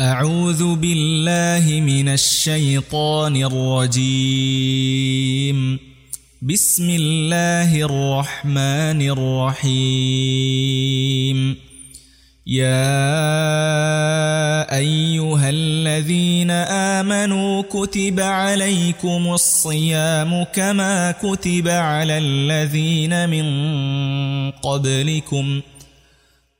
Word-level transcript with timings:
أعوذ 0.00 0.74
بالله 0.74 1.80
من 1.80 2.08
الشيطان 2.08 3.36
الرجيم. 3.36 4.78
بسم 6.42 6.90
الله 6.90 7.82
الرحمن 7.82 9.02
الرحيم. 9.60 11.56
يا 12.46 12.96
أيها 14.76 15.50
الذين 15.50 16.50
آمنوا 17.00 17.62
كتب 17.62 18.20
عليكم 18.20 19.32
الصيام 19.32 20.44
كما 20.44 21.12
كتب 21.12 21.68
على 21.68 22.18
الذين 22.18 23.28
من 23.28 23.44
قبلكم. 24.50 25.60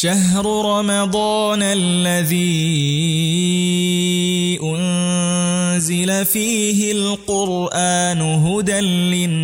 شهر 0.00 0.46
رمضان 0.46 1.62
الذي 1.62 2.38
أنزل 4.62 6.24
فيه 6.24 6.92
القرآن 6.92 8.20
هدى 8.20 8.80
للناس 8.80 9.38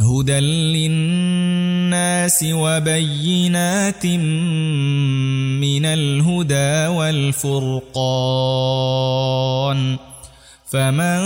هدى 0.00 0.40
للناس 0.78 2.44
وبينات 2.52 4.06
من 4.06 5.84
الهدى 5.84 6.86
والفرقان. 6.86 8.10
فمن 10.70 11.20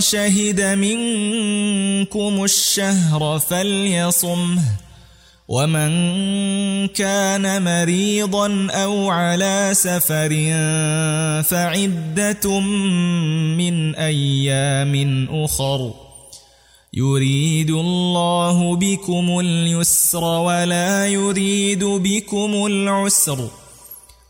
شهد 0.00 0.60
منكم 0.60 2.44
الشهر 2.44 3.38
فليصمه 3.38 4.62
ومن 5.48 5.90
كان 6.88 7.62
مريضا 7.64 8.68
أو 8.70 9.10
على 9.10 9.70
سفر 9.72 10.30
فعدة 11.42 12.60
من 12.60 13.94
أيام 13.94 15.28
أخر 15.30 15.94
يريد 16.94 17.70
الله 17.70 18.76
بكم 18.76 19.38
اليسر 19.40 20.24
ولا 20.24 21.06
يريد 21.08 21.84
بكم 21.84 22.66
العسر 22.66 23.48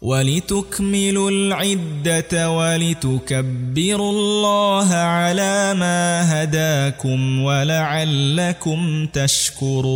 ولتكملوا 0.04 1.30
العدة 1.30 2.50
ولتكبروا 2.50 4.10
الله 4.12 4.94
على 4.94 5.74
ما 5.74 6.42
هداكم 6.42 7.42
ولعلكم 7.42 9.06
تشكرون. 9.06 9.94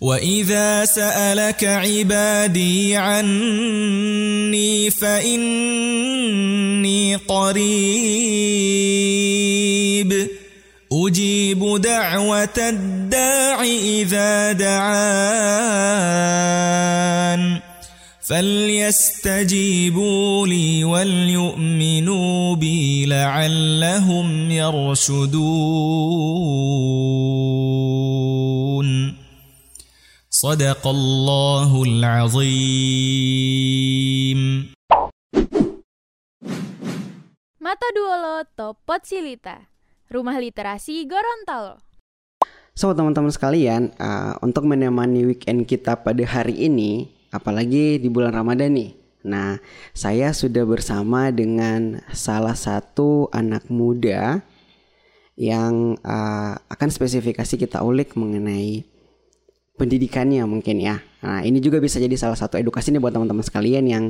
وإذا 0.00 0.84
سألك 0.84 1.64
عبادي 1.64 2.96
عني 2.96 4.90
فإني 4.90 5.96
قريب. 7.16 7.64
أجيب 10.94 11.80
دعوة 11.80 12.58
الداع 12.58 13.62
إذا 13.62 14.52
دعان. 14.52 15.94
فليستجيبوا 18.22 19.66
لي 20.46 20.84
وليؤمنوا 20.84 22.56
بي 22.56 23.06
لعلهم 23.06 24.50
يرشدون. 24.50 25.64
صدق 30.30 30.86
الله 30.86 31.82
العظيم. 31.82 33.24
Mata 37.64 37.88
Duolo 37.96 38.44
Topot 38.56 39.02
Silita. 39.08 39.73
Rumah 40.14 40.38
Literasi 40.38 41.02
Gorontalo 41.10 41.82
So 42.74 42.94
teman-teman 42.94 43.34
sekalian, 43.34 43.94
uh, 43.98 44.38
untuk 44.42 44.66
menemani 44.66 45.26
weekend 45.26 45.62
kita 45.66 45.94
pada 46.02 46.22
hari 46.26 46.66
ini, 46.66 47.06
apalagi 47.34 48.02
di 48.02 48.06
bulan 48.10 48.34
Ramadan 48.34 48.74
nih. 48.74 48.94
Nah, 49.26 49.62
saya 49.94 50.34
sudah 50.34 50.66
bersama 50.66 51.30
dengan 51.30 52.02
salah 52.10 52.58
satu 52.58 53.30
anak 53.30 53.70
muda 53.70 54.42
yang 55.38 55.98
uh, 56.02 56.54
akan 56.66 56.88
spesifikasi 56.90 57.54
kita 57.58 57.82
ulik 57.82 58.18
mengenai 58.18 58.82
pendidikannya 59.78 60.42
mungkin 60.46 60.82
ya. 60.82 60.98
Nah, 61.22 61.46
ini 61.46 61.62
juga 61.62 61.78
bisa 61.78 62.02
jadi 62.02 62.14
salah 62.18 62.38
satu 62.38 62.58
edukasi 62.58 62.90
nih 62.90 63.02
buat 63.02 63.14
teman-teman 63.14 63.42
sekalian 63.46 63.86
yang 63.86 64.04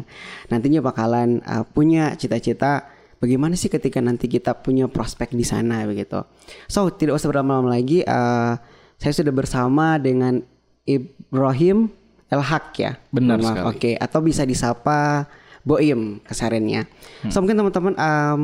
nantinya 0.49 0.81
bakalan 0.85 1.45
uh, 1.45 1.69
punya 1.69 2.17
cita-cita 2.17 2.94
bagaimana 3.25 3.57
sih 3.57 3.73
ketika 3.73 4.05
nanti 4.05 4.29
kita 4.29 4.53
punya 4.61 4.85
prospek 4.85 5.33
di 5.33 5.49
sana 5.49 5.89
begitu. 5.89 6.21
So 6.69 6.93
tidak 6.93 7.17
usah 7.17 7.33
berlama-lama 7.33 7.73
lagi, 7.73 8.05
uh, 8.05 8.61
saya 9.01 9.13
sudah 9.17 9.33
bersama 9.33 9.97
dengan 9.97 10.45
Ibrahim 10.85 11.89
El 12.29 12.43
Haq 12.45 12.77
ya. 12.77 13.01
Benar 13.09 13.41
Maaf, 13.41 13.49
sekali. 13.49 13.65
Oke, 13.73 13.91
atau 13.97 14.21
bisa 14.21 14.45
disapa 14.45 15.25
Boim 15.65 16.21
kesarennya. 16.21 16.85
Hmm. 17.25 17.33
So 17.33 17.41
mungkin 17.41 17.57
teman-teman 17.57 17.97
um, 17.97 18.41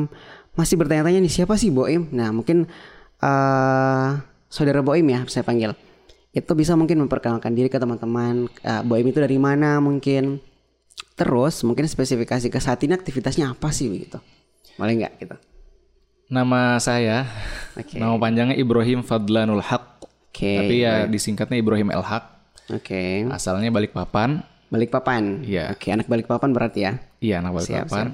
masih 0.57 0.81
bertanya-tanya 0.81 1.21
nih 1.21 1.29
siapa 1.29 1.53
sih 1.61 1.69
Boim? 1.69 2.09
Nah 2.09 2.33
mungkin 2.33 2.65
uh, 3.21 4.09
saudara 4.49 4.81
Boim 4.81 5.05
ya 5.05 5.21
saya 5.29 5.45
panggil. 5.45 5.77
Itu 6.33 6.57
bisa 6.57 6.73
mungkin 6.73 6.97
memperkenalkan 7.05 7.53
diri 7.53 7.69
ke 7.69 7.77
teman-teman. 7.77 8.49
Uh, 8.65 8.81
Boim 8.81 9.05
itu 9.05 9.21
dari 9.21 9.37
mana 9.37 9.77
mungkin? 9.77 10.41
Terus 11.13 11.61
mungkin 11.61 11.85
spesifikasi 11.85 12.49
ke 12.49 12.57
saat 12.57 12.81
ini 12.81 12.97
aktivitasnya 12.97 13.53
apa 13.53 13.69
sih 13.69 13.85
begitu? 13.85 14.17
Boleh 14.75 14.93
nggak 15.01 15.13
gitu? 15.19 15.35
Nama 16.31 16.79
saya, 16.79 17.27
Oke. 17.75 17.99
nama 17.99 18.15
panjangnya 18.15 18.55
Ibrahim 18.55 19.03
Fadlanul 19.03 19.59
Haq. 19.59 20.07
Oke. 20.31 20.63
Tapi 20.63 20.75
ya 20.79 21.03
disingkatnya 21.07 21.59
Ibrahim 21.59 21.91
El 21.91 22.03
Haq. 22.03 22.23
Oke. 22.71 23.27
Asalnya 23.27 23.67
Balikpapan. 23.67 24.39
Balikpapan. 24.71 25.43
Iya. 25.43 25.75
Oke, 25.75 25.91
anak 25.91 26.07
Balikpapan 26.07 26.55
berarti 26.55 26.87
ya. 26.87 27.03
Iya, 27.19 27.43
anak 27.43 27.59
Siap, 27.59 27.91
Balikpapan. 27.91 28.07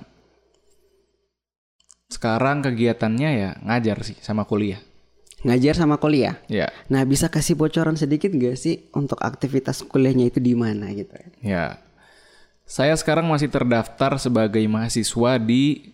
Sekarang 2.09 2.65
kegiatannya 2.65 3.29
ya 3.37 3.49
ngajar 3.61 4.01
sih 4.01 4.17
sama 4.23 4.47
kuliah. 4.49 4.81
Ngajar 5.45 5.77
sama 5.77 6.01
kuliah. 6.01 6.41
Ya, 6.49 6.73
Nah, 6.89 7.05
bisa 7.05 7.29
kasih 7.29 7.53
bocoran 7.53 7.93
sedikit 7.93 8.33
gak 8.33 8.57
sih 8.57 8.89
untuk 8.97 9.21
aktivitas 9.21 9.85
kuliahnya 9.85 10.33
itu 10.33 10.41
di 10.41 10.57
mana 10.57 10.89
gitu 10.97 11.13
ya? 11.13 11.27
ya. 11.45 11.65
Saya 12.65 12.97
sekarang 12.97 13.29
masih 13.29 13.47
terdaftar 13.47 14.17
sebagai 14.17 14.65
mahasiswa 14.65 15.37
di 15.37 15.93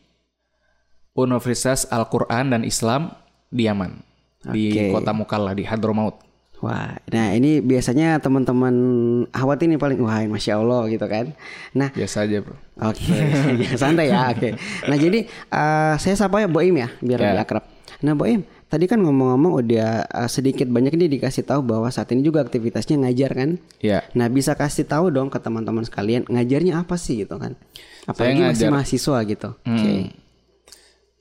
Universitas 1.14 1.86
Al-Quran 1.88 2.50
dan 2.50 2.62
Islam 2.66 3.14
di 3.48 3.70
Yaman. 3.70 4.02
Di 4.44 4.92
kota 4.92 5.14
Mukalla, 5.16 5.54
di 5.54 5.64
Hadramaut. 5.64 6.20
Wah, 6.60 6.96
nah 7.12 7.36
ini 7.36 7.60
biasanya 7.60 8.24
teman-teman 8.24 8.72
Ahwat 9.36 9.60
ini 9.68 9.76
paling 9.76 10.00
wah 10.00 10.24
masya 10.24 10.56
Allah 10.58 10.88
gitu 10.88 11.04
kan. 11.06 11.36
Nah, 11.76 11.92
Biasa 11.92 12.24
aja 12.24 12.40
bro. 12.40 12.56
Oke, 12.80 13.04
ya, 13.64 13.76
santai 13.76 14.08
ya. 14.08 14.32
Oke. 14.32 14.56
Nah 14.88 14.96
jadi 14.96 15.28
eh, 15.28 15.94
saya 16.00 16.16
sapa 16.16 16.40
ya 16.40 16.48
Boim 16.48 16.72
ya, 16.74 16.88
biar 16.98 17.20
Ya. 17.20 17.26
lebih 17.30 17.44
akrab. 17.44 17.64
Nah 18.00 18.16
Boim, 18.16 18.48
tadi 18.68 18.88
kan 18.88 18.96
ngomong-ngomong 18.98 19.60
udah 19.60 20.08
uh, 20.08 20.28
sedikit 20.28 20.66
banyak 20.66 20.96
nih 20.96 21.12
dikasih 21.12 21.44
tahu 21.44 21.68
bahwa 21.68 21.88
saat 21.88 22.08
ini 22.12 22.24
juga 22.24 22.40
aktivitasnya 22.42 22.96
ngajar 23.00 23.32
kan. 23.36 23.50
Iya. 23.80 24.00
Nah 24.16 24.32
bisa 24.32 24.56
kasih 24.56 24.88
tahu 24.88 25.12
dong 25.12 25.28
ke 25.28 25.40
teman-teman 25.40 25.84
sekalian 25.84 26.24
ngajarnya 26.26 26.80
apa 26.80 26.96
sih 26.96 27.28
gitu 27.28 27.36
kan? 27.36 27.60
Apalagi 28.08 28.40
masih 28.40 28.48
ngajar- 28.68 28.72
mahasiswa 28.72 29.18
gitu. 29.28 29.50
Oke. 29.68 30.16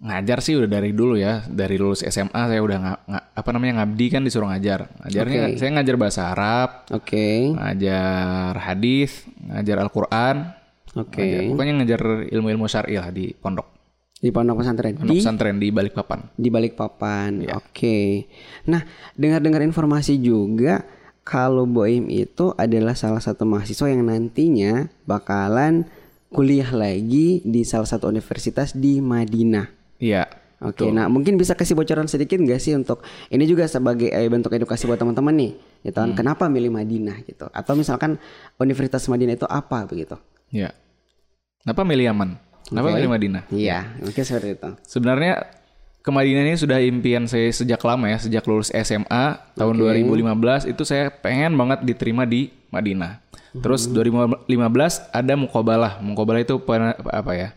Ngajar 0.03 0.43
sih 0.43 0.59
udah 0.59 0.67
dari 0.67 0.91
dulu 0.91 1.15
ya, 1.15 1.47
dari 1.47 1.79
lulus 1.79 2.03
SMA 2.03 2.51
saya 2.51 2.59
udah 2.59 2.79
nga, 2.79 2.93
nga- 3.07 3.27
apa 3.33 3.49
namanya 3.55 3.81
ngabdi 3.81 4.07
kan 4.11 4.27
disuruh 4.27 4.51
ngajar. 4.51 4.91
Ngajarnya 4.99 5.41
Oke. 5.47 5.59
saya 5.63 5.71
ngajar 5.73 5.95
bahasa 5.95 6.23
Arab, 6.29 6.69
Oke. 6.91 7.55
ngajar 7.55 8.53
hadis, 8.59 9.23
ngajar 9.41 9.79
Al-Qur'an. 9.79 10.59
Oke. 10.93 11.23
ngajar- 11.23 11.47
Pokoknya 11.49 11.75
ngajar 11.79 12.01
ilmu-ilmu 12.29 12.67
syar'i 12.67 12.99
lah 12.99 13.09
di 13.09 13.31
pondok. 13.31 13.71
Di 14.19 14.31
pondok 14.31 14.59
pesantren. 14.59 14.95
Pondok 14.95 15.07
Di 15.09 15.19
pesantren 15.19 15.57
di 15.57 15.69
Balikpapan. 15.71 16.21
di 16.35 16.49
Balikpapan. 16.51 17.31
Iya. 17.39 17.55
Oke. 17.57 18.27
Nah, 18.67 18.83
dengar-dengar 19.15 19.63
informasi 19.63 20.19
juga 20.19 20.83
kalau 21.23 21.63
Boim 21.63 22.07
itu 22.07 22.51
adalah 22.53 22.95
salah 22.95 23.23
satu 23.23 23.47
mahasiswa 23.47 23.87
yang 23.87 24.03
nantinya 24.03 24.91
bakalan 25.07 25.87
kuliah 26.29 26.71
lagi 26.71 27.39
di 27.41 27.63
salah 27.63 27.87
satu 27.87 28.07
universitas 28.07 28.75
di 28.75 28.99
Madinah. 28.99 29.82
Iya. 30.03 30.27
Oke, 30.63 30.87
nah 30.91 31.11
mungkin 31.11 31.35
bisa 31.35 31.55
kasih 31.55 31.75
bocoran 31.75 32.07
sedikit 32.07 32.39
nggak 32.39 32.59
sih 32.59 32.71
untuk 32.73 33.03
ini 33.27 33.47
juga 33.47 33.67
sebagai 33.67 34.07
eh, 34.07 34.31
bentuk 34.31 34.51
edukasi 34.51 34.87
buat 34.87 34.95
teman-teman 34.95 35.35
nih, 35.35 35.53
gitu 35.83 35.99
Hmm. 35.99 36.15
kan? 36.15 36.19
Kenapa 36.19 36.47
milih 36.47 36.71
Madinah 36.71 37.19
gitu? 37.23 37.51
Atau 37.51 37.75
misalkan 37.75 38.15
Universitas 38.57 39.03
Madinah 39.07 39.35
itu 39.35 39.47
apa 39.47 39.83
begitu? 39.87 40.15
Iya. 40.55 40.71
Kenapa 41.63 41.83
milih 41.83 42.07
Yaman? 42.07 42.31
Kenapa 42.63 42.87
Oke. 42.89 42.95
milih 42.95 43.11
Madinah? 43.11 43.43
Iya, 43.51 43.79
mungkin 43.99 44.23
seperti 44.23 44.55
itu. 44.55 44.71
Sebenarnya 44.87 45.35
ke 45.99 46.11
Madinah 46.11 46.43
ini 46.47 46.55
sudah 46.55 46.79
impian 46.79 47.27
saya 47.27 47.51
sejak 47.51 47.83
lama 47.83 48.07
ya, 48.07 48.23
sejak 48.23 48.47
lulus 48.47 48.71
SMA 48.71 49.25
tahun 49.59 49.75
2015 49.75 50.71
itu 50.71 50.83
saya 50.87 51.11
pengen 51.11 51.59
banget 51.59 51.83
diterima 51.83 52.23
di 52.23 52.55
Madinah. 52.71 53.19
Terus 53.53 53.91
2015 53.91 54.47
ada 55.11 55.35
mukobalah. 55.35 55.99
Mukobalah 55.99 56.39
itu 56.39 56.55
apa 57.03 57.33
ya? 57.35 57.51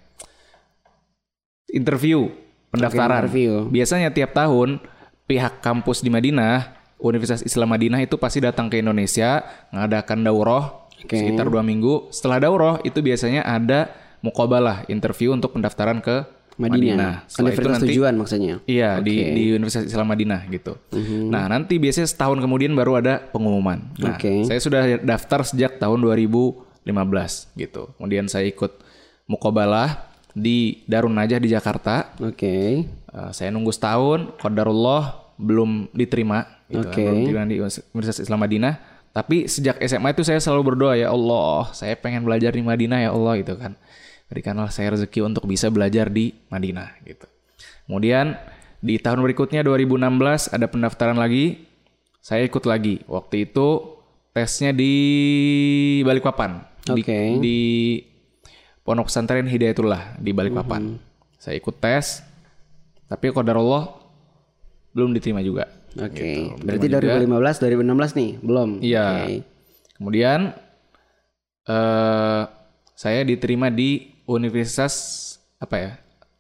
Interview, 1.72 2.30
pendaftaran. 2.70 3.26
interview. 3.26 3.66
Biasanya 3.68 4.14
tiap 4.14 4.32
tahun 4.32 4.80
pihak 5.26 5.60
kampus 5.66 6.06
di 6.06 6.14
Madinah, 6.14 6.78
Universitas 7.02 7.44
Islam 7.44 7.74
Madinah 7.74 8.00
itu 8.06 8.16
pasti 8.16 8.40
datang 8.40 8.70
ke 8.72 8.80
Indonesia 8.80 9.44
ngadakan 9.74 10.24
daurah 10.24 10.86
Oke. 11.04 11.18
sekitar 11.18 11.50
dua 11.50 11.66
minggu. 11.66 12.10
Setelah 12.14 12.40
daurah 12.40 12.74
itu 12.86 13.02
biasanya 13.02 13.44
ada 13.44 13.92
mukobalah 14.24 14.88
interview 14.88 15.34
untuk 15.36 15.54
pendaftaran 15.54 16.00
ke 16.00 16.24
Madinah, 16.56 16.96
Madinah. 16.96 17.14
Setelah 17.28 17.52
itu 17.52 17.68
nanti 17.68 17.88
tujuan 17.92 18.14
maksudnya. 18.16 18.56
Iya 18.64 19.04
di 19.04 19.12
Oke. 19.20 19.28
Mhm. 19.28 19.36
di 19.36 19.44
Universitas 19.60 19.92
Islam 19.92 20.08
Madinah 20.08 20.42
gitu. 20.48 20.74
Nah 21.28 21.52
nanti 21.52 21.76
biasanya 21.76 22.08
setahun 22.08 22.40
kemudian 22.40 22.72
baru 22.72 23.04
ada 23.04 23.20
pengumuman. 23.20 23.92
Nah 24.00 24.16
Oke. 24.16 24.48
saya 24.48 24.60
sudah 24.64 25.04
daftar 25.04 25.44
sejak 25.44 25.84
tahun 25.84 26.00
2015 26.00 27.52
gitu. 27.60 27.92
Kemudian 28.00 28.32
saya 28.32 28.48
ikut 28.48 28.72
mukobalah 29.28 30.15
di 30.36 30.84
Darun 30.84 31.16
Najah 31.16 31.40
di 31.40 31.48
Jakarta. 31.48 32.12
Oke. 32.20 32.84
Eh, 32.92 33.32
saya 33.32 33.50
nunggu 33.56 33.72
setahun, 33.72 34.36
qadarullah 34.36 35.32
belum 35.40 35.88
diterima 35.96 36.44
gitu 36.68 36.84
kan, 36.84 36.92
Oke. 36.92 37.04
belum 37.08 37.18
diterima 37.24 37.44
di 37.48 37.58
Universitas 37.96 38.20
Islam 38.20 38.44
Madinah. 38.44 38.74
Tapi 39.16 39.48
sejak 39.48 39.80
SMA 39.80 40.12
itu 40.12 40.28
saya 40.28 40.44
selalu 40.44 40.76
berdoa 40.76 41.00
ya 41.00 41.08
Allah, 41.08 41.72
saya 41.72 41.96
pengen 41.96 42.28
belajar 42.28 42.52
di 42.52 42.60
Madinah 42.60 43.00
ya 43.00 43.16
Allah 43.16 43.40
gitu 43.40 43.56
kan. 43.56 43.80
Berikanlah 44.28 44.68
saya 44.76 44.92
rezeki 44.92 45.24
untuk 45.24 45.48
bisa 45.48 45.72
belajar 45.72 46.12
di 46.12 46.36
Madinah 46.52 47.00
gitu. 47.08 47.24
Kemudian 47.88 48.36
di 48.84 49.00
tahun 49.00 49.24
berikutnya 49.24 49.64
2016 49.64 50.52
ada 50.52 50.68
pendaftaran 50.68 51.16
lagi. 51.16 51.64
Saya 52.20 52.44
ikut 52.44 52.66
lagi. 52.68 53.06
Waktu 53.08 53.48
itu 53.48 54.02
tesnya 54.36 54.76
di 54.76 54.94
Balikpapan. 56.04 56.66
Di, 56.84 57.02
Oke. 57.02 57.20
di 57.40 57.60
Pondok 58.86 59.10
Pesantren 59.10 59.50
Hidayatullah 59.50 60.22
di 60.22 60.30
Balikpapan. 60.30 60.94
Mhm. 60.94 60.98
Saya 61.42 61.58
ikut 61.58 61.82
tes. 61.82 62.22
Tapi 63.10 63.34
qadarullah 63.34 63.90
belum 64.94 65.10
diterima 65.18 65.42
juga. 65.42 65.66
Oke. 65.98 66.22
Gitu. 66.22 66.62
Berarti 66.62 66.86
Diterima 66.86 67.42
2015 67.42 67.66
2016 67.66 68.14
nih, 68.14 68.32
belum. 68.46 68.70
Iya. 68.86 69.08
Oke. 69.10 69.36
Kemudian 69.98 70.40
eh 71.66 72.44
saya 72.96 73.22
diterima 73.26 73.74
di 73.74 74.14
Universitas 74.30 74.94
apa 75.58 75.76
ya? 75.82 75.92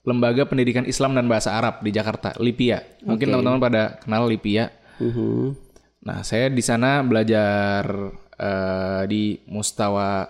Lembaga 0.05 0.45
Pendidikan 0.45 0.85
Islam 0.85 1.17
dan 1.17 1.25
Bahasa 1.25 1.57
Arab 1.57 1.81
di 1.81 1.89
Jakarta, 1.89 2.37
LIPIA. 2.37 3.01
Mungkin 3.09 3.25
Oke. 3.25 3.31
teman-teman 3.33 3.61
pada 3.61 3.97
kenal 4.05 4.29
LIPIA. 4.29 4.69
Mhm. 5.01 5.65
Nah, 6.05 6.21
saya 6.21 6.53
di 6.53 6.61
sana 6.61 7.01
belajar 7.01 7.89
eh, 8.37 9.03
di 9.09 9.41
mustawa 9.49 10.29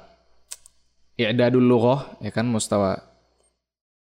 i'dadul 1.16 1.64
lughah, 1.64 2.20
ya 2.20 2.32
kan 2.32 2.48
mustawa 2.48 3.00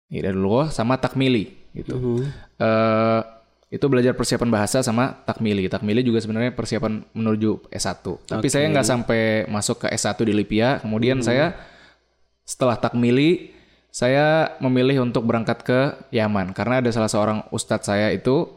i'dadul 0.09 0.45
lughah 0.45 0.69
sama 0.73 0.97
takmili 1.01 1.57
gitu. 1.73 1.97
Mhm. 1.97 2.25
Eh, 2.59 3.21
itu 3.69 3.85
belajar 3.85 4.17
persiapan 4.17 4.49
bahasa 4.49 4.81
sama 4.81 5.13
takmili. 5.29 5.69
Takmili 5.69 6.01
juga 6.01 6.25
sebenarnya 6.25 6.57
persiapan 6.57 7.05
menuju 7.13 7.69
S1. 7.69 8.01
Tapi 8.25 8.49
saya 8.49 8.65
nggak 8.73 8.87
sampai 8.87 9.45
masuk 9.45 9.85
ke 9.85 9.87
S1 9.93 10.25
di 10.25 10.33
Lipia. 10.33 10.81
Kemudian 10.81 11.21
saya 11.21 11.53
setelah 12.49 12.81
takmili 12.81 13.53
saya 13.93 14.57
memilih 14.61 15.05
untuk 15.05 15.25
berangkat 15.29 15.65
ke 15.65 15.81
Yaman 16.13 16.57
karena 16.57 16.81
ada 16.81 16.89
salah 16.93 17.13
seorang 17.13 17.45
ustadz 17.53 17.89
saya 17.89 18.09
itu 18.13 18.49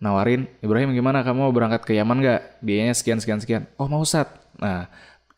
nawarin 0.00 0.48
Ibrahim 0.60 0.92
gimana 0.92 1.24
kamu 1.24 1.48
mau 1.48 1.52
berangkat 1.52 1.84
ke 1.84 1.92
Yaman 1.96 2.24
nggak 2.24 2.40
biayanya 2.64 2.92
sekian 2.96 3.20
sekian 3.20 3.40
sekian 3.40 3.62
oh 3.76 3.88
mau 3.88 4.04
ustadz 4.04 4.36
nah 4.60 4.88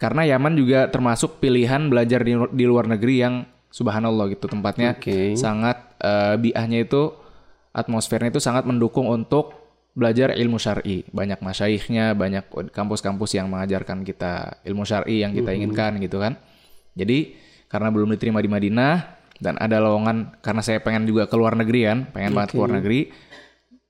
karena 0.00 0.24
Yaman 0.24 0.56
juga 0.56 0.88
termasuk 0.88 1.44
pilihan 1.44 1.92
belajar 1.92 2.24
di, 2.24 2.32
di 2.56 2.64
luar 2.64 2.88
negeri 2.88 3.14
yang 3.20 3.34
subhanallah 3.68 4.32
gitu 4.32 4.48
tempatnya 4.48 4.96
Oke. 4.96 5.36
sangat 5.36 5.76
eh, 6.00 6.40
biahnya 6.40 6.88
itu 6.88 7.12
atmosfernya 7.76 8.32
itu 8.32 8.40
sangat 8.40 8.64
mendukung 8.64 9.06
untuk 9.06 9.60
belajar 9.92 10.32
ilmu 10.32 10.56
syar'i. 10.56 11.04
Banyak 11.12 11.44
masyaikhnya 11.44 12.16
banyak 12.16 12.48
kampus-kampus 12.72 13.36
yang 13.36 13.52
mengajarkan 13.52 14.02
kita 14.02 14.64
ilmu 14.64 14.88
syar'i 14.88 15.20
yang 15.20 15.36
kita 15.36 15.52
inginkan 15.52 16.00
gitu 16.00 16.16
kan. 16.16 16.40
Jadi 16.96 17.36
karena 17.70 17.92
belum 17.92 18.10
diterima 18.16 18.40
di 18.40 18.50
Madinah 18.50 19.20
dan 19.38 19.60
ada 19.60 19.78
lowongan 19.78 20.40
karena 20.40 20.62
saya 20.64 20.82
pengen 20.82 21.04
juga 21.04 21.28
ke 21.28 21.36
luar 21.38 21.56
negeri 21.56 21.80
kan 21.88 21.98
pengen 22.12 22.36
banget 22.36 22.50
ke 22.52 22.56
luar 22.60 22.72
negeri 22.76 23.00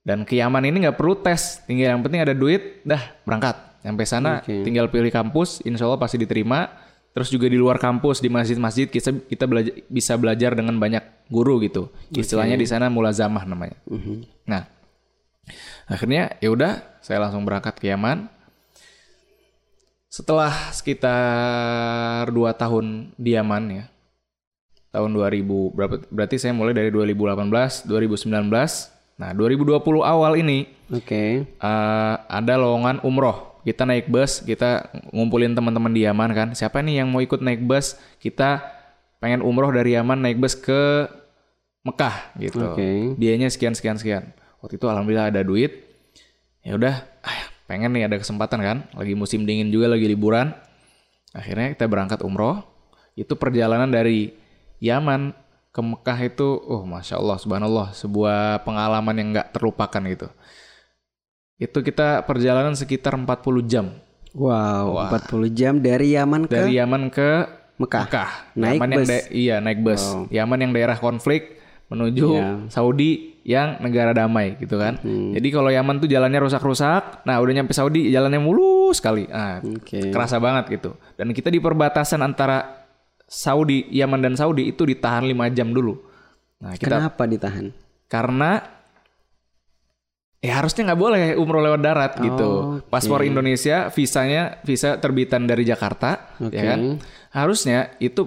dan 0.07 0.23
ke 0.23 0.39
Yaman 0.39 0.63
ini 0.69 0.87
nggak 0.87 0.95
perlu 1.01 1.19
tes 1.19 1.65
tinggal 1.67 1.99
yang 1.99 2.03
penting 2.07 2.23
ada 2.23 2.37
duit 2.37 2.85
dah 2.87 3.03
berangkat 3.27 3.70
sampai 3.81 4.07
sana 4.07 4.41
Oke. 4.45 4.65
tinggal 4.65 4.89
pilih 4.89 5.11
kampus 5.13 5.65
insya 5.65 5.89
Allah 5.89 6.01
pasti 6.01 6.21
diterima. 6.21 6.69
Terus 7.11 7.27
juga 7.27 7.51
di 7.51 7.59
luar 7.59 7.83
kampus 7.83 8.23
di 8.23 8.31
masjid-masjid 8.31 8.87
kita 8.87 9.11
kita 9.27 9.45
belajar 9.51 9.75
bisa 9.91 10.15
belajar 10.15 10.55
dengan 10.55 10.79
banyak 10.79 11.03
guru 11.27 11.59
gitu. 11.59 11.91
Istilahnya 12.15 12.55
di 12.55 12.67
sana 12.71 12.87
mulazamah 12.87 13.43
namanya. 13.43 13.75
Nah 14.47 14.63
akhirnya 15.91 16.39
ya 16.39 16.55
udah 16.55 16.79
saya 17.03 17.19
langsung 17.19 17.43
berangkat 17.43 17.83
ke 17.83 17.91
Yaman. 17.91 18.31
Setelah 20.11 20.55
sekitar 20.71 22.31
dua 22.31 22.55
tahun 22.55 23.11
di 23.19 23.35
Yaman 23.35 23.65
ya 23.75 23.85
tahun 24.91 25.15
2000 25.15 25.47
berapa 25.75 25.95
berarti 26.11 26.37
saya 26.39 26.51
mulai 26.51 26.75
dari 26.75 26.91
2018 26.91 27.87
2019 27.87 28.27
nah 29.23 29.31
2020 29.37 29.79
awal 30.03 30.35
ini 30.35 30.67
Oke. 30.91 31.47
eh, 31.47 32.15
ada 32.19 32.55
lowongan 32.59 33.05
umroh. 33.07 33.50
Kita 33.61 33.85
naik 33.85 34.09
bus, 34.09 34.41
kita 34.41 34.89
ngumpulin 35.13 35.53
teman-teman 35.53 35.93
di 35.93 36.09
Yaman 36.09 36.31
kan. 36.33 36.49
Siapa 36.57 36.81
nih 36.81 37.05
yang 37.05 37.09
mau 37.13 37.21
ikut 37.21 37.45
naik 37.45 37.61
bus? 37.65 38.01
Kita 38.17 38.65
pengen 39.21 39.45
umroh 39.45 39.69
dari 39.71 39.95
Yaman 39.95 40.25
naik 40.25 40.41
bus 40.41 40.57
ke 40.57 41.07
Mekah 41.85 42.37
gitu. 42.41 42.61
Oke. 42.61 43.17
Biayanya 43.17 43.49
sekian 43.49 43.77
sekian 43.77 43.97
sekian. 43.97 44.33
Waktu 44.61 44.77
itu 44.77 44.87
alhamdulillah 44.89 45.33
ada 45.33 45.41
duit. 45.41 45.89
Ya 46.61 46.77
udah, 46.77 47.05
ah, 47.25 47.41
pengen 47.65 47.93
nih 47.97 48.09
ada 48.09 48.17
kesempatan 48.21 48.61
kan. 48.61 48.79
Lagi 48.93 49.17
musim 49.17 49.49
dingin 49.49 49.73
juga, 49.73 49.89
lagi 49.89 50.05
liburan. 50.05 50.53
Akhirnya 51.33 51.73
kita 51.73 51.89
berangkat 51.89 52.21
umroh. 52.21 52.65
Itu 53.17 53.37
perjalanan 53.37 53.89
dari 53.89 54.33
Yaman 54.81 55.33
ke 55.71 55.81
Mekah 55.81 56.19
itu, 56.27 56.49
oh 56.67 56.83
masya 56.83 57.17
Allah, 57.17 57.39
subhanallah, 57.39 57.89
sebuah 57.95 58.67
pengalaman 58.67 59.15
yang 59.15 59.29
nggak 59.31 59.55
terlupakan 59.55 60.03
gitu. 60.11 60.29
Itu 61.61 61.79
kita 61.81 62.25
perjalanan 62.25 62.73
sekitar 62.73 63.13
40 63.15 63.29
jam 63.63 63.87
Wow, 64.31 65.11
40 65.11 65.51
jam 65.51 65.75
dari 65.77 66.15
Yaman 66.15 66.47
ke 66.47 66.55
dari 66.55 66.79
Yaman 66.79 67.11
ke 67.11 67.29
Mekah. 67.77 68.05
Mekah. 68.07 68.31
Naik 68.55 68.79
Yaman 68.79 68.89
yang 68.89 68.99
bus. 68.99 69.09
da- 69.09 69.29
iya 69.29 69.57
naik 69.59 69.79
bus. 69.81 70.03
Wow. 70.05 70.23
Yaman 70.31 70.59
yang 70.61 70.73
daerah 70.73 70.97
konflik 70.97 71.59
menuju 71.87 72.27
Iya. 72.31 72.49
Saudi 72.69 73.11
yang 73.43 73.81
negara 73.81 74.13
damai 74.13 74.55
gitu 74.55 74.79
kan. 74.79 75.01
Hmm. 75.01 75.35
Jadi 75.35 75.49
kalau 75.51 75.67
Yaman 75.67 75.99
tuh 75.99 76.07
jalannya 76.07 76.39
rusak-rusak, 76.39 77.25
nah 77.25 77.37
udah 77.37 77.53
nyampe 77.53 77.73
Saudi 77.73 78.07
jalannya 78.09 78.39
mulus 78.39 78.97
sekali. 78.97 79.27
Nah, 79.27 79.59
Oke. 79.61 80.09
kerasa 80.09 80.39
banget 80.39 80.71
gitu. 80.71 80.95
Dan 81.17 81.33
kita 81.33 81.49
di 81.49 81.59
perbatasan 81.59 82.21
antara 82.21 82.87
Saudi, 83.25 83.91
Yaman 83.91 84.21
dan 84.21 84.35
Saudi 84.35 84.69
itu 84.69 84.83
ditahan 84.83 85.25
5 85.25 85.51
jam 85.51 85.67
dulu. 85.69 85.99
Nah, 86.61 86.75
kita 86.75 87.01
Kenapa 87.01 87.25
ditahan? 87.25 87.75
karena 88.07 88.63
ya 90.41 90.57
harusnya 90.61 90.89
nggak 90.91 91.01
boleh 91.01 91.23
umroh 91.37 91.61
lewat 91.61 91.81
darat 91.85 92.13
gitu. 92.17 92.81
oke. 92.81 92.89
Paspor 92.89 93.23
Indonesia, 93.23 93.93
visanya 93.93 94.57
visa 94.65 94.97
terbitan 94.97 95.45
dari 95.45 95.69
Jakarta, 95.69 96.37
Oke. 96.41 96.57
ya 96.57 96.75
kan? 96.75 96.81
Harusnya 97.31 97.93
itu 98.01 98.25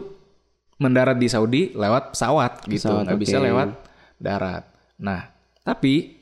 mendarat 0.78 1.18
di 1.18 1.26
Saudi 1.28 1.74
lewat 1.74 2.14
pesawat 2.14 2.66
gitu, 2.70 2.86
Pesawat, 2.90 3.04
nggak 3.10 3.20
bisa 3.20 3.38
oke. 3.42 3.46
lewat 3.50 3.70
darat. 4.22 4.64
Nah, 5.02 5.34
tapi 5.66 6.22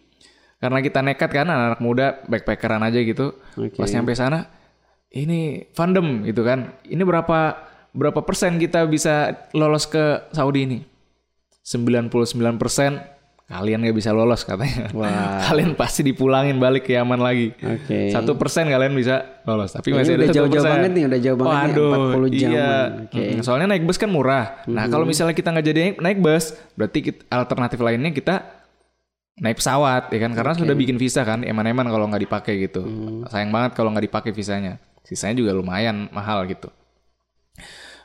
karena 0.63 0.79
kita 0.79 1.03
nekat 1.03 1.29
kan 1.29 1.47
anak-anak 1.49 1.81
muda 1.83 2.07
backpackeran 2.25 2.81
aja 2.87 2.99
gitu, 3.03 3.35
Oke. 3.59 3.75
pas 3.75 3.89
nyampe 3.91 4.15
sana 4.15 4.47
ini 5.11 5.67
fandom 5.75 6.23
gitu 6.23 6.47
kan. 6.47 6.71
Ini 6.87 7.03
berapa 7.03 7.59
berapa 7.91 8.23
persen 8.23 8.55
kita 8.55 8.87
bisa 8.87 9.35
lolos 9.51 9.83
ke 9.91 10.31
Saudi 10.31 10.63
ini? 10.63 10.79
99 11.61 12.09
persen 12.57 12.97
kalian 13.51 13.83
nggak 13.83 13.93
bisa 13.93 14.09
lolos 14.09 14.41
katanya. 14.41 14.87
Wah. 14.91 15.37
kalian 15.51 15.75
pasti 15.75 16.01
dipulangin 16.01 16.55
balik 16.55 16.87
ke 16.87 16.95
Yaman 16.95 17.19
lagi. 17.19 17.51
Oke. 17.53 18.07
Satu 18.09 18.33
persen 18.33 18.65
kalian 18.65 18.95
bisa 18.95 19.43
lolos, 19.43 19.69
tapi 19.69 19.91
Ini 19.91 19.95
masih 19.97 20.13
ada 20.13 20.19
udah 20.21 20.29
jauh-jauh 20.31 20.63
banget 20.65 20.91
nih, 20.91 21.03
udah 21.05 21.19
jauh 21.19 21.37
banget 21.37 21.51
nih, 21.51 21.75
40 21.75 22.29
jaman. 22.31 22.55
Iya. 22.55 22.71
Oke. 23.03 23.19
Mhm. 23.19 23.33
Mm, 23.35 23.41
Soalnya 23.43 23.67
naik 23.67 23.83
bus 23.83 23.97
kan 23.97 24.07
murah. 24.07 24.45
Nah 24.65 24.85
kalau 24.87 25.03
misalnya 25.03 25.33
kita 25.33 25.51
nggak 25.51 25.65
jadi 25.65 25.79
naik, 25.81 25.95
naik 25.99 26.19
bus, 26.19 26.45
berarti 26.73 26.99
kita- 27.03 27.23
alternatif 27.27 27.77
lainnya 27.77 28.09
kita 28.09 28.35
naik 29.37 29.57
pesawat, 29.57 30.09
ya 30.09 30.19
kan? 30.19 30.31
Karena 30.31 30.53
sudah 30.53 30.73
bikin 30.73 30.95
visa 30.95 31.21
kan, 31.21 31.41
eman-eman 31.41 31.85
kalau 31.85 32.05
nggak 32.07 32.23
dipakai 32.23 32.53
gitu. 32.61 32.81
Mhm. 32.81 33.27
Sayang 33.27 33.49
banget 33.49 33.71
kalau 33.73 33.91
nggak 33.91 34.05
dipakai 34.07 34.31
visanya. 34.31 34.79
Sisanya 35.01 35.35
juga 35.35 35.51
lumayan 35.51 36.07
mahal 36.09 36.45
gitu. 36.45 36.69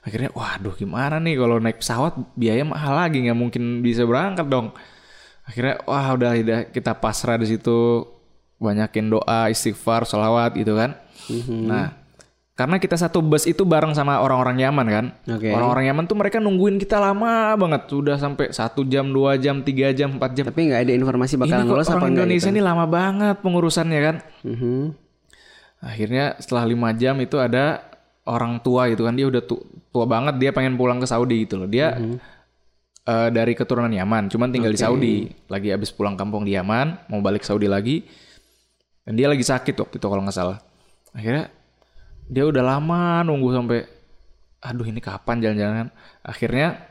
Akhirnya, 0.01 0.31
waduh 0.33 0.71
gimana 0.73 1.19
nih 1.19 1.35
kalau 1.35 1.59
naik 1.59 1.83
pesawat 1.83 2.15
biaya 2.33 2.63
mahal 2.63 2.95
lagi 2.95 3.27
nggak 3.27 3.35
mungkin 3.35 3.83
bisa 3.83 4.07
berangkat 4.07 4.47
dong. 4.47 4.71
Akhirnya, 5.47 5.79
wah 5.87 6.11
udah, 6.13 6.31
udah 6.35 6.61
kita 6.69 6.93
pasrah 6.93 7.39
di 7.39 7.47
situ 7.47 8.03
banyakin 8.59 9.07
doa, 9.09 9.47
istighfar, 9.47 10.03
sholawat 10.03 10.59
gitu 10.59 10.75
kan. 10.75 10.99
Nah, 11.67 11.95
karena 12.57 12.81
kita 12.81 12.97
satu 12.97 13.21
bus 13.21 13.45
itu 13.45 13.63
bareng 13.63 13.93
sama 13.93 14.19
orang-orang 14.19 14.59
Yaman 14.59 14.87
kan. 14.89 15.07
Oke. 15.29 15.53
Orang-orang 15.53 15.87
Yaman 15.87 16.05
tuh 16.09 16.17
mereka 16.17 16.41
nungguin 16.41 16.81
kita 16.81 16.97
lama 16.97 17.53
banget, 17.55 17.85
sudah 17.87 18.17
sampai 18.17 18.49
satu 18.49 18.83
jam, 18.83 19.07
dua 19.07 19.37
jam, 19.37 19.61
tiga 19.61 19.93
jam, 19.93 20.17
empat 20.17 20.33
jam. 20.33 20.45
Tapi 20.49 20.73
nggak 20.73 20.83
ada 20.83 20.93
informasi 20.95 21.37
kok 21.37 21.47
lolos 21.69 21.87
apa 21.87 22.01
orang 22.01 22.17
Indonesia 22.17 22.49
gitu. 22.49 22.55
ini 22.57 22.63
lama 22.65 22.85
banget 22.89 23.37
pengurusannya 23.39 24.01
kan. 24.01 24.17
Mhm. 24.43 24.79
Akhirnya 25.79 26.25
setelah 26.41 26.65
lima 26.65 26.91
jam 26.91 27.15
itu 27.21 27.37
ada 27.37 27.85
orang 28.25 28.59
tua 28.59 28.89
gitu 28.89 29.05
kan 29.05 29.15
dia 29.15 29.29
udah 29.29 29.45
tu- 29.45 29.63
tua 29.93 30.03
banget 30.03 30.41
dia 30.41 30.51
pengen 30.51 30.75
pulang 30.75 30.99
ke 30.99 31.07
Saudi 31.07 31.45
gitu 31.45 31.61
loh. 31.61 31.69
Dia 31.69 31.93
eh, 33.07 33.29
dari 33.31 33.55
keturunan 33.55 33.91
Yaman, 33.91 34.29
cuman 34.29 34.51
tinggal 34.51 34.75
di 34.75 34.81
Saudi. 34.81 35.15
Lagi 35.47 35.71
habis 35.71 35.95
pulang 35.95 36.19
kampung 36.19 36.43
di 36.43 36.59
Yaman, 36.59 37.07
mau 37.09 37.23
balik 37.23 37.47
Saudi 37.47 37.71
lagi. 37.71 38.03
Dan 39.07 39.15
dia 39.15 39.31
lagi 39.31 39.47
sakit 39.47 39.79
waktu 39.79 40.03
itu 40.03 40.07
kalau 40.11 40.23
nggak 40.27 40.35
salah. 40.35 40.59
Akhirnya 41.15 41.49
dia 42.27 42.43
udah 42.43 42.63
lama 42.67 43.23
nunggu 43.23 43.55
sampai 43.55 43.87
aduh 44.59 44.83
ini 44.83 44.99
kapan 44.99 45.39
jalan-jalan. 45.39 45.89
Akhirnya 46.27 46.91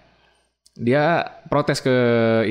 dia 0.75 1.24
protes 1.48 1.79
ke 1.79 1.95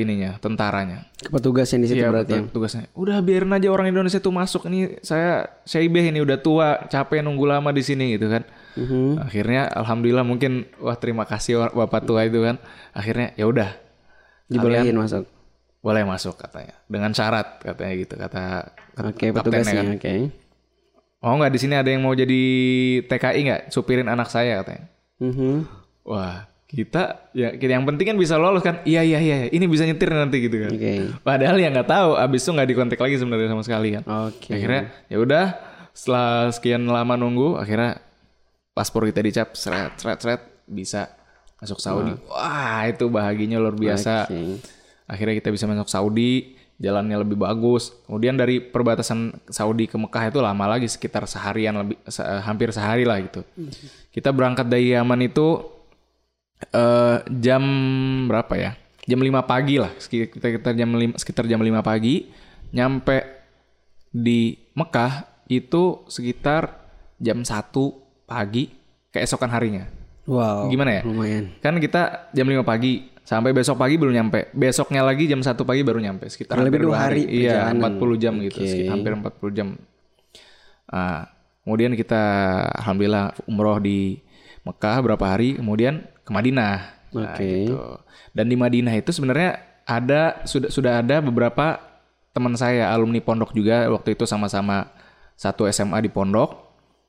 ininya, 0.01 0.37
tentaranya. 0.41 1.05
Ke 1.13 1.29
petugas 1.29 1.69
yang 1.69 1.81
di 1.85 1.89
situ 1.93 2.01
Iya, 2.01 2.09
berarti. 2.09 2.33
betul, 2.41 2.53
tugasnya. 2.53 2.89
Udah 2.97 3.21
biarin 3.21 3.53
aja 3.53 3.69
orang 3.69 3.93
Indonesia 3.93 4.17
tuh 4.17 4.33
masuk 4.33 4.65
ini 4.65 4.97
saya 5.05 5.45
Syaibeh 5.61 6.09
ini 6.09 6.25
udah 6.25 6.37
tua, 6.41 6.89
capek 6.89 7.21
nunggu 7.21 7.45
lama 7.45 7.69
di 7.69 7.85
sini 7.85 8.17
gitu 8.17 8.29
kan. 8.29 8.41
Mhm. 8.75 9.19
Akhirnya 9.19 9.67
alhamdulillah 9.69 10.21
mungkin 10.21 10.67
wah 10.77 10.95
terima 10.95 11.23
kasih 11.23 11.67
Bapak 11.69 12.03
tua 12.03 12.23
itu 12.23 12.39
kan. 12.39 12.59
Akhirnya 12.91 13.31
ya 13.33 13.45
udah 13.45 13.71
Dibolehin 14.45 14.93
masuk. 14.93 15.25
boleh 15.79 16.01
masuk 16.01 16.33
katanya 16.35 16.73
dengan 16.85 17.09
syarat 17.11 17.57
katanya 17.59 17.93
gitu 17.95 18.13
kata 18.15 18.73
Oke, 19.01 19.29
kaptennya 19.29 19.37
petugasnya. 19.63 19.75
kan. 19.75 19.87
Oke. 19.95 20.11
Mau 21.17 21.35
nggak 21.35 21.51
di 21.51 21.59
sini 21.59 21.73
ada 21.73 21.89
yang 21.89 22.01
mau 22.01 22.13
jadi 22.13 22.41
TKI 23.03 23.39
nggak 23.41 23.61
supirin 23.69 24.05
anak 24.05 24.27
saya 24.27 24.61
katanya. 24.61 24.85
Mhm. 25.17 25.53
Wah 26.03 26.45
kita 26.65 27.31
ya 27.31 27.53
yang 27.55 27.85
penting 27.85 28.11
kan 28.11 28.17
bisa 28.17 28.35
lolos 28.35 28.61
kan. 28.61 28.81
Iya 28.83 29.01
iya 29.01 29.17
iya 29.17 29.37
ini 29.47 29.65
bisa 29.65 29.85
nyetir 29.85 30.09
nanti 30.09 30.43
gitu 30.43 30.57
kan. 30.59 30.71
Oke. 30.71 30.93
Padahal 31.21 31.57
yang 31.57 31.71
nggak 31.71 31.87
tahu 31.87 32.13
abis 32.15 32.41
itu 32.41 32.51
nggak 32.51 32.69
dikontak 32.69 32.99
lagi 32.99 33.15
sebenarnya 33.17 33.49
sama 33.49 33.63
sekali 33.63 33.89
kan. 33.93 34.03
Oke. 34.29 34.51
Akhirnya 34.51 34.81
ya 35.07 35.17
udah 35.17 35.45
setelah 35.95 36.51
sekian 36.51 36.85
lama 36.85 37.15
nunggu 37.15 37.55
akhirnya 37.55 38.01
paspor 38.75 39.07
kita 39.07 39.23
dicap 39.23 39.55
seret 39.55 39.95
seret 39.95 40.19
seret 40.19 40.41
bisa 40.67 41.07
masuk 41.55 41.79
Saudi. 41.79 42.11
Wah, 42.27 42.83
itu 42.85 43.07
bahagianya 43.07 43.57
luar 43.57 43.73
biasa. 43.73 44.27
Oke. 44.27 44.59
Akhirnya 45.07 45.39
kita 45.39 45.49
bisa 45.53 45.65
masuk 45.65 45.87
Saudi, 45.87 46.59
jalannya 46.75 47.23
lebih 47.23 47.39
bagus. 47.39 47.95
Kemudian 48.03 48.35
dari 48.35 48.59
perbatasan 48.59 49.31
Saudi 49.47 49.87
ke 49.87 49.95
Mekah 49.95 50.27
itu 50.27 50.39
lama 50.43 50.65
lagi 50.67 50.91
sekitar 50.91 51.23
seharian 51.23 51.79
lebih 51.79 51.97
se- 52.05 52.25
hampir 52.43 52.75
sehari 52.75 53.07
lah 53.07 53.23
gitu. 53.23 53.47
Kita 54.11 54.35
berangkat 54.35 54.67
dari 54.67 54.91
Yaman 54.91 55.23
itu 55.23 55.63
eh 56.75 57.17
jam 57.39 57.63
berapa 58.27 58.53
ya? 58.59 58.71
Jam 59.05 59.21
5 59.21 59.45
pagi 59.45 59.77
lah. 59.77 59.93
Sekitar, 60.01 60.41
sekitar 60.41 60.73
jam 60.75 60.89
5 60.91 61.15
sekitar 61.21 61.45
jam 61.47 61.61
5 61.61 61.79
pagi 61.85 62.27
nyampe 62.75 63.23
di 64.11 64.57
Mekah 64.75 65.45
itu 65.47 66.03
sekitar 66.09 66.83
jam 67.21 67.45
1 67.45 68.04
pagi 68.25 68.69
keesokan 69.13 69.49
harinya. 69.53 69.85
Wow. 70.25 70.67
Gimana 70.73 70.99
ya? 70.99 71.01
Lumayan. 71.05 71.53
Kan 71.61 71.77
kita 71.77 72.33
jam 72.33 72.49
5 72.49 72.65
pagi 72.65 73.13
sampai 73.21 73.53
besok 73.53 73.77
pagi 73.77 73.95
belum 73.97 74.13
nyampe. 74.13 74.49
Besoknya 74.53 75.05
lagi 75.05 75.29
jam 75.29 75.41
1 75.41 75.53
pagi 75.65 75.81
baru 75.85 76.01
nyampe. 76.01 76.25
Sekitar 76.29 76.57
lebih 76.61 76.89
dua 76.89 77.09
hari 77.09 77.25
Iya, 77.25 77.69
perjalanan. 77.69 77.97
40 78.01 78.21
jam 78.21 78.33
gitu. 78.41 78.59
Oke. 78.61 78.69
Sekitar 78.69 78.93
hampir 78.97 79.11
40 79.13 79.53
jam. 79.53 79.67
Nah, 80.89 81.29
kemudian 81.65 81.91
kita 81.93 82.23
alhamdulillah 82.81 83.37
umroh 83.45 83.77
di 83.81 84.21
Mekah 84.65 84.97
berapa 85.05 85.25
hari, 85.29 85.61
kemudian 85.61 86.01
ke 86.25 86.31
Madinah. 86.33 86.77
Nah, 87.13 87.37
Oke. 87.37 87.45
gitu. 87.45 87.77
Dan 88.33 88.45
di 88.49 88.57
Madinah 88.57 88.97
itu 88.97 89.13
sebenarnya 89.13 89.61
ada 89.85 90.41
sudah 90.49 90.73
sudah 90.73 91.05
ada 91.05 91.21
beberapa 91.21 91.77
teman 92.33 92.57
saya 92.57 92.89
alumni 92.89 93.21
pondok 93.21 93.53
juga 93.53 93.85
waktu 93.93 94.17
itu 94.17 94.25
sama-sama 94.25 94.89
satu 95.37 95.69
SMA 95.69 96.01
di 96.01 96.09
pondok. 96.09 96.64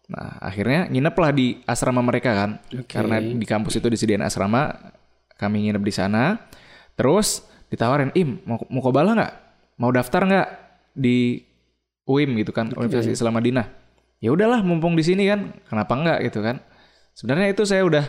Nah, 0.07 0.39
akhirnya 0.39 0.87
nginep 0.87 1.17
lah 1.19 1.31
di 1.35 1.59
asrama 1.67 1.99
mereka 1.99 2.31
kan. 2.31 2.51
Karena 2.87 3.19
di 3.19 3.47
kampus 3.47 3.75
itu 3.79 3.91
disediain 3.91 4.23
asrama, 4.23 4.71
kami 5.35 5.67
nginep 5.67 5.83
di 5.83 5.95
sana. 5.95 6.39
Terus 6.95 7.43
ditawarin, 7.69 8.15
"Im, 8.15 8.39
mau 8.47 8.63
mau 8.71 8.83
kobala 8.83 9.19
nggak? 9.19 9.33
Mau 9.83 9.91
daftar 9.91 10.23
nggak 10.23 10.49
di 10.95 11.43
UIM 12.07 12.39
gitu 12.39 12.55
kan, 12.55 12.71
Universitas 12.79 13.19
Islam 13.19 13.35
Madinah?" 13.35 13.67
Ya 14.23 14.33
udahlah, 14.33 14.65
mumpung 14.65 14.97
di 14.97 15.05
sini 15.05 15.29
kan, 15.29 15.53
kenapa 15.69 15.93
nggak 15.93 16.19
gitu 16.31 16.41
kan? 16.41 16.63
Sebenarnya 17.13 17.53
itu 17.53 17.67
saya 17.69 17.85
udah 17.85 18.05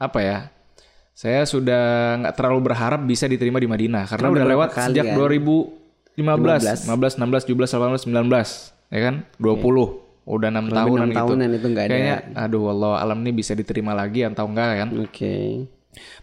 apa 0.00 0.18
ya? 0.22 0.38
Saya 1.12 1.44
sudah 1.44 2.16
nggak 2.24 2.34
terlalu 2.38 2.72
berharap 2.72 3.04
bisa 3.04 3.28
diterima 3.28 3.60
di 3.60 3.68
Madinah 3.68 4.08
karena 4.08 4.32
Karena 4.32 4.36
udah 4.38 4.46
lewat 4.48 4.68
sejak 4.72 5.12
kan? 5.12 5.16
2015, 5.18 6.88
15, 6.88 7.20
16, 7.20 7.44
17, 7.52 7.68
18, 7.68 8.08
19, 8.08 8.72
ya 8.88 9.00
kan? 9.04 9.14
20. 9.36 10.01
Udah 10.22 10.54
enam 10.54 10.70
tahunan 10.70 11.10
gitu. 11.10 11.18
tahunan 11.18 11.48
itu 11.50 11.66
nggak 11.66 11.84
ada. 11.84 11.92
Kayaknya 11.92 12.16
aduh 12.38 12.64
Allah 12.70 12.92
alam 13.02 13.18
ini 13.26 13.30
bisa 13.34 13.52
diterima 13.58 13.90
lagi 13.92 14.22
atau 14.22 14.46
enggak 14.46 14.86
kan? 14.86 14.88
Oke. 15.02 15.34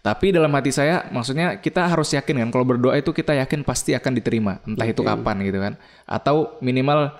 Tapi 0.01 0.33
dalam 0.33 0.49
hati 0.55 0.73
saya 0.73 1.05
maksudnya 1.13 1.61
kita 1.61 1.85
harus 1.85 2.09
yakin 2.15 2.41
kan 2.41 2.49
kalau 2.49 2.65
berdoa 2.65 2.97
itu 2.97 3.13
kita 3.13 3.37
yakin 3.37 3.61
pasti 3.61 3.93
akan 3.93 4.11
diterima, 4.17 4.63
entah 4.65 4.87
itu 4.87 5.05
kapan 5.05 5.35
gitu 5.45 5.59
kan. 5.61 5.73
Atau 6.09 6.57
minimal 6.63 7.13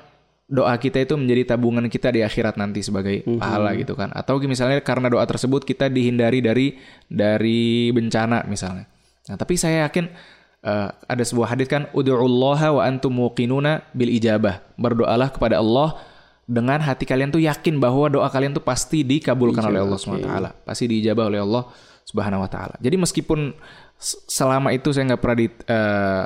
doa 0.49 0.73
kita 0.81 1.05
itu 1.05 1.13
menjadi 1.13 1.53
tabungan 1.53 1.85
kita 1.85 2.09
di 2.09 2.25
akhirat 2.25 2.57
nanti 2.57 2.81
sebagai 2.81 3.21
pahala 3.37 3.77
gitu 3.77 3.93
kan. 3.93 4.09
Atau 4.17 4.41
misalnya 4.41 4.81
karena 4.81 5.13
doa 5.13 5.21
tersebut 5.29 5.61
kita 5.61 5.93
dihindari 5.93 6.41
dari 6.41 6.67
dari 7.05 7.93
bencana 7.93 8.47
misalnya. 8.49 8.89
Nah, 9.29 9.37
tapi 9.37 9.53
saya 9.53 9.85
yakin 9.85 10.09
eh, 10.65 10.89
ada 10.89 11.23
sebuah 11.23 11.53
hadis 11.53 11.69
kan 11.69 11.85
ud'ullaha 11.93 12.73
wa 12.73 12.81
antum 12.81 13.13
muqinuna 13.13 13.85
bil 13.93 14.09
ijabah. 14.09 14.65
Berdoalah 14.73 15.29
kepada 15.29 15.61
Allah 15.61 16.01
dengan 16.49 16.81
hati 16.81 17.05
kalian 17.05 17.29
tuh 17.29 17.45
yakin 17.45 17.77
bahwa 17.77 18.09
doa 18.09 18.25
kalian 18.25 18.57
tuh 18.57 18.65
pasti 18.65 19.05
dikabulkan 19.05 19.61
oleh 19.69 19.85
Allah 19.85 19.99
Subhanahu 20.01 20.25
wa 20.25 20.29
taala. 20.33 20.49
Pasti 20.65 20.89
diijabah 20.89 21.29
oleh 21.29 21.37
Allah 21.45 21.63
Subhanahu 22.09 22.41
wa 22.41 22.49
taala. 22.49 22.73
Jadi 22.81 22.97
meskipun 22.97 23.53
selama 24.25 24.73
itu 24.73 24.89
saya 24.89 25.13
nggak 25.13 25.21
pernah 25.21 25.37
di, 25.37 25.47
eh, 25.47 26.25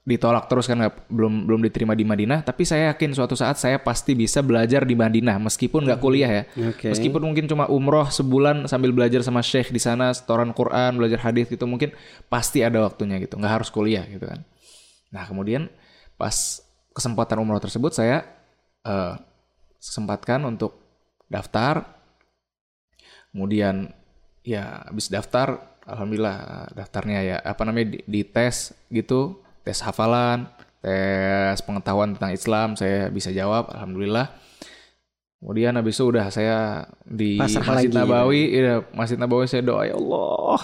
ditolak 0.00 0.50
terus 0.50 0.66
kan 0.66 0.74
nggak- 0.74 1.06
belum 1.06 1.46
belum 1.46 1.60
diterima 1.70 1.94
di 1.94 2.02
Madinah, 2.02 2.42
tapi 2.42 2.66
saya 2.66 2.90
yakin 2.90 3.14
suatu 3.14 3.38
saat 3.38 3.62
saya 3.62 3.78
pasti 3.78 4.18
bisa 4.18 4.42
belajar 4.42 4.82
di 4.82 4.98
Madinah 4.98 5.38
meskipun 5.38 5.86
nggak 5.86 6.00
kuliah 6.02 6.26
ya. 6.26 6.44
Oke. 6.66 6.90
Meskipun 6.90 7.22
mungkin 7.22 7.46
cuma 7.46 7.70
umroh 7.70 8.10
sebulan 8.10 8.66
sambil 8.66 8.90
belajar 8.90 9.22
sama 9.22 9.38
syekh 9.38 9.70
di 9.70 9.78
sana, 9.78 10.10
setoran 10.10 10.50
Quran, 10.50 10.98
belajar 10.98 11.22
hadis 11.30 11.46
gitu 11.46 11.62
mungkin 11.70 11.94
pasti 12.26 12.66
ada 12.66 12.82
waktunya 12.82 13.22
gitu, 13.22 13.38
nggak 13.38 13.62
harus 13.62 13.70
kuliah 13.70 14.02
gitu 14.10 14.26
kan. 14.26 14.42
Nah 15.14 15.30
kemudian 15.30 15.70
pas 16.18 16.58
kesempatan 16.90 17.38
umroh 17.38 17.62
tersebut 17.62 17.94
saya 17.94 18.26
eh, 18.82 19.14
sempatkan 19.80 20.44
untuk 20.44 20.76
daftar, 21.26 21.88
kemudian 23.32 23.90
ya 24.44 24.84
habis 24.86 25.08
daftar, 25.08 25.80
alhamdulillah 25.88 26.68
daftarnya 26.76 27.20
ya 27.24 27.36
apa 27.40 27.62
namanya 27.64 27.96
di, 27.96 27.98
di 28.04 28.20
tes 28.22 28.76
gitu, 28.92 29.40
tes 29.64 29.80
hafalan, 29.80 30.46
tes 30.80 31.60
pengetahuan 31.64 32.16
tentang 32.16 32.32
Islam 32.32 32.68
saya 32.72 33.12
bisa 33.12 33.28
jawab 33.28 33.68
alhamdulillah 33.68 34.32
kemudian 35.40 35.76
habis 35.76 35.96
itu 35.96 36.04
udah 36.08 36.26
saya 36.32 36.84
di 37.04 37.36
Pasrah 37.36 37.64
Masjid 37.80 37.88
lagi 37.92 37.96
ya? 37.96 38.00
Nabawi 38.04 38.42
ya 38.52 38.74
Masjid 38.92 39.16
Nabawi 39.20 39.44
saya 39.48 39.60
doa 39.64 39.84
ya 39.84 39.96
Allah 39.96 40.60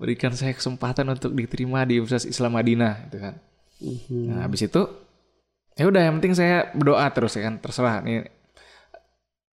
berikan 0.00 0.32
saya 0.32 0.56
kesempatan 0.56 1.04
untuk 1.12 1.32
diterima 1.36 1.84
di 1.84 2.00
Universitas 2.00 2.28
Islam 2.28 2.56
Madinah 2.56 3.08
gitu 3.08 3.18
kan 3.20 3.36
Mhm. 3.82 4.30
nah 4.30 4.46
habis 4.46 4.62
itu 4.62 4.78
ya 5.74 5.90
udah 5.90 6.06
yang 6.06 6.22
penting 6.22 6.38
saya 6.38 6.70
berdoa 6.70 7.02
terus 7.10 7.34
ya 7.34 7.50
kan 7.50 7.58
terserah 7.58 7.98
nih 7.98 8.30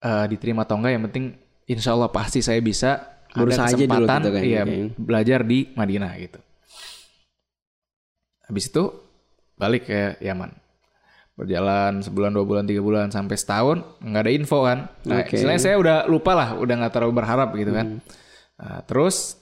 eh, 0.02 0.26
diterima 0.30 0.66
atau 0.66 0.78
enggak 0.78 0.94
yang 0.94 1.06
penting 1.10 1.26
insya 1.68 1.94
Allah 1.94 2.10
pasti 2.10 2.40
saya 2.40 2.64
bisa 2.64 3.20
Berusaha 3.38 3.68
ada 3.68 3.76
aja 3.76 3.78
dulu 3.78 3.92
kesempatan 3.92 4.20
gitu 4.24 4.32
kan, 4.34 4.44
iya, 4.44 4.62
oke. 4.64 4.78
belajar 4.98 5.40
di 5.44 5.60
Madinah 5.76 6.12
gitu. 6.18 6.40
Habis 8.48 8.66
itu 8.72 8.84
balik 9.60 9.92
ke 9.92 10.16
Yaman. 10.24 10.52
Berjalan 11.38 12.02
sebulan, 12.02 12.34
dua 12.34 12.46
bulan, 12.48 12.66
tiga 12.66 12.82
bulan 12.82 13.14
sampai 13.14 13.38
setahun 13.38 13.84
nggak 14.02 14.24
ada 14.26 14.34
info 14.34 14.66
kan. 14.66 14.90
Nah, 15.06 15.22
Oke. 15.22 15.38
istilahnya 15.38 15.62
saya 15.62 15.76
udah 15.78 15.98
lupa 16.10 16.34
lah, 16.34 16.58
udah 16.58 16.76
nggak 16.82 16.94
terlalu 16.96 17.14
berharap 17.14 17.54
gitu 17.54 17.72
kan. 17.76 18.00
Hmm. 18.00 18.02
Nah, 18.58 18.80
terus 18.90 19.38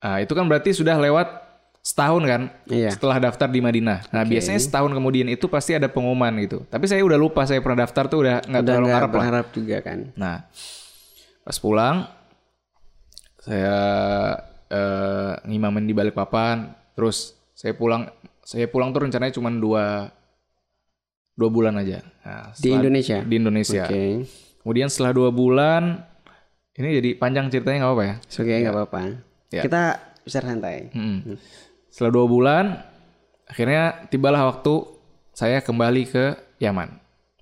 ah, 0.00 0.20
itu 0.20 0.32
kan 0.32 0.48
berarti 0.48 0.72
sudah 0.76 0.96
lewat 1.00 1.43
setahun 1.84 2.24
kan 2.24 2.42
Iya. 2.64 2.96
setelah 2.96 3.20
daftar 3.20 3.44
di 3.44 3.60
Madinah. 3.60 4.08
Nah 4.08 4.24
Oke. 4.24 4.32
biasanya 4.32 4.56
setahun 4.56 4.88
kemudian 4.88 5.28
itu 5.28 5.44
pasti 5.52 5.76
ada 5.76 5.84
pengumuman 5.84 6.32
gitu. 6.40 6.64
Tapi 6.72 6.88
saya 6.88 7.04
udah 7.04 7.20
lupa 7.20 7.44
saya 7.44 7.60
pernah 7.60 7.84
daftar 7.84 8.08
tuh 8.08 8.24
udah 8.24 8.40
nggak 8.40 8.62
terlalu 8.64 8.86
ngarep 8.88 9.04
lah. 9.04 9.12
berharap 9.20 9.46
juga 9.52 9.76
kan. 9.84 9.98
Nah, 10.16 10.48
pas 11.44 11.56
pulang 11.60 12.08
saya 13.36 13.76
eh, 14.72 15.32
ngimamin 15.44 15.84
di 15.84 15.92
Balikpapan, 15.92 16.72
terus 16.96 17.36
saya 17.52 17.76
pulang 17.76 18.08
saya 18.40 18.64
pulang 18.64 18.88
tuh 18.88 19.04
rencananya 19.04 19.36
cuma 19.36 19.52
dua 19.52 20.08
dua 21.36 21.50
bulan 21.52 21.76
aja. 21.76 22.00
Nah, 22.24 22.48
Di 22.56 22.72
Indonesia. 22.72 23.20
Di 23.20 23.34
Indonesia. 23.36 23.84
Oke. 23.84 24.24
Kemudian 24.64 24.88
setelah 24.88 25.12
dua 25.12 25.28
bulan, 25.28 26.00
ini 26.80 26.96
jadi 26.96 27.10
panjang 27.20 27.52
ceritanya 27.52 27.84
nggak 27.84 27.90
apa-apa 27.92 28.04
ya? 28.08 28.14
Oke, 28.40 28.54
nggak 28.64 28.72
apa-apa. 28.74 29.00
Ya. 29.52 29.62
Kita 29.68 29.82
bisa 30.24 30.40
santai. 30.40 30.88
Mm-mm. 30.96 31.36
Setelah 31.94 32.10
dua 32.10 32.26
bulan, 32.26 32.64
akhirnya 33.46 34.10
tibalah 34.10 34.50
waktu 34.50 34.82
saya 35.30 35.62
kembali 35.62 36.02
ke 36.10 36.24
Yaman. 36.58 36.90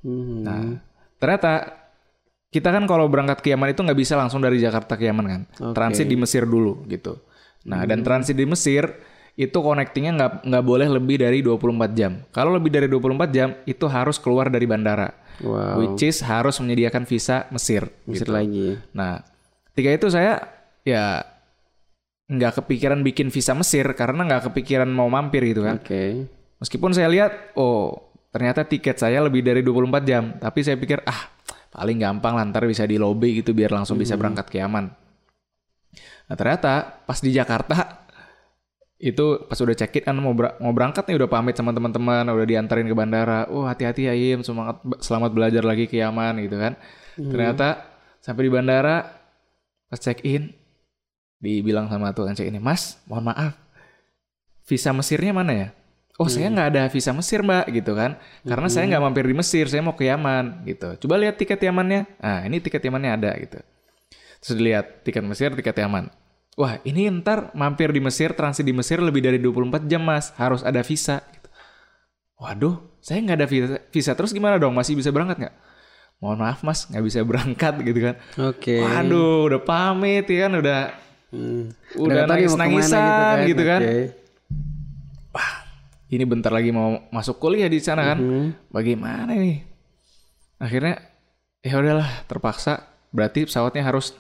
Mhm. 0.04 0.37
Nah, 0.44 0.76
ternyata 1.16 1.73
kita 2.52 2.68
kan 2.68 2.85
kalau 2.85 3.09
berangkat 3.09 3.40
ke 3.40 3.56
Yaman 3.56 3.73
itu 3.73 3.80
nggak 3.80 3.97
bisa 3.97 4.12
langsung 4.12 4.44
dari 4.44 4.61
Jakarta 4.61 5.00
ke 5.00 5.09
Yaman 5.09 5.25
kan, 5.25 5.42
Oke. 5.56 5.73
transit 5.73 6.04
di 6.04 6.21
Mesir 6.21 6.44
dulu 6.44 6.85
gitu. 6.85 7.16
Nah, 7.64 7.88
dan 7.88 8.04
transit 8.04 8.37
di 8.37 8.44
Mesir 8.44 8.92
itu 9.32 9.56
connectingnya 9.56 10.12
nggak 10.21 10.32
nggak 10.44 10.64
boleh 10.68 10.88
lebih 10.92 11.16
dari 11.25 11.40
24 11.40 11.97
jam. 11.97 12.21
Kalau 12.28 12.52
lebih 12.52 12.68
dari 12.68 12.92
24 12.92 13.32
jam 13.32 13.56
itu 13.64 13.88
harus 13.88 14.21
keluar 14.21 14.52
dari 14.52 14.68
bandara, 14.68 15.09
Wow. 15.40 15.80
which 15.97 16.04
is 16.04 16.21
harus 16.21 16.61
menyediakan 16.61 17.09
visa 17.09 17.49
Mesir. 17.49 17.88
Mesir 18.04 18.28
gitu. 18.28 18.37
lagi. 18.37 18.76
Nah, 18.92 19.25
ketika 19.73 19.97
itu 19.97 20.06
saya 20.12 20.44
ya 20.85 21.25
nggak 22.33 22.64
kepikiran 22.64 23.05
bikin 23.05 23.29
visa 23.29 23.53
Mesir 23.53 23.85
karena 23.92 24.25
nggak 24.25 24.53
kepikiran 24.53 24.88
mau 24.88 25.09
mampir 25.12 25.45
gitu 25.45 25.62
kan. 25.64 25.77
Oke. 25.77 26.29
Meskipun 26.59 26.95
saya 26.95 27.11
lihat, 27.11 27.53
oh 27.59 28.12
ternyata 28.33 28.64
tiket 28.64 28.97
saya 28.97 29.21
lebih 29.21 29.45
dari 29.45 29.61
24 29.61 30.09
jam. 30.09 30.25
Tapi 30.40 30.61
saya 30.64 30.81
pikir, 30.81 31.05
ah 31.05 31.29
paling 31.73 32.01
gampang 32.01 32.37
lah 32.37 32.45
ntar 32.49 32.68
bisa 32.68 32.85
di 32.85 33.01
lobby 33.01 33.40
gitu 33.40 33.57
biar 33.57 33.73
langsung 33.73 33.97
bisa 33.97 34.16
berangkat 34.16 34.49
ke 34.49 34.61
Yaman. 34.61 34.92
Nah 36.29 36.37
ternyata 36.37 37.03
pas 37.05 37.18
di 37.21 37.33
Jakarta, 37.33 38.09
itu 39.03 39.42
pas 39.51 39.59
udah 39.59 39.75
check 39.75 39.99
in 39.99 40.05
kan 40.07 40.16
mau, 40.16 40.31
ber- 40.33 40.57
mau 40.62 40.71
berangkat 40.71 41.03
nih 41.11 41.18
udah 41.18 41.29
pamit 41.29 41.59
sama 41.59 41.75
teman-teman, 41.75 42.23
udah 42.23 42.47
diantarin 42.47 42.87
ke 42.87 42.95
bandara. 42.95 43.51
Oh 43.51 43.66
hati-hati 43.66 44.07
ya 44.07 44.14
Im, 44.14 44.47
semangat 44.47 44.81
selamat 45.03 45.31
belajar 45.35 45.66
lagi 45.66 45.90
ke 45.90 45.99
Yaman 45.99 46.38
gitu 46.47 46.57
kan. 46.57 46.79
Ternyata 47.18 47.68
sampai 48.23 48.47
di 48.47 48.51
bandara, 48.55 49.03
pas 49.90 49.99
check 49.99 50.23
in, 50.23 50.55
dibilang 51.42 51.90
sama 51.90 52.14
tukang 52.14 52.38
check 52.38 52.46
in, 52.46 52.62
Mas 52.62 53.02
mohon 53.11 53.35
maaf, 53.35 53.59
visa 54.62 54.94
Mesirnya 54.94 55.35
mana 55.35 55.52
ya? 55.52 55.68
Oh 56.20 56.28
saya 56.28 56.52
nggak 56.52 56.68
ada 56.76 56.83
visa 56.92 57.11
Mesir 57.11 57.40
mbak 57.40 57.72
gitu 57.72 57.96
kan. 57.96 58.20
Karena 58.44 58.68
saya 58.68 58.85
nggak 58.85 59.02
mampir 59.02 59.24
di 59.24 59.35
Mesir 59.35 59.64
Saya 59.66 59.81
mau 59.81 59.96
ke 59.96 60.07
Yaman 60.07 60.62
gitu. 60.68 60.94
Coba 61.05 61.16
lihat 61.16 61.40
tiket 61.40 61.59
Yamannya. 61.59 62.05
Nah 62.20 62.44
ini 62.44 62.61
tiket 62.61 62.85
Yamannya 62.85 63.11
ada 63.16 63.31
gitu. 63.40 63.59
Terus 64.44 64.55
dilihat 64.55 65.02
tiket 65.02 65.24
Mesir 65.24 65.50
tiket 65.57 65.72
Yaman. 65.72 66.12
Wah 66.55 66.78
ini 66.85 67.09
ntar 67.09 67.48
mampir 67.57 67.90
di 67.90 67.98
Mesir 67.98 68.37
Transit 68.37 68.62
di 68.62 68.76
Mesir 68.76 69.00
lebih 69.00 69.24
dari 69.24 69.40
24 69.40 69.88
jam 69.88 70.05
mas. 70.05 70.37
Harus 70.37 70.61
ada 70.61 70.85
visa 70.85 71.24
gitu. 71.33 71.48
Waduh 72.38 72.76
saya 73.00 73.18
nggak 73.24 73.38
ada 73.42 73.48
visa, 73.48 73.66
visa. 73.88 74.12
Terus 74.12 74.37
gimana 74.37 74.61
dong? 74.61 74.76
Masih 74.76 74.92
bisa 74.92 75.09
berangkat 75.09 75.48
nggak? 75.48 75.55
Mohon 76.20 76.38
maaf 76.44 76.61
mas 76.61 76.87
nggak 76.92 77.05
bisa 77.09 77.18
berangkat 77.24 77.74
gitu 77.88 78.00
kan. 78.05 78.14
Oke. 78.52 78.85
Waduh 78.85 79.48
udah 79.48 79.61
pamit 79.64 80.28
ya 80.28 80.46
kan 80.46 80.61
Udah 80.61 80.92
Hmm. 81.33 81.73
udah 81.97 82.12
nggak 82.12 82.29
tahu 82.29 82.37
nih 82.37 82.45
mau 82.45 82.53
ke 82.53 82.61
mana 82.61 82.62
nangis-nangisan 82.68 83.37
gitu 83.49 83.62
kan. 83.64 83.81
Oke. 83.81 84.01
ini 86.12 86.25
bentar 86.29 86.53
lagi 86.53 86.68
mau 86.68 87.09
masuk 87.09 87.40
kuliah 87.40 87.73
di 87.73 87.81
sana 87.81 88.05
kan. 88.05 88.21
Mhm. 88.21 88.68
Bagaimana 88.68 89.33
nih? 89.33 89.64
Akhirnya 90.61 91.01
ya 91.64 91.81
udahlah 91.81 92.29
terpaksa 92.29 92.85
berarti 93.09 93.49
pesawatnya 93.49 93.81
harus 93.81 94.12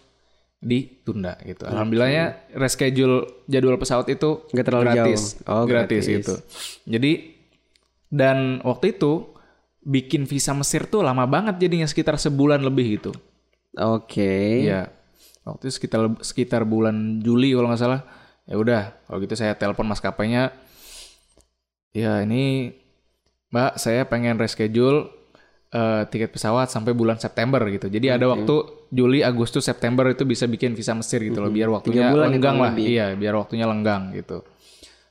ditunda 0.62 1.36
gitu. 1.44 1.68
Alhamdulillahnya 1.68 2.54
reschedule 2.56 3.44
jadwal 3.44 3.76
pesawat 3.76 4.08
itu 4.08 4.46
Nggak 4.56 4.64
terlalu 4.64 4.84
gratis. 4.88 5.20
jauh. 5.42 5.52
Oh, 5.52 5.64
gratis, 5.68 6.04
gratis. 6.08 6.16
itu. 6.24 6.34
Jadi 6.88 7.12
dan 8.08 8.64
waktu 8.64 8.96
itu 8.96 9.28
bikin 9.82 10.24
visa 10.24 10.54
Mesir 10.54 10.86
tuh 10.86 11.02
lama 11.02 11.26
banget 11.26 11.58
jadinya 11.60 11.84
sekitar 11.84 12.16
sebulan 12.16 12.62
lebih 12.62 13.02
gitu. 13.02 13.12
Oke. 13.76 14.64
Iya. 14.64 15.01
Waktu 15.42 15.68
itu 15.68 15.74
sekitar 15.82 16.00
sekitar 16.22 16.62
bulan 16.62 17.18
Juli 17.18 17.50
kalau 17.54 17.68
nggak 17.70 17.82
salah. 17.82 18.00
Ya 18.46 18.58
udah, 18.58 18.82
kalau 19.06 19.18
gitu 19.22 19.34
saya 19.38 19.54
telepon 19.54 19.86
maskapainya. 19.90 20.54
Ya 21.92 22.22
ini 22.24 22.72
Mbak, 23.52 23.72
saya 23.76 24.08
pengen 24.08 24.40
reschedule 24.40 25.12
eh, 25.72 26.02
tiket 26.08 26.32
pesawat 26.32 26.72
sampai 26.72 26.96
bulan 26.96 27.20
September 27.20 27.60
gitu. 27.68 27.92
Jadi 27.92 28.08
ada 28.08 28.32
waktu 28.32 28.54
Juli, 28.92 29.20
Agustus, 29.20 29.68
September 29.68 30.08
itu 30.08 30.24
bisa 30.24 30.48
bikin 30.48 30.72
visa 30.72 30.96
Mesir 30.96 31.20
gitu 31.24 31.40
loh, 31.40 31.52
biar 31.52 31.68
waktunya 31.68 32.12
ya 32.12 32.16
lenggang 32.16 32.56
lah. 32.60 32.72
lebih. 32.72 32.84
Iya, 32.88 33.06
biar 33.16 33.34
waktunya 33.36 33.64
lenggang 33.68 34.12
gitu. 34.16 34.44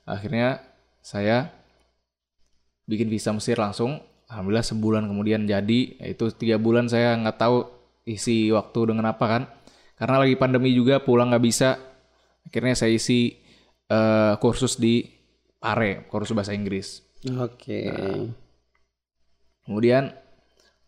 Akhirnya 0.06 0.62
saya 1.02 1.54
bikin 2.90 3.10
visa 3.10 3.34
Mesir 3.34 3.58
langsung. 3.58 4.02
Alhamdulillah 4.30 4.66
sebulan 4.66 5.04
kemudian 5.06 5.46
jadi. 5.46 5.80
Itu 6.02 6.34
tiga 6.34 6.58
bulan 6.58 6.90
saya 6.90 7.18
nggak 7.20 7.38
tahu 7.38 7.66
isi 8.06 8.50
waktu 8.50 8.80
dengan 8.94 9.10
apa 9.14 9.26
kan. 9.28 9.44
Karena 10.02 10.18
lagi 10.18 10.34
pandemi 10.34 10.74
juga 10.74 10.98
pulang 10.98 11.30
nggak 11.30 11.46
bisa. 11.46 11.78
Akhirnya 12.42 12.74
saya 12.74 12.98
isi 12.98 13.38
eh, 13.86 14.34
kursus 14.42 14.82
di 14.82 15.06
Pare, 15.62 16.10
kursus 16.10 16.34
bahasa 16.34 16.58
Inggris. 16.58 17.06
Oke. 17.38 17.86
Nah. 17.86 18.26
Kemudian 19.62 20.10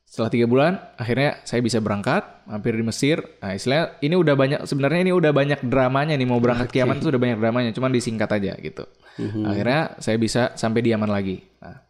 setelah 0.10 0.34
tiga 0.34 0.50
bulan, 0.50 0.82
akhirnya 0.98 1.46
saya 1.46 1.62
bisa 1.62 1.78
berangkat, 1.78 2.26
mampir 2.50 2.74
di 2.74 2.82
Mesir. 2.82 3.22
Nah, 3.38 3.54
istilahnya 3.54 4.02
ini 4.02 4.18
udah 4.18 4.34
banyak, 4.34 4.60
sebenarnya 4.66 5.02
ini 5.06 5.14
udah 5.14 5.30
banyak 5.30 5.62
dramanya 5.62 6.18
nih 6.18 6.26
mau 6.26 6.42
berangkat 6.42 6.74
ke 6.74 6.82
Yaman 6.82 7.02
itu 7.02 7.14
udah 7.14 7.22
banyak 7.22 7.38
dramanya, 7.38 7.70
cuman 7.74 7.94
disingkat 7.94 8.30
aja 8.34 8.58
gitu. 8.58 8.86
Mhm. 9.22 9.46
Akhirnya 9.46 9.82
saya 10.02 10.18
bisa 10.18 10.58
sampai 10.58 10.82
di 10.82 10.90
Yaman 10.90 11.10
lagi. 11.14 11.38
Nah, 11.62 11.86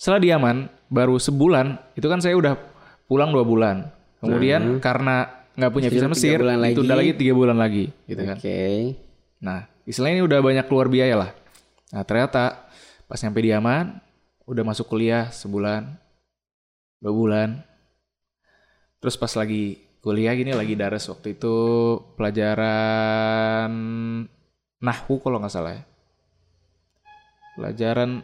setelah 0.00 0.20
di 0.24 0.28
Yaman, 0.32 0.56
baru 0.88 1.20
sebulan, 1.20 1.96
itu 2.00 2.06
kan 2.08 2.24
saya 2.24 2.32
udah 2.36 2.56
pulang 3.04 3.28
dua 3.28 3.44
bulan. 3.44 3.92
Kemudian 4.24 4.80
karena 4.80 5.35
nggak 5.56 5.72
punya 5.72 5.88
visa 5.88 6.06
Mesir, 6.06 6.38
ditunda 6.76 6.94
lagi 6.94 7.12
tiga 7.16 7.32
bulan 7.32 7.56
lagi, 7.56 7.84
gitu 8.04 8.22
kan. 8.22 8.36
Oke. 8.36 8.60
Nah, 9.40 9.58
istilahnya 9.88 10.20
ini 10.20 10.24
udah 10.24 10.40
banyak 10.40 10.66
keluar 10.68 10.86
biaya 10.86 11.16
lah. 11.16 11.30
Nah, 11.92 12.04
ternyata 12.04 12.68
pas 13.06 13.16
nyampe 13.18 13.40
di 13.40 13.50
Yaman, 13.50 13.98
udah 14.44 14.62
masuk 14.62 14.86
kuliah 14.86 15.32
sebulan, 15.32 15.96
dua 17.00 17.12
bulan. 17.12 17.48
Terus 19.00 19.16
pas 19.16 19.32
lagi 19.32 19.80
kuliah 20.00 20.36
gini, 20.36 20.52
lagi 20.52 20.76
dares 20.76 21.08
waktu 21.08 21.34
itu 21.34 21.56
pelajaran 22.14 23.70
Nahwu 24.76 25.18
kalau 25.24 25.40
nggak 25.40 25.52
salah 25.52 25.72
ya. 25.72 25.82
Pelajaran 27.56 28.20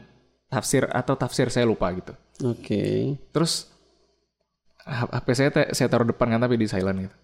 tafsir 0.53 0.85
atau 0.93 1.17
tafsir 1.17 1.49
saya 1.49 1.65
lupa 1.65 1.89
gitu. 1.97 2.13
Oke. 2.45 3.17
Terus 3.33 3.73
H- 4.83 5.09
HP 5.15 5.29
saya 5.33 5.51
saya 5.73 5.89
taruh 5.89 6.05
depan 6.05 6.27
kan 6.27 6.43
tapi 6.43 6.59
di 6.59 6.67
silent 6.67 7.07
gitu. 7.09 7.17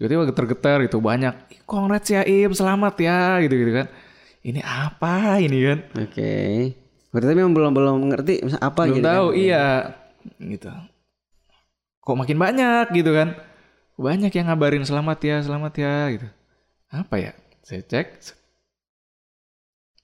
Tiba-tiba 0.00 0.32
getar-getar 0.32 0.80
gitu 0.80 0.96
banyak. 0.96 1.36
"Ih, 1.52 1.60
Congrats 1.68 2.08
ya 2.08 2.24
Im, 2.24 2.56
selamat 2.56 2.96
ya 2.96 3.36
gitu 3.44 3.52
gitu 3.52 3.72
kan. 3.76 3.86
Ini 4.40 4.64
apa 4.64 5.36
ini 5.36 5.60
kan? 5.60 5.78
Oke. 6.00 6.32
Berarti 7.12 7.26
tapi 7.28 7.36
memang 7.36 7.52
belum 7.52 7.72
belum 7.76 7.96
ngerti 8.08 8.40
apa 8.56 8.88
Belum 8.88 8.96
gitu. 8.96 9.04
tahu, 9.04 9.26
kan? 9.28 9.36
iya. 9.36 9.66
Gitu. 10.40 10.68
Kok 12.00 12.16
makin 12.16 12.38
banyak 12.40 12.86
gitu 12.96 13.12
kan? 13.12 13.36
Banyak 14.00 14.32
yang 14.32 14.48
ngabarin 14.48 14.88
selamat 14.88 15.18
ya, 15.20 15.36
selamat 15.44 15.72
ya 15.76 15.94
gitu. 16.16 16.28
Apa 16.88 17.14
ya? 17.20 17.32
Saya 17.60 17.84
cek. 17.84 18.06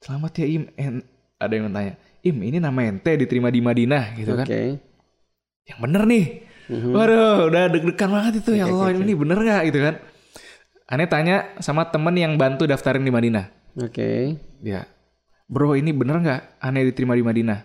Selamat 0.04 0.32
ya 0.36 0.46
Im. 0.46 0.68
En- 0.76 1.06
ada 1.36 1.52
yang 1.56 1.72
tanya, 1.72 1.96
Im 2.20 2.36
ini 2.40 2.60
nama 2.60 2.84
ente 2.84 3.16
diterima 3.16 3.48
di 3.48 3.64
Madinah 3.64 4.12
gitu 4.16 4.36
kan? 4.36 4.44
Oke. 4.44 4.76
Yang 5.64 5.78
bener 5.80 6.02
nih. 6.04 6.24
Mhm. 6.66 6.90
Waduh, 6.90 7.46
udah 7.46 7.62
deg-degan 7.70 8.10
banget 8.10 8.32
itu 8.42 8.50
ya 8.58 8.66
Oke, 8.66 8.74
Allah 8.74 8.88
oke, 8.90 9.02
ini 9.02 9.12
bener 9.14 9.38
nggak 9.38 9.62
gitu 9.70 9.78
kan? 9.82 9.94
Aneh 10.86 11.06
tanya 11.10 11.36
sama 11.62 11.86
temen 11.90 12.14
yang 12.14 12.34
bantu 12.34 12.66
daftarin 12.66 13.02
di 13.02 13.10
Madinah. 13.14 13.46
Oke. 13.78 14.38
Ya, 14.62 14.86
bro 15.46 15.78
ini 15.78 15.94
bener 15.94 16.18
nggak 16.22 16.40
aneh 16.58 16.82
diterima 16.90 17.14
di 17.14 17.22
Madinah? 17.22 17.62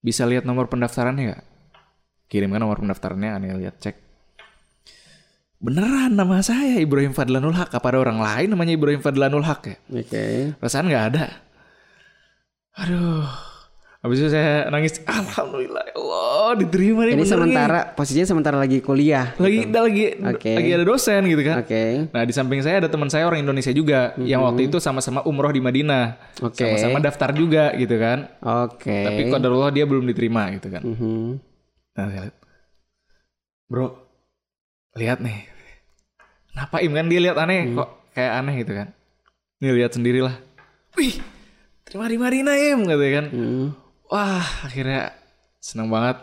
Bisa 0.00 0.24
lihat 0.24 0.48
nomor 0.48 0.72
pendaftarannya 0.72 1.22
nggak? 1.32 1.42
Kirimkan 2.32 2.60
nomor 2.64 2.80
pendaftarannya, 2.80 3.30
aneh 3.36 3.52
lihat 3.60 3.76
cek. 3.76 3.96
Beneran 5.62 6.18
nama 6.18 6.42
saya 6.42 6.82
Ibrahim 6.82 7.14
Fadlanul 7.14 7.54
Haq. 7.54 7.70
Apa 7.70 7.94
ada 7.94 8.02
orang 8.02 8.18
lain 8.18 8.50
namanya 8.50 8.72
Ibrahim 8.74 8.98
Fadlanul 8.98 9.46
Haq 9.46 9.62
ya? 9.70 9.76
Oke. 9.94 10.56
Perasaan 10.58 10.90
nggak 10.90 11.06
ada. 11.14 11.24
Aduh. 12.82 13.51
Habis 14.02 14.18
itu 14.18 14.28
saya 14.28 14.66
nangis. 14.66 14.98
Alhamdulillah 15.06 15.86
ya 15.86 15.94
Allah 15.94 16.58
diterima 16.58 17.06
nih 17.06 17.14
Ini 17.14 17.14
bener 17.14 17.22
nih. 17.22 17.30
sementara 17.30 17.80
posisinya 17.94 18.26
sementara 18.26 18.56
lagi 18.58 18.82
kuliah. 18.82 19.30
lagi 19.38 19.62
lagi 19.64 20.04
Oke. 20.18 20.52
lagi 20.52 20.70
ada 20.72 20.82
dosen 20.82 21.22
gitu 21.24 21.42
kan. 21.42 21.62
Oke. 21.62 22.10
Nah 22.10 22.22
di 22.26 22.34
samping 22.34 22.60
saya 22.60 22.82
ada 22.82 22.90
teman 22.90 23.06
saya 23.06 23.24
orang 23.24 23.40
Indonesia 23.40 23.70
juga 23.70 24.18
yang 24.18 24.42
waktu 24.42 24.66
itu 24.66 24.76
sama-sama 24.76 25.22
umroh 25.22 25.48
di 25.48 25.62
Madinah, 25.62 26.18
Oke. 26.42 26.66
sama-sama 26.66 26.98
daftar 26.98 27.30
juga 27.30 27.70
gitu 27.74 27.94
kan. 27.94 28.26
Oke. 28.42 29.06
Tapi 29.06 29.22
qadarullah 29.30 29.70
dia 29.70 29.86
belum 29.86 30.02
diterima 30.04 30.50
gitu 30.50 30.66
kan. 30.66 30.82
Mhm. 30.82 31.26
Nah 31.92 32.04
saya 32.04 32.22
lihat, 32.26 32.36
bro, 33.66 33.86
lihat 34.94 35.18
nih, 35.20 35.46
kenapa 36.50 36.76
Im 36.80 36.92
kan 36.92 37.06
dia 37.06 37.20
lihat 37.22 37.38
aneh 37.38 37.60
Hmm. 37.64 37.76
kok 37.78 37.88
kayak 38.12 38.32
aneh 38.34 38.54
gitu 38.58 38.72
kan. 38.74 38.88
Nih 39.56 39.70
lihat 39.72 39.94
sendirilah. 39.94 40.34
Wih, 40.98 41.22
terima 41.86 42.10
di 42.10 42.18
Madinah 42.18 42.54
Im 42.66 42.80
katanya 42.82 43.12
kan. 43.14 43.28
Mhm. 43.30 43.66
Wah, 44.12 44.44
akhirnya 44.68 45.16
seneng 45.56 45.88
banget. 45.88 46.20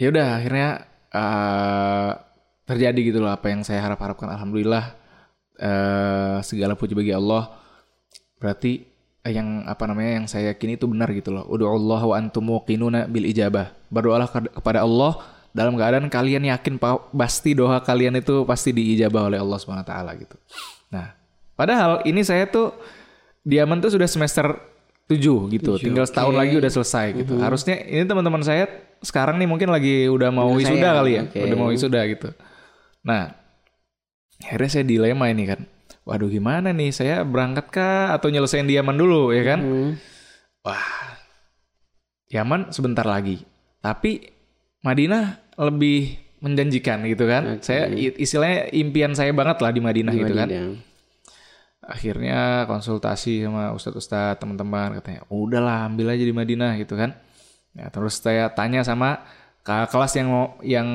Ya 0.00 0.08
udah, 0.08 0.40
akhirnya 0.40 0.68
eh, 1.12 2.10
terjadi 2.64 3.00
gitu 3.12 3.20
loh 3.20 3.28
apa 3.28 3.52
yang 3.52 3.60
saya 3.60 3.84
harap-harapkan. 3.84 4.32
Alhamdulillah, 4.32 4.96
eh, 5.60 6.40
segala 6.40 6.80
puji 6.80 6.96
bagi 6.96 7.12
Allah. 7.12 7.52
Berarti 8.40 8.88
eh, 9.20 9.32
yang 9.36 9.68
apa 9.68 9.84
namanya 9.84 10.24
yang 10.24 10.26
saya 10.26 10.56
yakini 10.56 10.80
itu 10.80 10.88
benar 10.88 11.12
gitu 11.12 11.28
loh. 11.28 11.44
Udu'ullah 11.44 12.00
wa 12.00 12.14
antum 12.16 12.40
muqinuna 12.40 13.04
bil 13.04 13.28
ijabah. 13.28 13.76
Berdoalah 13.92 14.32
ke- 14.32 14.48
kepada 14.48 14.80
Allah 14.80 15.20
dalam 15.52 15.76
keadaan 15.76 16.08
kalian 16.08 16.48
yakin 16.48 16.80
pa- 16.80 17.04
pasti 17.12 17.52
doa 17.52 17.84
kalian 17.84 18.16
itu 18.16 18.48
pasti 18.48 18.72
diijabah 18.72 19.28
oleh 19.28 19.38
Allah 19.44 19.84
taala 19.84 20.16
gitu. 20.16 20.40
Nah, 20.88 21.12
padahal 21.52 22.00
ini 22.08 22.24
saya 22.24 22.48
tuh 22.48 22.72
di 23.44 23.60
Yaman 23.60 23.84
tuh 23.84 23.92
sudah 23.92 24.08
semester 24.08 24.73
7 25.04 25.20
gitu. 25.52 25.76
Tujuh, 25.76 25.84
Tinggal 25.84 26.06
setahun 26.08 26.32
oke. 26.32 26.40
lagi 26.40 26.54
udah 26.56 26.70
selesai 26.72 27.06
gitu. 27.20 27.34
Harusnya 27.36 27.76
ini 27.84 28.04
teman-teman 28.08 28.40
saya 28.40 28.64
sekarang 29.04 29.36
nih 29.36 29.48
mungkin 29.48 29.68
lagi 29.68 30.08
udah 30.08 30.32
mau 30.32 30.48
wisuda 30.56 30.96
kali 30.96 31.12
ya. 31.20 31.22
oke. 31.28 31.38
Udah 31.44 31.56
mau 31.60 31.68
wisuda 31.68 32.00
gitu. 32.08 32.28
Nah, 33.04 33.36
akhirnya 34.40 34.70
saya 34.72 34.84
dilema 34.88 35.28
ini 35.28 35.44
kan. 35.44 35.60
Waduh 36.04 36.28
gimana 36.28 36.72
nih 36.72 36.92
saya 36.92 37.24
berangkat 37.24 37.68
kah 37.72 38.12
atau 38.16 38.28
nyelesain 38.28 38.64
di 38.64 38.76
Yaman 38.76 38.96
dulu 38.96 39.32
ya 39.32 39.44
kan? 39.44 39.60
Mhm. 39.60 39.90
Wah, 40.64 41.16
Yaman 42.32 42.72
sebentar 42.72 43.04
lagi. 43.04 43.44
Tapi 43.84 44.24
Madinah 44.84 45.52
lebih 45.60 46.16
menjanjikan 46.44 47.04
gitu 47.08 47.24
kan. 47.24 47.56
Oke. 47.56 47.64
Saya 47.64 47.88
istilahnya 47.92 48.68
impian 48.72 49.12
saya 49.16 49.32
banget 49.32 49.60
lah 49.64 49.72
di 49.72 49.80
Madinah 49.80 50.12
Di 50.12 50.20
gitu 50.20 50.32
kan. 50.36 50.48
Akhirnya 51.84 52.64
konsultasi 52.64 53.44
sama 53.44 53.76
ustadz-ustadz 53.76 54.40
teman-teman 54.40 54.98
katanya, 55.00 55.22
udahlah 55.28 55.84
ambil 55.84 56.16
aja 56.16 56.24
di 56.24 56.32
Madinah 56.32 56.80
gitu 56.80 56.96
kan. 56.96 57.12
Ya, 57.76 57.92
terus 57.92 58.18
saya 58.22 58.48
tanya 58.54 58.80
sama 58.86 59.20
kakak 59.66 59.92
kelas 59.92 60.12
yang 60.16 60.28
mau- 60.30 60.54
yang 60.64 60.88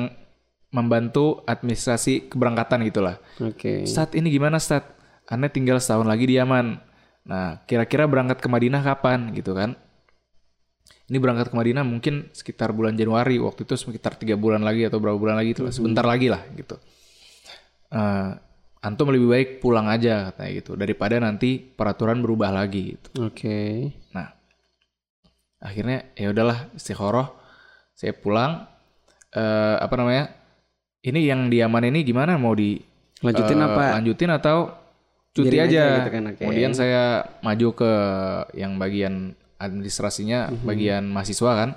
membantu 0.70 1.42
administrasi 1.46 2.30
keberangkatan 2.30 2.86
gitulah. 2.86 3.18
Oke. 3.42 3.86
Ustadz 3.86 4.14
ini 4.14 4.30
gimana 4.30 4.58
Ustadz? 4.58 4.98
Anda 5.30 5.46
tinggal 5.46 5.78
setahun 5.78 6.06
lagi 6.10 6.26
di 6.26 6.34
Yaman. 6.38 6.78
Nah, 7.26 7.62
kira-kira 7.66 8.10
berangkat 8.10 8.42
ke 8.42 8.48
Madinah 8.50 8.82
kapan 8.82 9.30
gitu 9.30 9.54
kan? 9.54 9.78
Ini 11.10 11.18
berangkat 11.18 11.50
ke 11.50 11.56
Madinah 11.58 11.82
mungkin 11.82 12.30
sekitar 12.34 12.70
bulan 12.70 12.94
Januari. 12.94 13.38
Waktu 13.38 13.66
itu 13.66 13.74
sekitar 13.78 14.14
tiga 14.18 14.34
bulan 14.38 14.62
lagi 14.62 14.86
atau 14.86 14.98
berapa 15.02 15.18
bulan 15.18 15.38
lagi 15.38 15.54
itu 15.54 15.62
lah. 15.66 15.74
Sebentar 15.74 16.06
lagi 16.06 16.30
lah 16.30 16.42
gitu. 16.54 16.78
Eh, 17.90 18.30
antum 18.80 19.12
lebih 19.12 19.28
baik 19.28 19.48
pulang 19.60 19.86
aja 19.86 20.32
katanya 20.32 20.50
gitu. 20.56 20.72
Daripada 20.76 21.20
nanti 21.20 21.60
peraturan 21.60 22.24
berubah 22.24 22.52
lagi 22.52 22.96
gitu. 22.96 23.08
Oke. 23.28 23.92
Nah, 24.16 24.32
akhirnya 25.60 26.08
ya 26.16 26.32
udahlah 26.32 26.72
istikharah. 26.72 27.28
Saya 27.92 28.16
pulang. 28.16 28.64
Eh, 29.30 29.76
apa 29.78 29.94
namanya? 29.94 30.32
Ini 31.00 31.20
yang 31.32 31.48
di 31.48 31.60
Yaman 31.60 31.88
ini 31.88 32.04
gimana? 32.04 32.36
Mau 32.36 32.52
di 32.52 32.76
Lanjutin 33.20 33.60
eh, 33.60 33.66
apa? 33.68 33.84
Lanjutin 34.00 34.30
atau 34.32 34.72
cuti 35.36 35.56
aja. 35.60 35.64
aja 35.68 35.84
gitu 36.00 36.10
kan, 36.10 36.22
oke. 36.32 36.40
Kemudian 36.40 36.72
saya 36.72 37.22
maju 37.44 37.68
ke 37.76 37.92
yang 38.56 38.80
bagian 38.80 39.36
administrasinya, 39.60 40.48
Mhm. 40.50 40.64
bagian 40.64 41.04
mahasiswa 41.06 41.52
kan. 41.52 41.70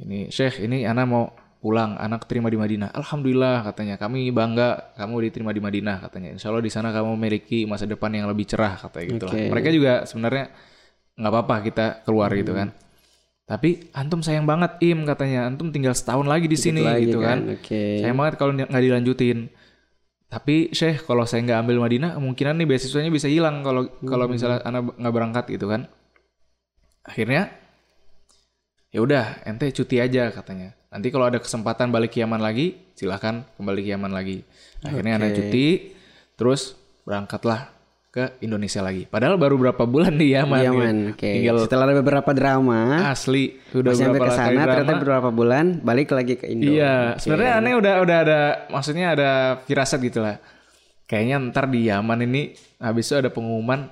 Ini 0.00 0.30
Syekh, 0.32 0.64
ini 0.64 0.86
anak 0.86 1.04
mau 1.10 1.34
pulang, 1.60 1.94
anak 2.00 2.24
terima 2.24 2.48
di 2.48 2.56
Madinah. 2.56 2.88
Alhamdulillah 2.96 3.62
katanya, 3.68 4.00
kami 4.00 4.32
bangga 4.32 4.96
kamu 4.96 5.28
diterima 5.28 5.52
di 5.52 5.60
Madinah 5.60 6.00
katanya. 6.08 6.32
Insya 6.32 6.48
Allah 6.48 6.64
di 6.64 6.72
sana 6.72 6.88
kamu 6.90 7.14
memiliki 7.20 7.68
masa 7.68 7.84
depan 7.84 8.08
yang 8.16 8.26
lebih 8.26 8.48
cerah 8.48 8.80
katanya 8.80 9.06
gitu 9.12 9.24
lah. 9.28 9.34
Mereka 9.36 9.68
juga 9.68 9.92
sebenarnya 10.08 10.44
nggak 11.20 11.32
apa-apa 11.36 11.56
kita 11.60 11.86
keluar 12.08 12.32
gitu 12.32 12.56
Mhm. 12.56 12.58
kan. 12.58 12.68
Tapi 13.44 13.90
antum 13.92 14.22
sayang 14.22 14.46
banget 14.46 14.78
Im 14.80 15.04
katanya, 15.04 15.44
antum 15.44 15.68
tinggal 15.68 15.92
setahun 15.92 16.24
lagi 16.24 16.46
di 16.48 16.54
sini 16.56 16.80
lagi 16.80 17.10
gitu 17.10 17.20
kan. 17.20 17.44
Oke. 17.60 18.00
Sayang 18.00 18.16
banget 18.16 18.34
kalau 18.40 18.52
nggak 18.56 18.70
dilanjutin. 18.80 19.50
Tapi 20.30 20.70
Syekh 20.70 21.02
kalau 21.04 21.26
saya 21.26 21.42
nggak 21.42 21.58
ambil 21.66 21.82
Madinah 21.82 22.14
kemungkinan 22.14 22.54
nih 22.62 22.66
beasiswanya 22.70 23.10
bisa 23.10 23.26
hilang 23.26 23.66
kalau 23.66 23.90
kalau 24.06 24.30
misalnya 24.30 24.62
anak 24.62 24.94
nggak 24.94 25.14
berangkat 25.14 25.44
gitu 25.50 25.66
kan. 25.66 25.90
Akhirnya 27.02 27.50
ya 28.90 29.00
udah 29.02 29.46
ente 29.46 29.70
cuti 29.70 30.02
aja 30.02 30.30
katanya. 30.34 30.74
Nanti 30.90 31.14
kalau 31.14 31.30
ada 31.30 31.38
kesempatan 31.38 31.94
balik 31.94 32.14
ke 32.14 32.22
Yaman 32.22 32.42
lagi 32.42 32.74
silahkan 32.98 33.46
kembali 33.54 33.80
ke 33.86 33.90
Yaman 33.94 34.10
lagi. 34.10 34.42
Akhirnya 34.82 35.22
anak 35.22 35.32
Oke. 35.32 35.36
cuti 35.38 35.66
terus 36.34 36.74
berangkatlah 37.06 37.70
ke 38.10 38.42
Indonesia 38.42 38.82
lagi. 38.82 39.06
Padahal 39.06 39.38
baru 39.38 39.54
berapa 39.54 39.86
bulan 39.86 40.18
di 40.18 40.34
Yaman. 40.34 40.58
Di. 40.58 40.66
Yaman. 40.66 40.96
Oke. 41.14 41.30
Tinggal 41.30 41.56
Setelah 41.62 41.84
ada 41.86 41.96
beberapa 42.02 42.30
drama, 42.34 43.06
asli 43.06 43.54
udah 43.70 43.94
pas 43.94 43.98
sampai 44.02 44.18
berapa 44.18 44.26
ke 44.26 44.34
sana 44.34 44.60
ternyata 44.66 44.92
beberapa 44.98 45.28
bulan 45.30 45.66
balik 45.78 46.10
lagi 46.10 46.34
ke 46.34 46.50
Indo. 46.50 46.74
Iya, 46.74 47.14
Oke. 47.14 47.22
sebenarnya 47.22 47.52
aneh 47.62 47.74
udah 47.78 47.94
udah 48.02 48.16
ada 48.26 48.40
maksudnya 48.66 49.06
ada 49.14 49.30
firasat 49.62 50.02
gitu 50.02 50.26
lah. 50.26 50.42
Kayaknya 51.06 51.54
ntar 51.54 51.70
di 51.70 51.86
Yaman 51.86 52.26
ini 52.26 52.50
habis 52.82 53.06
itu 53.06 53.14
ada 53.14 53.30
pengumuman 53.30 53.86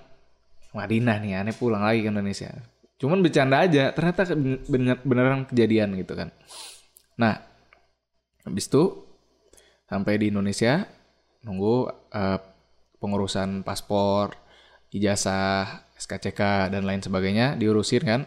Madinah 0.75 1.17
nih, 1.23 1.39
aneh 1.39 1.55
pulang 1.55 1.87
lagi 1.87 2.03
ke 2.03 2.11
Indonesia. 2.11 2.51
Cuman 2.99 3.23
bercanda 3.23 3.63
aja, 3.63 3.95
ternyata 3.95 4.35
bener- 4.67 5.03
beneran 5.07 5.47
kejadian 5.47 5.95
gitu 5.95 6.19
kan. 6.19 6.35
Nah, 7.15 7.39
habis 8.43 8.67
itu 8.67 9.07
sampai 9.87 10.19
di 10.19 10.35
Indonesia 10.35 10.83
nunggu 11.47 11.87
eh, 12.11 12.39
pengurusan 12.99 13.63
paspor, 13.63 14.35
ijazah, 14.91 15.87
SKCK 15.95 16.75
dan 16.75 16.83
lain 16.83 16.99
sebagainya 16.99 17.55
diurusin 17.55 18.03
kan. 18.03 18.21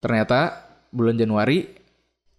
Ternyata 0.00 0.64
bulan 0.88 1.20
Januari 1.20 1.68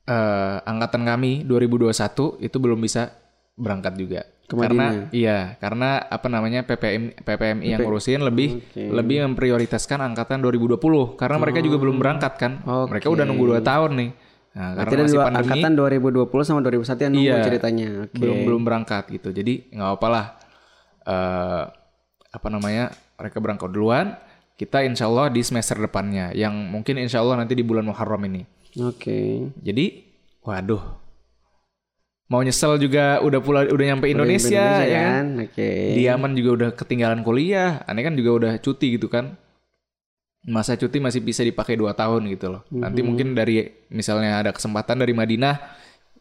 eh, 0.10 0.58
angkatan 0.66 1.06
kami 1.06 1.46
2021 1.46 2.42
itu 2.42 2.58
belum 2.58 2.82
bisa 2.82 3.14
berangkat 3.54 3.94
juga. 3.98 4.22
Karena 4.48 5.12
iya, 5.12 5.60
karena 5.60 6.00
apa 6.00 6.32
namanya 6.32 6.64
PPM 6.64 7.12
PPMI 7.20 7.68
yang 7.68 7.84
ngurusin 7.84 8.24
lebih 8.24 8.64
Oke. 8.64 8.80
lebih 8.80 9.28
memprioritaskan 9.28 10.00
angkatan 10.00 10.40
2020 10.40 10.80
karena 11.20 11.36
mereka 11.36 11.60
juga 11.60 11.76
belum 11.76 12.00
berangkat 12.00 12.34
kan. 12.40 12.64
Oke. 12.64 12.96
Mereka 12.96 13.08
udah 13.12 13.28
nunggu 13.28 13.60
2 13.60 13.60
tahun 13.60 13.92
nih. 14.00 14.12
Nah, 14.58 14.74
karena 14.74 15.06
masih 15.06 15.14
dua 15.14 15.26
pandemi 15.30 15.44
angkatan 15.54 15.74
2020 15.78 16.48
sama 16.48 16.60
2021 16.66 17.04
yang 17.06 17.12
nunggu 17.14 17.28
Iya. 17.30 17.46
ceritanya. 17.46 17.88
Oke. 18.08 18.16
belum 18.18 18.38
belum 18.48 18.62
berangkat 18.64 19.04
gitu. 19.14 19.30
Jadi 19.30 19.54
nggak 19.70 19.86
apa-apa 19.86 20.08
lah. 20.10 20.26
Eh, 21.04 21.64
apa 22.34 22.48
namanya? 22.48 22.86
Mereka 23.20 23.38
berangkat 23.38 23.70
duluan. 23.70 24.08
kita 24.58 24.82
insya 24.82 25.06
Allah 25.06 25.30
di 25.30 25.46
semester 25.46 25.78
depannya 25.78 26.34
yang 26.34 26.50
mungkin 26.50 26.98
insya 26.98 27.22
Allah 27.22 27.38
nanti 27.38 27.54
di 27.54 27.62
bulan 27.62 27.86
Muharram 27.86 28.26
ini. 28.26 28.42
Oke. 28.82 29.54
Jadi, 29.62 30.02
waduh, 30.42 30.82
mau 32.28 32.44
nyesel 32.44 32.76
juga 32.76 33.24
udah 33.24 33.40
pula 33.40 33.64
udah 33.68 33.86
nyampe 33.88 34.12
Indonesia, 34.12 34.52
Indonesia 34.52 34.84
ya 34.84 35.00
kan? 35.00 35.08
kan? 35.08 35.26
Oke. 35.48 35.70
Di 35.96 36.02
Yaman 36.04 36.32
juga 36.36 36.50
udah 36.54 36.70
ketinggalan 36.76 37.22
kuliah, 37.24 37.82
aneh 37.88 38.04
kan 38.04 38.14
juga 38.14 38.32
udah 38.36 38.52
cuti 38.60 39.00
gitu 39.00 39.08
kan. 39.08 39.36
Masa 40.48 40.80
cuti 40.80 41.00
masih 41.00 41.20
bisa 41.24 41.44
dipakai 41.44 41.76
dua 41.76 41.92
tahun 41.92 42.28
gitu 42.32 42.48
loh. 42.52 42.62
Nanti 42.72 43.04
Mhm. 43.04 43.08
mungkin 43.08 43.28
dari 43.36 43.68
misalnya 43.92 44.44
ada 44.44 44.52
kesempatan 44.52 45.00
dari 45.00 45.12
Madinah 45.12 45.56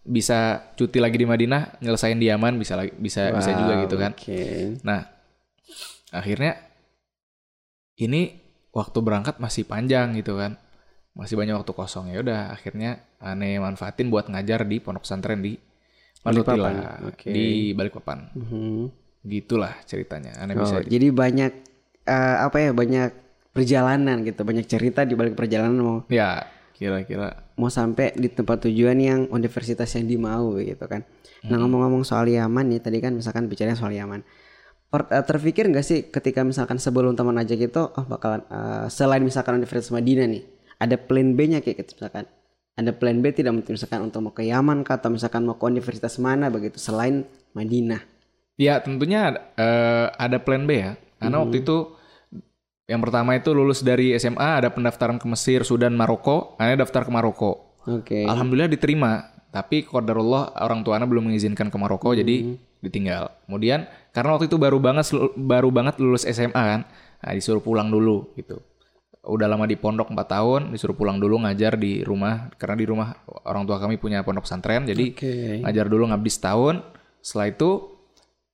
bisa 0.06 0.62
cuti 0.78 1.02
lagi 1.02 1.18
di 1.18 1.26
Madinah, 1.26 1.82
nyelesain 1.82 2.18
di 2.18 2.30
Yaman 2.30 2.54
bisa 2.58 2.78
lagi 2.78 2.94
bisa 2.94 3.34
bisa 3.34 3.50
juga 3.54 3.74
Wow, 3.74 3.82
gitu 3.86 3.96
kan. 3.98 4.12
Oke. 4.14 4.42
Nah, 4.86 5.10
akhirnya 6.14 6.54
ini 7.98 8.38
waktu 8.70 8.98
berangkat 9.02 9.42
masih 9.42 9.66
panjang 9.66 10.14
gitu 10.14 10.38
kan. 10.38 10.54
Masih 11.16 11.34
banyak 11.34 11.56
waktu 11.56 11.72
kosong 11.72 12.12
ya 12.12 12.20
udah 12.20 12.52
akhirnya 12.52 13.02
aneh 13.18 13.56
manfaatin 13.56 14.12
buat 14.12 14.28
ngajar 14.28 14.68
di 14.68 14.78
pondok 14.78 15.02
pesantren 15.08 15.40
di 15.40 15.56
Balikpapan, 16.22 16.74
oke. 17.12 17.30
di 17.30 17.72
Balikpapan. 17.72 18.18
Mhm. 18.34 18.76
Gitulah 19.26 19.74
ceritanya. 19.84 20.38
Aneh 20.38 20.54
Oh, 20.54 20.62
bisa 20.62 20.86
jadi 20.86 21.10
banyak 21.10 21.52
eh, 22.06 22.36
apa 22.40 22.56
ya 22.62 22.70
banyak 22.70 23.10
perjalanan 23.50 24.22
gitu, 24.22 24.44
banyak 24.44 24.66
cerita 24.68 25.02
di 25.02 25.16
balik 25.16 25.34
perjalanan 25.34 25.80
mau 25.80 25.98
ya 26.12 26.44
kira-kira 26.76 27.48
mau 27.56 27.72
sampai 27.72 28.12
di 28.12 28.28
tempat 28.28 28.68
tujuan 28.68 29.00
yang 29.00 29.20
universitas 29.32 29.88
yang 29.96 30.04
dimau 30.04 30.60
gitu 30.60 30.84
kan. 30.84 31.08
Nah 31.48 31.56
ngomong-ngomong 31.56 32.04
soal 32.04 32.28
Yaman 32.28 32.68
nih 32.68 32.84
tadi 32.84 33.00
kan 33.00 33.16
misalkan 33.16 33.48
bicaranya 33.48 33.80
soal 33.80 33.96
Yaman. 33.96 34.20
Per- 34.86 35.08
eh, 35.08 35.24
terpikir 35.24 35.66
nggak 35.72 35.82
sih 35.82 35.98
ketika 36.12 36.44
misalkan 36.44 36.76
sebelum 36.76 37.16
teman 37.16 37.34
aja 37.40 37.56
gitu, 37.56 37.90
oh 37.90 38.04
bakalan 38.06 38.44
eh, 38.46 38.86
selain 38.92 39.24
misalkan 39.24 39.56
Universitas 39.56 39.90
Madinah 39.90 40.28
nih, 40.28 40.42
ada 40.78 41.00
plan 41.00 41.32
B-nya 41.32 41.64
kayak 41.64 41.80
gitu 41.82 41.96
misalkan. 41.98 42.28
Ada 42.76 42.92
plan 42.92 43.24
B 43.24 43.32
tidak 43.32 43.56
mungkin 43.56 43.72
misalkan 43.72 44.04
untuk 44.04 44.20
mau 44.20 44.32
ke 44.36 44.44
Yaman 44.44 44.84
kah 44.84 45.00
atau 45.00 45.08
misalkan 45.08 45.48
mau 45.48 45.56
ke 45.56 45.64
universitas 45.64 46.20
mana 46.20 46.52
begitu 46.52 46.76
selain 46.76 47.24
Madinah. 47.56 48.04
Ya 48.60 48.76
tentunya 48.84 49.32
eh, 49.56 50.06
ada 50.12 50.36
plan 50.36 50.68
B 50.68 50.70
ya. 50.76 50.92
Karena 51.16 51.40
waktu 51.40 51.64
itu 51.64 51.96
yang 52.84 53.00
pertama 53.00 53.32
itu 53.32 53.50
lulus 53.56 53.80
dari 53.80 54.12
SMA 54.20 54.60
ada 54.60 54.68
pendaftaran 54.68 55.16
ke 55.16 55.24
Mesir, 55.24 55.64
Sudan, 55.64 55.96
Maroko. 55.96 56.54
Aneh 56.60 56.76
daftar 56.76 57.08
ke 57.08 57.10
Maroko. 57.10 57.80
Oke. 57.88 58.28
Alhamdulillah 58.28 58.68
diterima. 58.68 59.32
Tapi 59.48 59.88
qadarullah 59.88 60.52
orang 60.60 60.84
tuanya 60.84 61.08
belum 61.08 61.32
mengizinkan 61.32 61.72
ke 61.72 61.76
Maroko 61.80 62.12
jadi 62.12 62.60
ditinggal. 62.84 63.48
Kemudian 63.48 63.88
karena 64.12 64.36
waktu 64.36 64.52
itu 64.52 64.60
baru 64.60 64.76
banget 64.76 65.16
baru 65.32 65.72
banget 65.72 65.96
lulus 65.96 66.28
SMA 66.28 66.52
kan. 66.52 66.80
Nah, 67.24 67.32
disuruh 67.32 67.64
pulang 67.64 67.88
dulu 67.88 68.36
gitu. 68.36 68.60
Udah 69.26 69.50
lama 69.50 69.66
di 69.66 69.74
pondok 69.74 70.14
4 70.14 70.22
tahun, 70.22 70.60
disuruh 70.70 70.94
pulang 70.94 71.18
dulu 71.18 71.42
ngajar 71.42 71.74
di 71.74 72.06
rumah 72.06 72.46
karena 72.54 72.78
di 72.78 72.86
rumah 72.86 73.26
orang 73.42 73.66
tua 73.66 73.82
kami 73.82 73.98
punya 73.98 74.22
pondok 74.22 74.46
pesantren 74.46 74.86
jadi 74.86 75.04
Oke. 75.10 75.34
ngajar 75.66 75.86
dulu 75.90 76.06
ngabdi 76.06 76.30
setahun. 76.30 76.78
Setelah 77.18 77.46
itu 77.50 77.70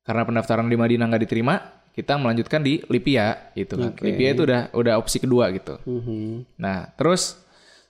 karena 0.02 0.24
pendaftaran 0.24 0.66
di 0.66 0.76
Madinah 0.80 1.12
nggak 1.12 1.22
diterima, 1.28 1.54
kita 1.92 2.16
melanjutkan 2.16 2.64
di 2.64 2.80
Lipia 2.88 3.52
gitu 3.52 3.76
kan. 3.76 3.92
Oke. 3.92 4.00
Lipia 4.08 4.32
itu 4.32 4.42
udah 4.48 4.72
udah 4.72 4.94
opsi 4.96 5.20
kedua 5.20 5.52
gitu. 5.52 5.76
Mhm. 5.84 6.56
Nah, 6.56 6.88
terus 6.96 7.36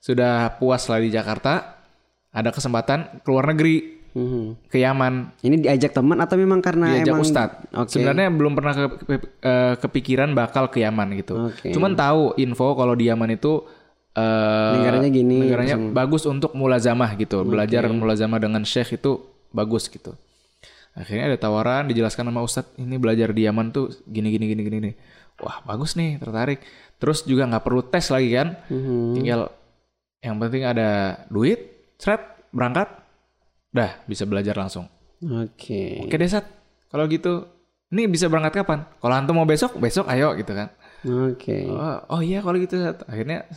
sudah 0.02 0.58
puas 0.58 0.82
lah 0.90 0.98
di 0.98 1.14
Jakarta, 1.14 1.78
ada 2.34 2.50
kesempatan 2.50 3.22
keluar 3.22 3.46
negeri 3.46 4.01
Mhm. 4.12 4.68
ke 4.68 4.77
Yaman 4.77 5.33
Ini 5.40 5.57
diajak 5.59 5.92
teman 5.92 6.20
atau 6.20 6.37
memang 6.37 6.61
karena 6.61 6.92
diajak 6.92 7.12
emang 7.12 7.25
Ustadz. 7.25 7.64
Oke. 7.72 7.96
Sebenarnya 7.96 8.29
belum 8.29 8.53
pernah 8.53 8.72
ke- 8.72 9.01
ke- 9.01 9.33
eh, 9.40 9.75
kepikiran 9.77 10.31
bakal 10.33 10.68
ke 10.68 10.81
Yaman 10.81 11.16
gitu. 11.16 11.48
Oke. 11.48 11.72
Cuman 11.72 11.92
tahu 11.92 12.37
info 12.37 12.72
kalau 12.72 12.92
di 12.92 13.09
Yaman 13.09 13.33
itu 13.33 13.64
eh, 14.12 14.72
Negaranya 14.77 15.09
gini, 15.09 15.40
negaranya 15.40 15.77
bagus 15.90 16.25
untuk 16.25 16.53
mulazamah 16.53 17.16
gitu. 17.16 17.40
Belajar 17.42 17.88
mulazamah 17.88 18.37
dengan 18.37 18.61
syekh 18.62 18.96
itu 18.96 19.16
bagus 19.48 19.88
gitu. 19.88 20.12
Akhirnya 20.92 21.33
ada 21.33 21.38
tawaran 21.40 21.88
dijelaskan 21.88 22.29
sama 22.29 22.44
Ustadz 22.44 22.77
ini 22.77 23.01
belajar 23.01 23.33
di 23.33 23.48
Yaman 23.48 23.72
tuh 23.72 23.88
gini 24.05 24.29
gini 24.29 24.44
gini 24.46 24.61
gini. 24.62 24.90
Wah 25.40 25.64
bagus 25.64 25.96
nih 25.96 26.20
tertarik. 26.20 26.61
Terus 27.01 27.25
juga 27.25 27.48
nggak 27.48 27.64
perlu 27.64 27.83
tes 27.83 28.05
lagi 28.12 28.29
kan. 28.31 28.61
Mhm. 28.68 29.16
Tinggal 29.16 29.40
yang 30.20 30.37
penting 30.38 30.62
ada 30.62 30.90
duit, 31.27 31.59
seret, 31.96 32.20
berangkat, 32.53 32.92
dah 33.72 34.04
bisa 34.04 34.28
belajar 34.28 34.54
langsung. 34.54 34.87
Oke. 35.24 36.04
Oke 36.04 36.14
deh 36.20 36.28
Sat, 36.28 36.44
kalau 36.92 37.08
gitu 37.08 37.48
ini 37.92 38.08
bisa 38.08 38.28
berangkat 38.28 38.62
kapan? 38.62 38.85
Kalau 39.00 39.14
antum 39.16 39.37
mau 39.37 39.48
besok, 39.48 39.76
besok 39.80 40.08
ayo 40.12 40.37
gitu 40.37 40.52
kan. 40.52 40.72
Oke. 41.02 41.66
Oh, 41.66 41.98
oh 42.18 42.20
iya 42.20 42.44
kalau 42.44 42.56
gitu 42.61 42.78
Sat. 42.78 43.02
Akhirnya 43.08 43.48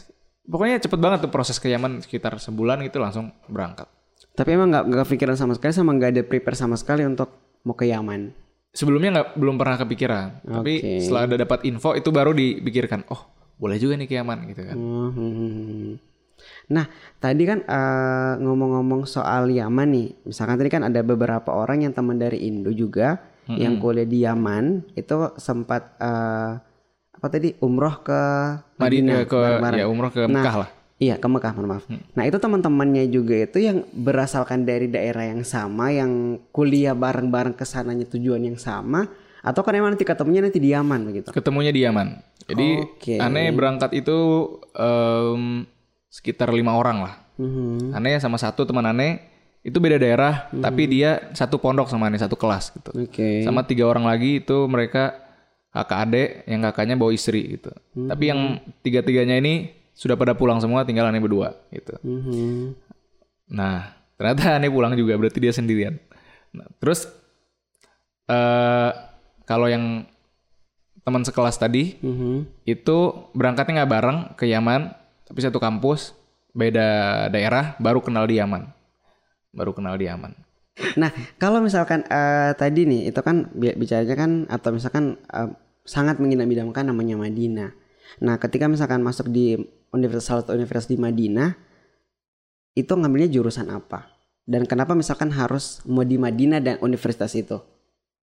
pokoknya 0.48 0.82
cepet 0.82 1.00
banget 1.00 1.20
tuh 1.28 1.32
proses 1.32 1.60
ke 1.60 1.68
Yaman 1.70 2.02
sekitar 2.02 2.40
sebulan 2.40 2.82
gitu 2.88 2.98
langsung 3.04 3.36
berangkat. 3.52 3.92
Tapi 4.36 4.50
emang 4.56 4.72
nggak 4.72 4.84
nggak 4.92 5.02
kepikiran 5.08 5.36
sama 5.40 5.54
sekali 5.56 5.72
sama 5.72 5.92
nggak 5.96 6.12
ada 6.12 6.24
prepare 6.28 6.58
sama 6.60 6.76
sekali 6.76 7.04
untuk 7.08 7.60
mau 7.64 7.76
ke 7.76 7.88
Yaman. 7.88 8.32
Sebelumnya 8.76 9.10
nggak 9.16 9.28
belum 9.40 9.56
pernah 9.56 9.80
kepikiran, 9.80 10.44
tapi 10.44 10.74
Oke. 10.84 11.00
setelah 11.00 11.32
ada 11.32 11.36
dapat 11.40 11.64
info 11.64 11.96
itu 11.96 12.12
baru 12.12 12.36
dipikirkan, 12.36 13.08
oh 13.08 13.32
boleh 13.56 13.80
juga 13.80 13.96
nih 13.96 14.04
ke 14.04 14.20
Yaman 14.20 14.52
gitu 14.52 14.62
kan. 14.68 14.76
Oh, 14.76 15.08
hmm, 15.16 15.32
hmm, 15.32 15.52
hmm. 15.56 15.92
Nah, 16.66 16.90
tadi 17.18 17.44
kan 17.46 17.62
eh, 17.62 18.34
ngomong-ngomong 18.42 19.06
soal 19.06 19.50
Yaman 19.50 19.90
nih, 19.92 20.08
misalkan 20.26 20.58
tadi 20.58 20.70
kan 20.70 20.82
ada 20.82 21.02
beberapa 21.02 21.54
orang 21.54 21.86
yang 21.86 21.94
teman 21.94 22.18
dari 22.18 22.46
Indo 22.46 22.70
juga 22.70 23.22
yang 23.46 23.78
kuliah 23.78 24.10
di 24.10 24.26
Yaman 24.26 24.98
itu 24.98 25.14
sempat 25.38 25.94
eh, 26.02 26.52
apa 27.16 27.28
tadi 27.30 27.54
umroh 27.62 28.02
ke 28.02 28.22
Madinah 28.82 29.30
ke 29.30 29.38
bareng-bareng. 29.38 29.80
ya 29.80 29.86
umroh 29.86 30.10
ke 30.10 30.26
Nah, 30.26 30.42
Mekah 30.42 30.58
lah. 30.66 30.70
Iya 30.96 31.20
ke 31.20 31.28
Mekah, 31.28 31.52
mohon 31.54 31.68
maaf. 31.70 31.86
Nah 32.16 32.24
itu 32.24 32.40
teman-temannya 32.40 33.06
juga 33.12 33.36
itu 33.36 33.60
yang 33.60 33.84
berasalkan 33.92 34.64
dari 34.64 34.88
daerah 34.88 35.28
yang 35.28 35.44
sama, 35.44 35.92
yang 35.92 36.40
kuliah 36.50 36.96
bareng-bareng 36.96 37.54
ke 37.54 37.68
sananya 37.68 38.08
tujuan 38.08 38.42
yang 38.48 38.56
sama, 38.56 39.06
atau 39.44 39.62
kan 39.62 39.76
emang 39.76 39.94
nanti 39.94 40.08
ketemunya 40.08 40.42
nanti 40.42 40.58
di 40.58 40.72
Yaman 40.72 41.00
begitu? 41.06 41.30
Ketemunya 41.30 41.70
di 41.70 41.84
Yaman. 41.84 42.08
Jadi 42.48 42.68
Oke. 42.82 43.16
aneh 43.20 43.52
berangkat 43.52 43.92
itu 43.94 44.18
em, 44.72 45.68
sekitar 46.16 46.48
lima 46.56 46.80
orang 46.80 47.04
lah. 47.04 47.14
Mhm. 47.36 47.92
Aneh 47.92 48.16
sama 48.24 48.40
satu 48.40 48.64
teman 48.64 48.88
aneh 48.88 49.20
itu 49.66 49.76
beda 49.82 50.00
daerah, 50.00 50.48
tapi 50.64 50.88
dia 50.88 51.34
satu 51.36 51.60
pondok 51.60 51.92
sama 51.92 52.08
aneh 52.08 52.22
satu 52.22 52.40
kelas 52.40 52.72
gitu. 52.72 52.92
Oke. 52.96 53.44
Sama 53.44 53.68
tiga 53.68 53.84
orang 53.90 54.08
lagi 54.08 54.40
itu 54.40 54.64
mereka 54.72 55.18
kakak 55.76 56.00
adik, 56.08 56.30
yang 56.48 56.62
kakaknya 56.64 56.96
bawa 56.96 57.12
istri 57.12 57.60
gitu. 57.60 57.74
Tapi 57.92 58.24
yang 58.32 58.64
tiga-tiganya 58.80 59.36
ini 59.42 59.76
sudah 59.92 60.16
pada 60.16 60.32
pulang 60.38 60.64
semua, 60.64 60.88
tinggal 60.88 61.10
aneh 61.12 61.20
berdua 61.20 61.52
gitu. 61.74 61.98
Mhm. 62.00 62.78
Nah, 63.52 63.92
ternyata 64.16 64.56
aneh 64.56 64.72
pulang 64.72 64.96
juga, 64.96 65.20
berarti 65.20 65.44
dia 65.44 65.52
sendirian. 65.52 66.00
Nah, 66.56 66.70
terus 66.80 67.10
eh 68.32 68.92
kalau 69.44 69.68
yang 69.68 70.08
teman 71.06 71.22
sekelas 71.22 71.58
tadi 71.62 72.00
Mhm. 72.02 72.66
itu 72.66 72.98
berangkatnya 73.34 73.82
nggak 73.84 73.92
bareng 73.92 74.20
ke 74.40 74.46
Yaman, 74.50 74.90
tapi 75.26 75.40
satu 75.42 75.58
kampus, 75.58 76.14
beda 76.54 77.28
daerah, 77.34 77.74
baru 77.82 78.00
kenal 78.00 78.30
di 78.30 78.38
Yaman. 78.38 78.70
Baru 79.52 79.74
kenal 79.74 79.98
di 79.98 80.06
Yaman. 80.06 80.32
Nah 81.00 81.10
kalau 81.40 81.64
misalkan 81.64 82.04
eh, 82.06 82.52
tadi 82.56 82.84
nih 82.86 83.10
itu 83.10 83.20
kan 83.24 83.48
bi- 83.56 83.76
bicaranya 83.76 84.16
kan 84.16 84.32
atau 84.52 84.70
misalkan 84.76 85.18
eh, 85.32 85.50
sangat 85.88 86.20
mengidam-idamkan 86.20 86.86
namanya 86.86 87.16
Madinah. 87.16 87.72
Nah 88.22 88.36
ketika 88.38 88.68
misalkan 88.68 89.02
masuk 89.02 89.32
di 89.32 89.56
universitas 89.96 90.28
salah 90.28 90.46
universitas 90.52 90.92
di 90.92 91.00
Madinah 91.00 91.56
itu 92.76 92.92
ngambilnya 92.92 93.32
jurusan 93.32 93.72
apa? 93.72 94.12
Dan 94.46 94.68
kenapa 94.70 94.94
misalkan 94.94 95.34
harus 95.34 95.82
mau 95.90 96.06
di 96.06 96.22
Madinah 96.22 96.62
dan 96.62 96.76
universitas 96.84 97.34
itu? 97.34 97.58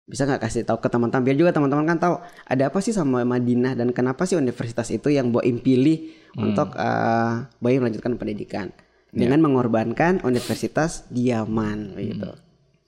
Bisa 0.09 0.27
nggak 0.27 0.41
kasih 0.43 0.65
tahu 0.65 0.81
ke 0.81 0.89
teman-teman 0.89 1.23
biar 1.23 1.37
juga 1.37 1.51
teman-teman 1.55 1.85
kan 1.85 1.97
tahu 2.01 2.15
ada 2.49 2.63
apa 2.67 2.79
sih 2.83 2.91
sama 2.91 3.23
Madinah 3.23 3.77
dan 3.77 3.93
kenapa 3.95 4.25
sih 4.27 4.35
universitas 4.35 4.89
itu 4.91 5.13
yang 5.13 5.29
Boim 5.29 5.61
pilih 5.61 6.11
untuk 6.35 6.73
eh 6.75 7.47
Boim 7.61 7.79
melanjutkan 7.79 8.17
pendidikan 8.17 8.73
dengan 9.11 9.43
mengorbankan 9.43 10.23
universitas 10.23 11.03
di 11.11 11.29
Yaman 11.31 11.99
gitu. 11.99 12.31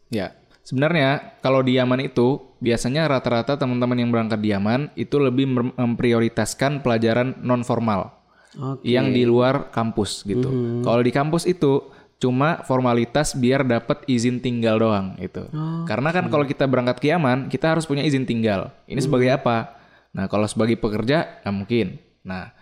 Ya, 0.08 0.32
sebenarnya 0.64 1.40
kalau 1.44 1.60
di 1.62 1.76
Yaman 1.76 2.00
itu 2.08 2.40
biasanya 2.64 3.12
rata-rata 3.12 3.60
teman-teman 3.60 4.00
yang 4.00 4.10
berangkat 4.10 4.40
di 4.40 4.56
Yaman 4.56 4.96
itu 4.96 5.20
lebih 5.20 5.46
mem- 5.52 5.76
memprioritaskan 5.76 6.80
pelajaran 6.80 7.44
non 7.44 7.68
formal 7.68 8.16
Oke. 8.56 8.88
yang 8.88 9.12
di 9.12 9.28
luar 9.28 9.70
kampus 9.70 10.24
gitu. 10.24 10.80
Kalau 10.82 11.02
di 11.04 11.12
kampus 11.12 11.44
itu 11.44 11.92
cuma 12.24 12.64
formalitas 12.64 13.36
biar 13.36 13.68
dapat 13.68 14.08
izin 14.08 14.40
tinggal 14.40 14.80
doang 14.80 15.20
gitu. 15.20 15.44
Karena 15.84 16.16
kan 16.16 16.32
kalau 16.32 16.48
kita 16.48 16.64
berangkat 16.64 17.04
ke 17.04 17.12
Yaman, 17.12 17.52
kita 17.52 17.76
harus 17.76 17.84
punya 17.84 18.00
izin 18.08 18.24
tinggal. 18.24 18.72
Ini 18.88 19.04
sebagai 19.04 19.28
apa? 19.36 19.76
Nah, 20.16 20.32
kalau 20.32 20.48
sebagai 20.48 20.80
pekerja 20.80 21.44
nggak 21.44 21.56
mungkin. 21.56 22.00
Nah, 22.24 22.56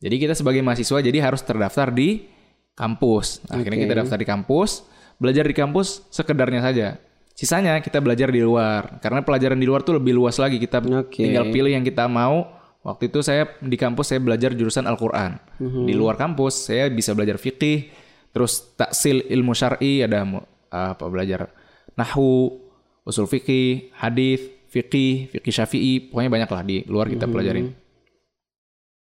jadi 0.00 0.16
kita 0.16 0.32
sebagai 0.32 0.64
mahasiswa 0.64 1.04
jadi 1.04 1.18
harus 1.20 1.44
terdaftar 1.44 1.92
di 1.92 2.24
kampus. 2.72 3.44
Nah, 3.52 3.60
Akhirnya 3.60 3.84
kita 3.84 3.94
daftar 4.00 4.16
di 4.16 4.24
kampus, 4.24 4.88
belajar 5.20 5.44
di 5.44 5.52
kampus 5.52 6.08
sekedarnya 6.08 6.64
saja. 6.64 6.96
Sisanya 7.36 7.76
kita 7.84 8.00
belajar 8.00 8.32
di 8.32 8.40
luar. 8.40 8.96
Karena 9.04 9.20
pelajaran 9.20 9.60
di 9.60 9.68
luar 9.68 9.84
tuh 9.84 10.00
lebih 10.00 10.16
luas 10.16 10.40
lagi. 10.40 10.56
Kita 10.56 10.80
Oke. 10.80 11.20
tinggal 11.20 11.52
pilih 11.52 11.72
yang 11.76 11.84
kita 11.84 12.08
mau 12.08 12.62
Waktu 12.82 13.14
itu 13.14 13.22
saya 13.22 13.46
di 13.62 13.78
kampus 13.78 14.10
saya 14.10 14.18
belajar 14.18 14.58
jurusan 14.58 14.90
Al-Qur'an. 14.90 15.38
Di 15.62 15.94
luar 15.94 16.18
kampus 16.18 16.66
saya 16.66 16.90
bisa 16.90 17.14
belajar 17.14 17.38
fikih, 17.38 17.94
terus 18.32 18.74
taksil 18.74 19.22
ilmu 19.28 19.52
syar'i 19.52 20.02
ada 20.02 20.24
mu- 20.24 20.44
apa 20.72 21.04
belajar 21.06 21.52
nahwu, 21.92 22.56
usul 23.04 23.28
fikih, 23.28 23.92
hadis, 23.92 24.40
fikih, 24.72 25.28
fikih 25.28 25.52
syafi'i, 25.52 26.08
pokoknya 26.08 26.32
banyak 26.32 26.50
lah 26.50 26.62
di 26.64 26.76
luar 26.88 27.12
kita 27.12 27.28
pelajarin. 27.28 27.76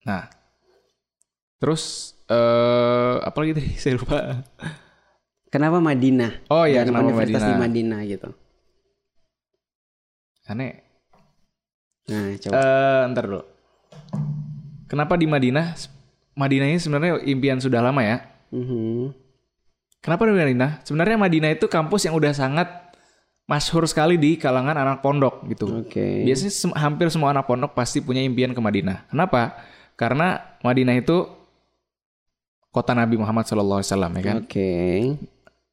Nah, 0.03 0.27
terus 1.63 2.15
eh 2.27 3.15
apa 3.23 3.37
lagi 3.39 3.53
tadi 3.55 3.71
saya 3.83 3.95
lupa. 3.95 4.43
Kenapa 5.51 5.83
Madinah? 5.83 6.47
Oh 6.47 6.63
iya, 6.63 6.83
Dan 6.87 6.95
kenapa 6.95 7.11
Universitas 7.11 7.43
di 7.43 7.55
Madinah? 7.55 7.63
Madinah 7.63 8.01
gitu. 8.07 8.29
Aneh. 10.47 10.73
Nah, 12.11 12.35
coba. 12.39 12.55
Eh, 12.55 13.03
ntar 13.11 13.25
dulu. 13.27 13.43
Kenapa 14.87 15.15
di 15.15 15.27
Madinah? 15.27 15.75
Madinah 16.35 16.67
ini 16.71 16.79
sebenarnya 16.79 17.23
impian 17.27 17.59
sudah 17.59 17.83
lama 17.83 18.03
ya. 18.03 18.30
Mhm. 18.51 19.15
Kenapa 20.01 20.25
di 20.25 20.33
Madinah? 20.33 20.81
Sebenarnya 20.83 21.17
Madinah 21.21 21.51
itu 21.53 21.69
kampus 21.69 22.09
yang 22.09 22.17
udah 22.17 22.33
sangat 22.33 22.69
masyhur 23.45 23.85
sekali 23.85 24.15
di 24.17 24.39
kalangan 24.39 24.79
anak 24.79 25.03
pondok 25.03 25.45
gitu. 25.51 25.83
Oke. 25.83 26.23
Biasanya 26.25 26.53
sem- 26.55 26.77
hampir 26.79 27.11
semua 27.11 27.35
anak 27.35 27.51
pondok 27.51 27.75
pasti 27.75 27.99
punya 28.01 28.23
impian 28.23 28.55
ke 28.55 28.61
Madinah. 28.63 29.11
Kenapa? 29.11 29.59
Karena 29.99 30.57
Madinah 30.63 30.97
itu 30.97 31.27
kota 32.71 32.95
Nabi 32.95 33.19
Muhammad 33.19 33.45
SAW 33.45 33.83
ya 33.83 34.23
kan. 34.23 34.37
Oke. 34.47 34.71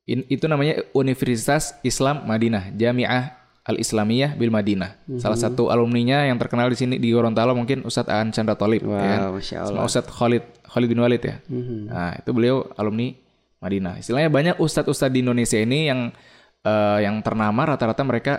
In- 0.10 0.28
itu 0.28 0.46
namanya 0.50 0.82
Universitas 0.92 1.78
Islam 1.86 2.26
Madinah, 2.26 2.74
Jamiah 2.74 3.37
Al-Islamiyah 3.68 4.40
bil 4.40 4.48
Madinah. 4.48 4.96
Salah 5.20 5.36
satu 5.36 5.68
alumninya 5.68 6.24
yang 6.24 6.40
terkenal 6.40 6.72
di 6.72 6.80
sini 6.80 6.96
di 6.96 7.12
Gorontalo 7.12 7.52
mungkin 7.52 7.84
Ustadz 7.84 8.08
Aan 8.08 8.32
Chandra 8.32 8.56
Tolib 8.56 8.88
Wow, 8.88 8.96
ya 8.96 9.60
kan. 9.60 9.68
Sama. 9.68 9.84
Ustadz 9.84 10.08
Khalid 10.08 10.44
Khalid 10.64 10.88
bin 10.88 11.00
Walid 11.04 11.20
ya. 11.20 11.36
Mhm. 11.52 11.92
Nah, 11.92 12.16
itu 12.16 12.32
beliau 12.32 12.64
alumni 12.80 13.12
Madinah. 13.60 14.00
Istilahnya 14.00 14.32
banyak 14.32 14.56
ustadz-ustadz 14.56 15.12
di 15.12 15.20
Indonesia 15.20 15.60
ini 15.60 15.92
yang 15.92 16.16
eh, 16.64 17.00
yang 17.04 17.20
ternama 17.20 17.76
rata-rata 17.76 18.02
mereka 18.02 18.34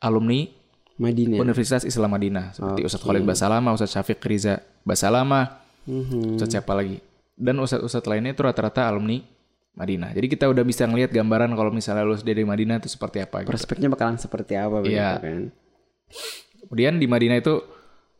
alumni 0.00 0.48
Madinah. 0.96 1.36
Universitas 1.36 1.84
Islam 1.84 2.12
Madinah 2.12 2.52
seperti 2.52 2.80
Ustadz 2.84 3.04
Khalid 3.04 3.24
Basalama, 3.24 3.72
Ustadz 3.72 3.92
Syafiq 3.96 4.20
Riza 4.24 4.64
Basalama, 4.80 5.60
Mhm. 5.84 6.36
Ustadz 6.36 6.56
siapa 6.56 6.72
lagi? 6.72 7.00
Dan 7.36 7.56
ustadz-ustadz 7.56 8.04
lainnya 8.04 8.32
itu 8.32 8.40
rata-rata 8.40 8.84
alumni 8.84 9.20
Madinah. 9.80 10.12
Jadi 10.12 10.26
kita 10.28 10.44
udah 10.44 10.60
bisa 10.60 10.84
ngelihat 10.84 11.08
gambaran 11.08 11.56
kalau 11.56 11.72
misalnya 11.72 12.04
lulus 12.04 12.20
dari 12.20 12.44
Madinah 12.44 12.76
itu 12.76 12.92
seperti 12.92 13.24
apa 13.24 13.40
gitu. 13.40 13.48
Prospeknya 13.48 13.88
bakalan 13.88 14.20
seperti 14.20 14.52
apa 14.54 14.84
begitu 14.84 15.00
Iya. 15.00 15.16
kan? 15.16 15.42
Kemudian 16.60 17.00
di 17.00 17.08
Madinah 17.08 17.40
itu 17.40 17.64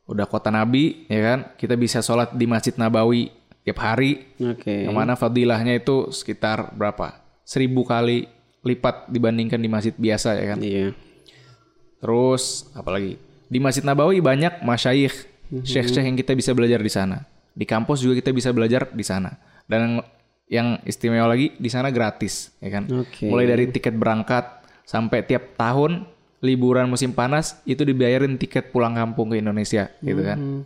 udah 0.08 0.24
kota 0.24 0.48
Nabi, 0.48 1.04
ya 1.06 1.20
kan? 1.20 1.38
Kita 1.54 1.76
bisa 1.76 2.00
sholat 2.00 2.32
di 2.32 2.48
Masjid 2.48 2.72
Nabawi 2.74 3.28
tiap 3.60 3.76
hari, 3.84 4.24
Oke. 4.40 4.88
yang 4.88 4.96
mana 4.96 5.14
fadilahnya 5.14 5.76
itu 5.76 6.08
sekitar 6.08 6.72
berapa? 6.72 7.20
Seribu 7.44 7.84
kali 7.84 8.24
lipat 8.64 9.12
dibandingkan 9.12 9.60
di 9.60 9.68
masjid 9.68 9.92
biasa 9.92 10.40
ya 10.40 10.44
kan. 10.56 10.58
Iya. 10.64 10.96
Terus 12.00 12.72
apalagi 12.72 13.20
di 13.46 13.58
Masjid 13.60 13.84
Nabawi 13.84 14.24
banyak 14.24 14.64
masyayikh, 14.64 15.28
Mhm. 15.50 15.66
syekh-syekh 15.66 16.06
yang 16.06 16.16
kita 16.16 16.32
bisa 16.32 16.56
belajar 16.56 16.80
di 16.80 16.88
sana. 16.88 17.26
Di 17.52 17.66
kampus 17.66 18.00
juga 18.00 18.16
kita 18.16 18.30
bisa 18.30 18.54
belajar 18.54 18.88
di 18.88 19.02
sana. 19.02 19.34
Dan 19.66 20.00
yang 20.50 20.82
istimewa 20.82 21.30
lagi 21.30 21.54
di 21.54 21.70
sana 21.70 21.94
gratis, 21.94 22.50
ya 22.58 22.74
kan. 22.74 22.90
Oke. 22.90 23.30
Mulai 23.30 23.46
dari 23.46 23.64
tiket 23.70 23.94
berangkat 23.94 24.66
sampai 24.82 25.22
tiap 25.22 25.54
tahun 25.54 26.10
liburan 26.42 26.90
musim 26.90 27.14
panas 27.14 27.62
itu 27.62 27.86
dibayarin 27.86 28.34
tiket 28.34 28.74
pulang 28.74 28.98
kampung 28.98 29.30
ke 29.30 29.38
Indonesia, 29.38 29.86
gitu 30.02 30.20
kan. 30.26 30.38
Mhm. 30.42 30.60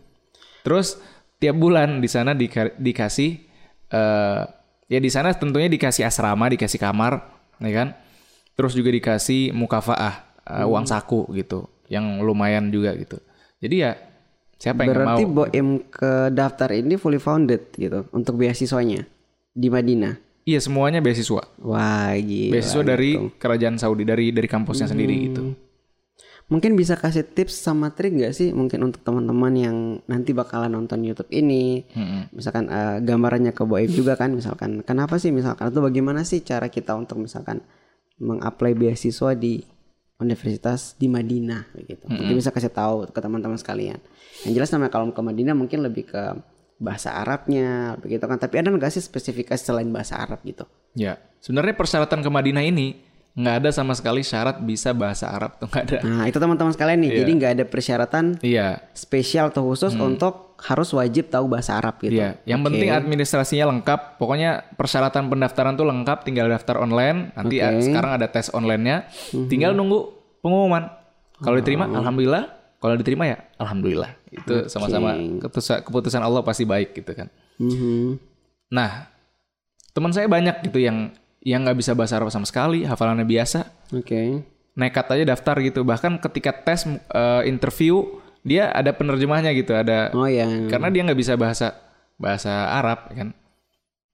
Terus 0.65 0.97
tiap 1.37 1.61
bulan 1.61 2.01
di 2.01 2.09
sana 2.09 2.33
dika- 2.33 2.73
dikasih 2.73 3.45
eh 3.85 4.41
ya 4.89 4.97
di 4.97 5.09
sana 5.13 5.29
tentunya 5.37 5.69
dikasih 5.69 6.09
asrama, 6.09 6.49
dikasih 6.49 6.81
kamar, 6.81 7.21
ya 7.61 7.71
kan? 7.71 7.93
Terus 8.57 8.73
juga 8.73 8.89
dikasih 8.89 9.53
mukafaah, 9.53 10.41
eh, 10.49 10.65
uang 10.65 10.89
saku 10.89 11.29
gitu, 11.37 11.69
yang 11.93 12.25
lumayan 12.25 12.73
juga 12.73 12.97
gitu. 12.97 13.21
Jadi 13.61 13.75
ya 13.85 13.93
siapa 14.57 14.81
yang 14.81 14.97
Berarti 14.97 15.23
mau? 15.29 15.45
Boem 15.45 15.85
ke 15.85 16.33
daftar 16.33 16.73
ini 16.73 16.97
fully 16.97 17.21
founded 17.21 17.69
gitu 17.77 18.09
untuk 18.09 18.41
beasiswanya 18.41 19.05
di 19.55 19.71
Madinah. 19.71 20.19
Iya 20.45 20.61
semuanya 20.61 21.01
beasiswa, 21.01 21.41
Wah, 21.63 22.13
gila. 22.21 22.53
beasiswa 22.53 22.83
dari 22.85 23.17
gitu. 23.17 23.33
kerajaan 23.41 23.81
Saudi, 23.81 24.05
dari 24.05 24.29
dari 24.29 24.45
kampusnya 24.45 24.85
sendiri 24.85 25.15
gitu. 25.31 25.57
Mungkin 26.45 26.77
bisa 26.77 26.93
kasih 26.93 27.25
tips 27.25 27.57
sama 27.57 27.89
trik 27.89 28.13
nggak 28.13 28.29
sih 28.29 28.53
mungkin 28.53 28.85
untuk 28.85 29.01
teman-teman 29.01 29.53
yang 29.57 29.77
nanti 30.05 30.37
bakalan 30.37 30.69
nonton 30.69 31.01
YouTube 31.01 31.33
ini. 31.33 31.81
Mm-mm. 31.89 32.29
Misalkan 32.37 32.69
eh, 32.69 33.01
gambarannya 33.01 33.57
ke 33.57 33.65
Boem 33.65 33.89
juga 33.89 34.13
kan 34.13 34.29
misalkan 34.37 34.85
kenapa 34.85 35.17
sih 35.17 35.33
misalkan 35.33 35.73
atau 35.73 35.81
bagaimana 35.81 36.21
sih 36.21 36.45
cara 36.45 36.69
kita 36.69 36.93
untuk 36.93 37.17
misalkan 37.25 37.65
mengapply 38.21 38.77
beasiswa 38.77 39.33
di 39.33 39.65
universitas 40.21 40.93
di 41.01 41.09
Madinah 41.09 41.73
begitu. 41.73 42.05
Mungkin 42.05 42.37
bisa 42.37 42.53
kasih 42.53 42.69
tahu 42.69 43.09
ke 43.09 43.17
teman-teman 43.17 43.57
sekalian. 43.57 43.97
Yang 44.45 44.53
jelas 44.61 44.69
namanya 44.77 44.93
kalau 44.93 45.09
ke 45.09 45.21
Madinah 45.25 45.57
mungkin 45.57 45.81
lebih 45.81 46.13
ke 46.13 46.23
bahasa 46.75 47.15
Arabnya 47.15 47.95
begitu 47.99 48.23
kan. 48.27 48.37
Tapi 48.39 48.59
ada 48.59 48.69
nggak 48.71 48.91
sih 48.91 49.03
spesifikasi 49.03 49.59
selain 49.59 49.87
bahasa 49.89 50.19
Arab 50.19 50.43
gitu? 50.43 50.67
Ya, 50.95 51.19
sebenarnya 51.39 51.75
persyaratan 51.75 52.19
ke 52.23 52.29
Madinah 52.31 52.63
ini 52.63 53.03
nggak 53.35 53.55
ada 53.67 53.69
sama 53.75 53.91
sekali 53.91 54.23
syarat 54.23 54.63
bisa 54.63 54.95
bahasa 54.95 55.27
Arab 55.27 55.59
tuh 55.59 55.67
nggak 55.67 55.83
ada. 55.91 55.99
Nah 56.07 56.23
itu 56.23 56.39
teman-teman 56.39 56.71
sekalian 56.71 57.03
nih. 57.03 57.11
Jadi 57.19 57.31
nggak 57.35 57.51
ada 57.59 57.65
persyaratan 57.67 58.25
Iya, 58.39 58.79
spesial 58.95 59.51
atau 59.51 59.67
khusus 59.67 59.91
untuk 59.99 60.55
harus 60.55 60.87
wajib 60.95 61.27
tahu 61.27 61.51
bahasa 61.51 61.75
Arab 61.75 61.99
gitu. 61.99 62.15
Iya, 62.15 62.39
yang 62.47 62.63
Oke. 62.63 62.71
penting 62.71 62.95
administrasinya 62.95 63.75
lengkap. 63.75 64.15
Pokoknya 64.15 64.63
persyaratan 64.79 65.27
pendaftaran 65.27 65.75
tuh 65.75 65.83
lengkap, 65.83 66.23
tinggal 66.23 66.47
daftar 66.47 66.79
online. 66.79 67.35
Nanti 67.35 67.59
uh, 67.59 67.75
sekarang 67.83 68.15
ada 68.15 68.31
tes 68.31 68.47
online-nya. 68.55 69.11
Tinggal 69.51 69.75
nunggu 69.75 70.15
pengumuman. 70.39 70.87
Kalau 71.43 71.59
diterima, 71.59 71.91
alhamdulillah. 71.91 72.64
Kalau 72.85 72.95
diterima 73.01 73.25
ya, 73.25 73.37
alhamdulillah. 73.57 74.13
Itu 74.29 74.69
sama-sama 74.69 75.17
keputusan, 75.17 75.81
keputusan 75.81 76.21
Allah 76.21 76.45
pasti 76.45 76.63
baik 76.63 76.93
gitu 76.93 77.11
kan. 77.17 77.27
Mhm. 77.57 78.21
Nah, 78.69 79.09
teman 79.91 80.13
saya 80.13 80.29
banyak 80.29 80.69
gitu 80.69 80.77
yang 80.77 81.09
yang 81.41 81.65
nggak 81.65 81.77
bisa 81.81 81.97
bahasa 81.97 82.21
Arab 82.21 82.29
sama 82.29 82.45
sekali, 82.45 82.85
hafalannya 82.85 83.25
biasa, 83.25 83.65
Oke. 83.93 84.45
nekat 84.77 85.05
aja 85.09 85.23
daftar 85.33 85.57
gitu. 85.61 85.81
Bahkan 85.81 86.21
ketika 86.21 86.53
tes 86.53 86.85
uh, 86.89 87.41
interview, 87.45 88.21
dia 88.45 88.69
ada 88.69 88.93
penerjemahnya 88.93 89.53
gitu, 89.57 89.73
ada 89.73 90.13
Oh 90.13 90.29
ya. 90.29 90.45
karena 90.69 90.89
dia 90.93 91.01
nggak 91.05 91.17
bisa 91.17 91.33
bahasa 91.37 91.73
bahasa 92.15 92.71
Arab 92.71 93.11
kan 93.11 93.35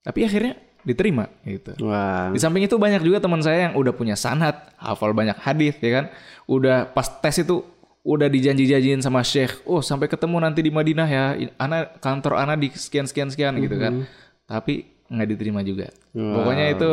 tapi 0.01 0.25
akhirnya 0.25 0.57
diterima 0.81 1.29
gitu 1.45 1.77
Wah. 1.85 2.33
di 2.33 2.41
samping 2.41 2.65
itu 2.65 2.73
banyak 2.81 3.05
juga 3.05 3.21
teman 3.21 3.37
saya 3.45 3.69
yang 3.69 3.73
udah 3.77 3.93
punya 3.93 4.17
sanad 4.17 4.57
hafal 4.81 5.13
banyak 5.13 5.37
hadis 5.37 5.77
ya 5.77 6.01
kan 6.01 6.05
udah 6.49 6.89
pas 6.89 7.05
tes 7.21 7.45
itu 7.45 7.61
udah 8.01 8.27
dijanji-janjiin 8.27 9.01
sama 9.05 9.21
syekh 9.21 9.61
oh 9.69 9.79
sampai 9.79 10.09
ketemu 10.09 10.41
nanti 10.41 10.65
di 10.65 10.73
Madinah 10.73 11.07
ya 11.09 11.25
ana 11.61 11.85
kantor 12.01 12.41
ana 12.41 12.57
di 12.57 12.73
sekian 12.73 13.05
sekian 13.05 13.29
sekian 13.29 13.53
gitu 13.61 13.77
kan 13.77 14.09
tapi 14.49 14.89
nggak 15.05 15.27
diterima 15.37 15.61
juga 15.61 15.93
pokoknya 16.13 16.65
itu 16.73 16.89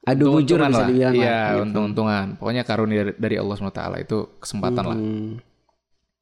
Adu 0.00 0.32
bujur 0.32 0.56
bisa 0.56 0.72
lah. 0.72 0.88
dibilang 0.88 1.12
lah. 1.12 1.20
Iya, 1.20 1.40
untung-untungan. 1.60 2.26
Pokoknya 2.40 2.64
karunia 2.64 3.12
dari, 3.12 3.36
Allah 3.36 3.52
SWT 3.52 3.82
itu 4.00 4.18
kesempatan 4.40 4.84
lah. 4.88 4.96
Hmm. 4.96 5.36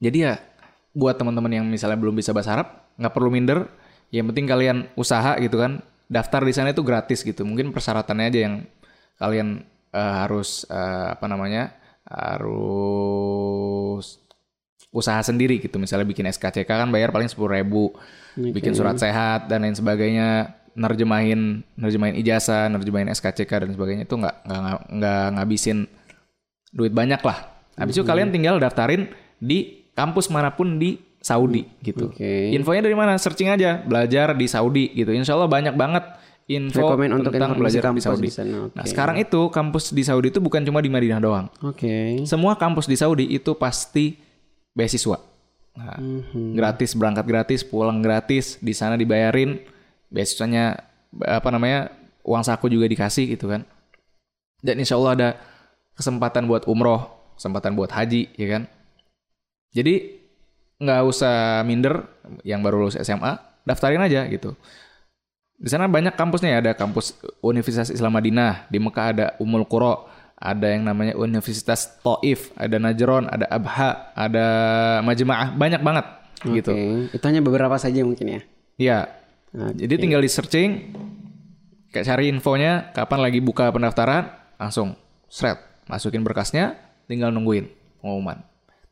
Jadi 0.02 0.18
ya 0.26 0.34
buat 0.90 1.14
teman-teman 1.14 1.62
yang 1.62 1.66
misalnya 1.66 1.94
belum 1.94 2.18
bisa 2.18 2.34
bahasa 2.34 2.58
Arab, 2.58 2.68
nggak 2.98 3.14
perlu 3.14 3.30
minder. 3.30 3.70
Yang 4.11 4.34
penting 4.34 4.46
kalian 4.50 4.78
usaha 4.98 5.38
gitu 5.38 5.62
kan. 5.62 5.78
Daftar 6.11 6.42
di 6.42 6.52
sana 6.56 6.74
itu 6.74 6.82
gratis 6.82 7.22
gitu. 7.22 7.46
Mungkin 7.46 7.70
persyaratannya 7.70 8.26
aja 8.26 8.40
yang 8.50 8.54
kalian 9.20 9.62
eh, 9.94 10.14
harus 10.26 10.66
eh, 10.66 11.06
apa 11.14 11.30
namanya 11.30 11.70
harus 12.09 14.05
usaha 14.88 15.21
sendiri 15.21 15.61
gitu. 15.61 15.77
Misalnya 15.77 16.09
bikin 16.09 16.25
SKCK 16.27 16.64
kan 16.64 16.88
bayar 16.88 17.12
paling 17.12 17.29
sepuluh 17.29 17.61
ribu, 17.61 17.92
bikin 18.35 18.73
surat 18.73 18.97
sehat 18.97 19.46
dan 19.52 19.63
lain 19.63 19.77
sebagainya, 19.77 20.56
nerjemahin 20.73 21.61
nerjemahin 21.77 22.17
ijazah, 22.19 22.73
nerjemahin 22.73 23.13
SKCK 23.13 23.69
dan 23.69 23.71
sebagainya 23.77 24.09
itu 24.09 24.17
nggak 24.17 24.37
nggak 24.48 24.81
nggak 24.96 25.25
ngabisin 25.37 25.85
duit 26.73 26.92
banyak 26.96 27.21
lah. 27.21 27.38
Habis 27.79 27.94
itu 28.00 28.04
kalian 28.04 28.35
tinggal 28.35 28.59
daftarin 28.59 29.06
di 29.38 29.87
kampus 29.94 30.33
mana 30.33 30.50
pun 30.50 30.81
di 30.81 30.98
Saudi 31.19 31.67
gitu. 31.83 32.11
Oke. 32.11 32.54
Infonya 32.54 32.87
dari 32.87 32.96
mana? 32.96 33.19
Searching 33.19 33.50
aja, 33.50 33.83
belajar 33.83 34.35
di 34.35 34.46
Saudi 34.46 34.90
gitu. 34.94 35.11
Insya 35.11 35.35
Allah 35.35 35.50
banyak 35.50 35.75
banget 35.75 36.04
info 36.49 36.81
Rekomen 36.81 37.13
untuk 37.13 37.33
tentang 37.37 37.61
belajar 37.61 37.81
di 37.81 37.87
kampus 37.92 38.05
Saudi. 38.09 38.27
di 38.27 38.33
sana, 38.33 38.57
oke. 38.67 38.73
Nah 38.73 38.85
sekarang 38.88 39.17
itu 39.21 39.40
kampus 39.53 39.92
di 39.92 40.01
Saudi 40.01 40.33
itu 40.33 40.40
bukan 40.40 40.65
cuma 40.65 40.81
di 40.81 40.88
Madinah 40.88 41.21
doang. 41.21 41.46
Oke. 41.61 42.25
Semua 42.25 42.57
kampus 42.57 42.88
di 42.88 42.96
Saudi 42.96 43.29
itu 43.29 43.53
pasti 43.53 44.17
beasiswa. 44.73 45.21
Nah, 45.77 45.94
Mhm. 46.01 46.57
gratis 46.57 46.96
berangkat 46.96 47.25
gratis, 47.29 47.61
pulang 47.63 48.01
gratis, 48.01 48.57
di 48.59 48.73
sana 48.73 48.96
dibayarin, 48.96 49.61
beasiswanya 50.09 50.81
apa 51.21 51.49
namanya 51.53 51.92
uang 52.25 52.42
saku 52.42 52.67
juga 52.67 52.88
dikasih 52.88 53.37
gitu 53.37 53.53
kan. 53.53 53.63
Dan 54.59 54.81
insya 54.81 54.96
Allah 54.96 55.13
ada 55.15 55.29
kesempatan 55.94 56.49
buat 56.49 56.65
umroh, 56.65 57.07
kesempatan 57.37 57.77
buat 57.77 57.92
haji, 57.92 58.33
ya 58.35 58.46
kan. 58.57 58.63
Jadi 59.71 60.17
nggak 60.81 61.01
usah 61.05 61.61
minder 61.63 62.09
yang 62.42 62.65
baru 62.65 62.87
lulus 62.87 62.96
SMA, 62.96 63.37
daftarin 63.63 64.01
aja 64.01 64.25
gitu. 64.27 64.57
Di 65.59 65.69
sana 65.75 65.90
banyak 65.90 66.15
kampusnya 66.15 66.54
ya, 66.54 66.59
ada 66.63 66.73
kampus 66.79 67.19
Universitas 67.42 67.90
Islam 67.90 68.15
Madinah, 68.15 68.71
di 68.71 68.79
Mekah 68.79 69.06
ada 69.11 69.27
Umul 69.42 69.67
Qura, 69.67 70.06
ada 70.38 70.71
yang 70.71 70.87
namanya 70.87 71.19
Universitas 71.19 71.98
Taif, 71.98 72.54
ada 72.54 72.79
Najron, 72.79 73.27
ada 73.27 73.50
Abha, 73.50 74.15
ada 74.15 74.46
Majma'ah, 75.02 75.59
banyak 75.59 75.83
banget 75.83 76.06
gitu. 76.46 76.71
Oke, 76.71 77.19
Itu 77.19 77.25
hanya 77.27 77.42
beberapa 77.42 77.75
saja 77.75 78.06
mungkin 78.06 78.38
ya. 78.38 78.40
Iya. 78.79 79.00
Oke. 79.50 79.83
Jadi 79.83 79.94
tinggal 79.98 80.23
di 80.23 80.31
searching, 80.31 80.94
kayak 81.90 82.06
cari 82.06 82.31
infonya, 82.31 82.94
kapan 82.94 83.19
lagi 83.19 83.42
buka 83.42 83.75
pendaftaran, 83.75 84.31
langsung 84.63 84.94
seret, 85.27 85.59
masukin 85.90 86.23
berkasnya, 86.23 86.79
tinggal 87.11 87.35
nungguin 87.35 87.67
pengumuman. 87.98 88.46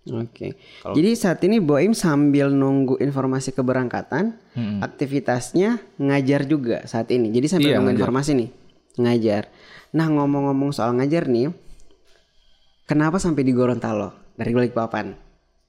Oke. 0.06 0.54
Jadi 0.86 1.10
saat 1.18 1.42
ini 1.42 1.58
Boim 1.58 1.90
sambil 1.90 2.46
nunggu 2.48 2.94
informasi 2.96 3.50
keberangkatan, 3.50 4.38
aktivitasnya 4.78 5.82
ngajar 5.98 6.46
juga 6.46 6.86
saat 6.86 7.10
ini. 7.10 7.34
Jadi 7.34 7.46
sambil 7.50 7.70
Iya, 7.70 7.76
nunggu 7.76 7.90
ngajar. 7.90 8.00
informasi 8.00 8.30
nih, 8.38 8.48
ngajar. 8.96 9.42
Nah 9.92 10.06
ngomong-ngomong 10.06 10.70
soal 10.70 10.94
ngajar 10.94 11.26
nih, 11.26 11.50
kenapa 12.84 13.18
sampai 13.18 13.42
di 13.42 13.50
Gorontalo 13.50 14.14
dari 14.34 14.54
Balikpapan? 14.54 15.06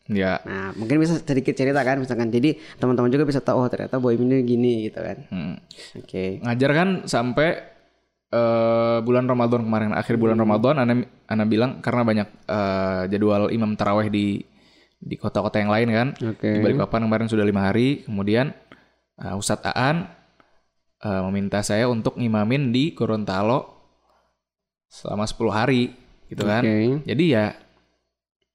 Ya. 0.07 0.39
Nah 0.47 0.71
mungkin 0.73 1.01
bisa 1.01 1.19
sedikit 1.19 1.51
cerita 1.51 1.83
kan, 1.83 1.99
misalkan. 1.99 2.31
Jadi 2.31 2.55
teman-teman 2.77 3.11
juga 3.11 3.27
bisa 3.27 3.43
tahu 3.43 3.59
oh 3.59 3.67
ternyata 3.67 3.99
Boim 3.99 4.21
ini 4.21 4.39
gini 4.41 4.87
gitu 4.87 5.01
kan. 5.01 5.17
Hmm. 5.27 5.55
Oke. 5.99 6.39
Ngajar 6.39 6.71
kan 6.71 6.89
sampai 7.03 7.76
eh, 8.29 8.97
bulan 8.99 9.25
Ramadan 9.25 9.63
kemarin, 9.63 9.91
akhir 9.91 10.15
bulan 10.15 10.35
Ramadan, 10.35 10.75
Ana, 10.77 10.93
Ana 11.25 11.43
bilang 11.43 11.79
karena 11.79 12.01
banyak 12.01 12.27
eh, 12.43 13.01
jadwal 13.07 13.49
imam 13.49 13.73
taraweh 13.73 14.07
di 14.07 14.41
di 14.97 15.15
kota-kota 15.15 15.57
yang 15.57 15.69
lain 15.69 15.89
kan. 15.89 16.07
Oke. 16.25 16.49
Di 16.49 16.59
Balikpapan 16.59 17.05
kemarin 17.05 17.27
sudah 17.27 17.45
lima 17.45 17.69
hari, 17.69 18.01
kemudian 18.03 18.49
eh, 19.15 19.33
Ustadz 19.33 19.69
Aan 19.69 20.09
eh, 20.99 21.21
meminta 21.25 21.61
saya 21.61 21.85
untuk 21.85 22.15
ngimamin 22.15 22.69
di 22.69 22.91
Gorontalo 22.91 23.77
selama 24.87 25.23
10 25.23 25.37
hari 25.51 25.91
gitu 26.27 26.43
kan. 26.43 26.63
Oke. 26.63 27.03
Jadi 27.05 27.25
ya 27.27 27.55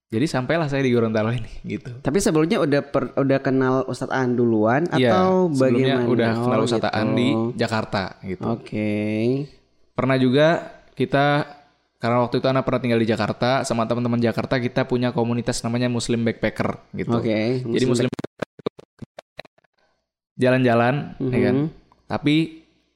jadi 0.09 0.29
sampailah 0.29 0.69
saya 0.69 0.85
di 0.85 0.93
Gorontalo 0.93 1.33
ini 1.33 1.49
gitu. 1.73 2.03
Tapi 2.03 2.19
sebelumnya 2.21 2.61
udah 2.61 2.81
per- 2.85 3.15
udah 3.15 3.39
kenal 3.41 3.87
Ustadz 3.87 4.13
An 4.13 4.35
duluan 4.35 4.85
Iya, 4.91 5.09
atau 5.09 5.49
sebelumnya 5.49 6.03
bagaimana? 6.03 6.13
udah 6.13 6.31
kenal 6.37 6.59
Oh, 6.59 6.67
Ustadz 6.67 6.85
gitu. 6.85 6.93
Aan 6.93 7.09
di 7.15 7.29
Jakarta 7.55 8.03
gitu. 8.21 8.45
Oke. 8.45 8.91
Pernah 9.93 10.17
juga 10.17 10.47
kita 10.97 11.47
karena 12.03 12.19
waktu 12.19 12.43
itu 12.43 12.47
anak 12.51 12.67
pernah 12.67 12.83
tinggal 12.83 12.99
di 12.99 13.07
Jakarta 13.07 13.63
sama 13.63 13.87
teman-teman 13.87 14.19
Jakarta 14.19 14.59
kita 14.59 14.91
punya 14.91 15.15
komunitas 15.15 15.63
namanya 15.63 15.87
Muslim 15.87 16.27
Backpacker 16.27 16.91
gitu. 16.99 17.15
Oke. 17.15 17.63
Jadi 17.63 17.85
Muslim 17.87 18.11
jalan-jalan 20.35 20.95
ya 21.23 21.41
kan. 21.47 21.55
Mhm. 21.55 21.67
Tapi 22.11 22.37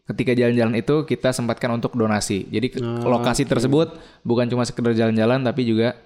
ketika 0.06 0.32
jalan-jalan 0.34 0.74
itu 0.78 1.02
kita 1.06 1.30
sempatkan 1.34 1.74
untuk 1.74 1.94
donasi. 1.98 2.46
Jadi 2.50 2.82
Oh, 2.82 3.10
lokasi 3.10 3.42
tersebut 3.46 3.94
bukan 4.22 4.46
cuma 4.46 4.62
sekedar 4.66 4.94
jalan-jalan 4.94 5.42
tapi 5.42 5.66
juga 5.66 5.98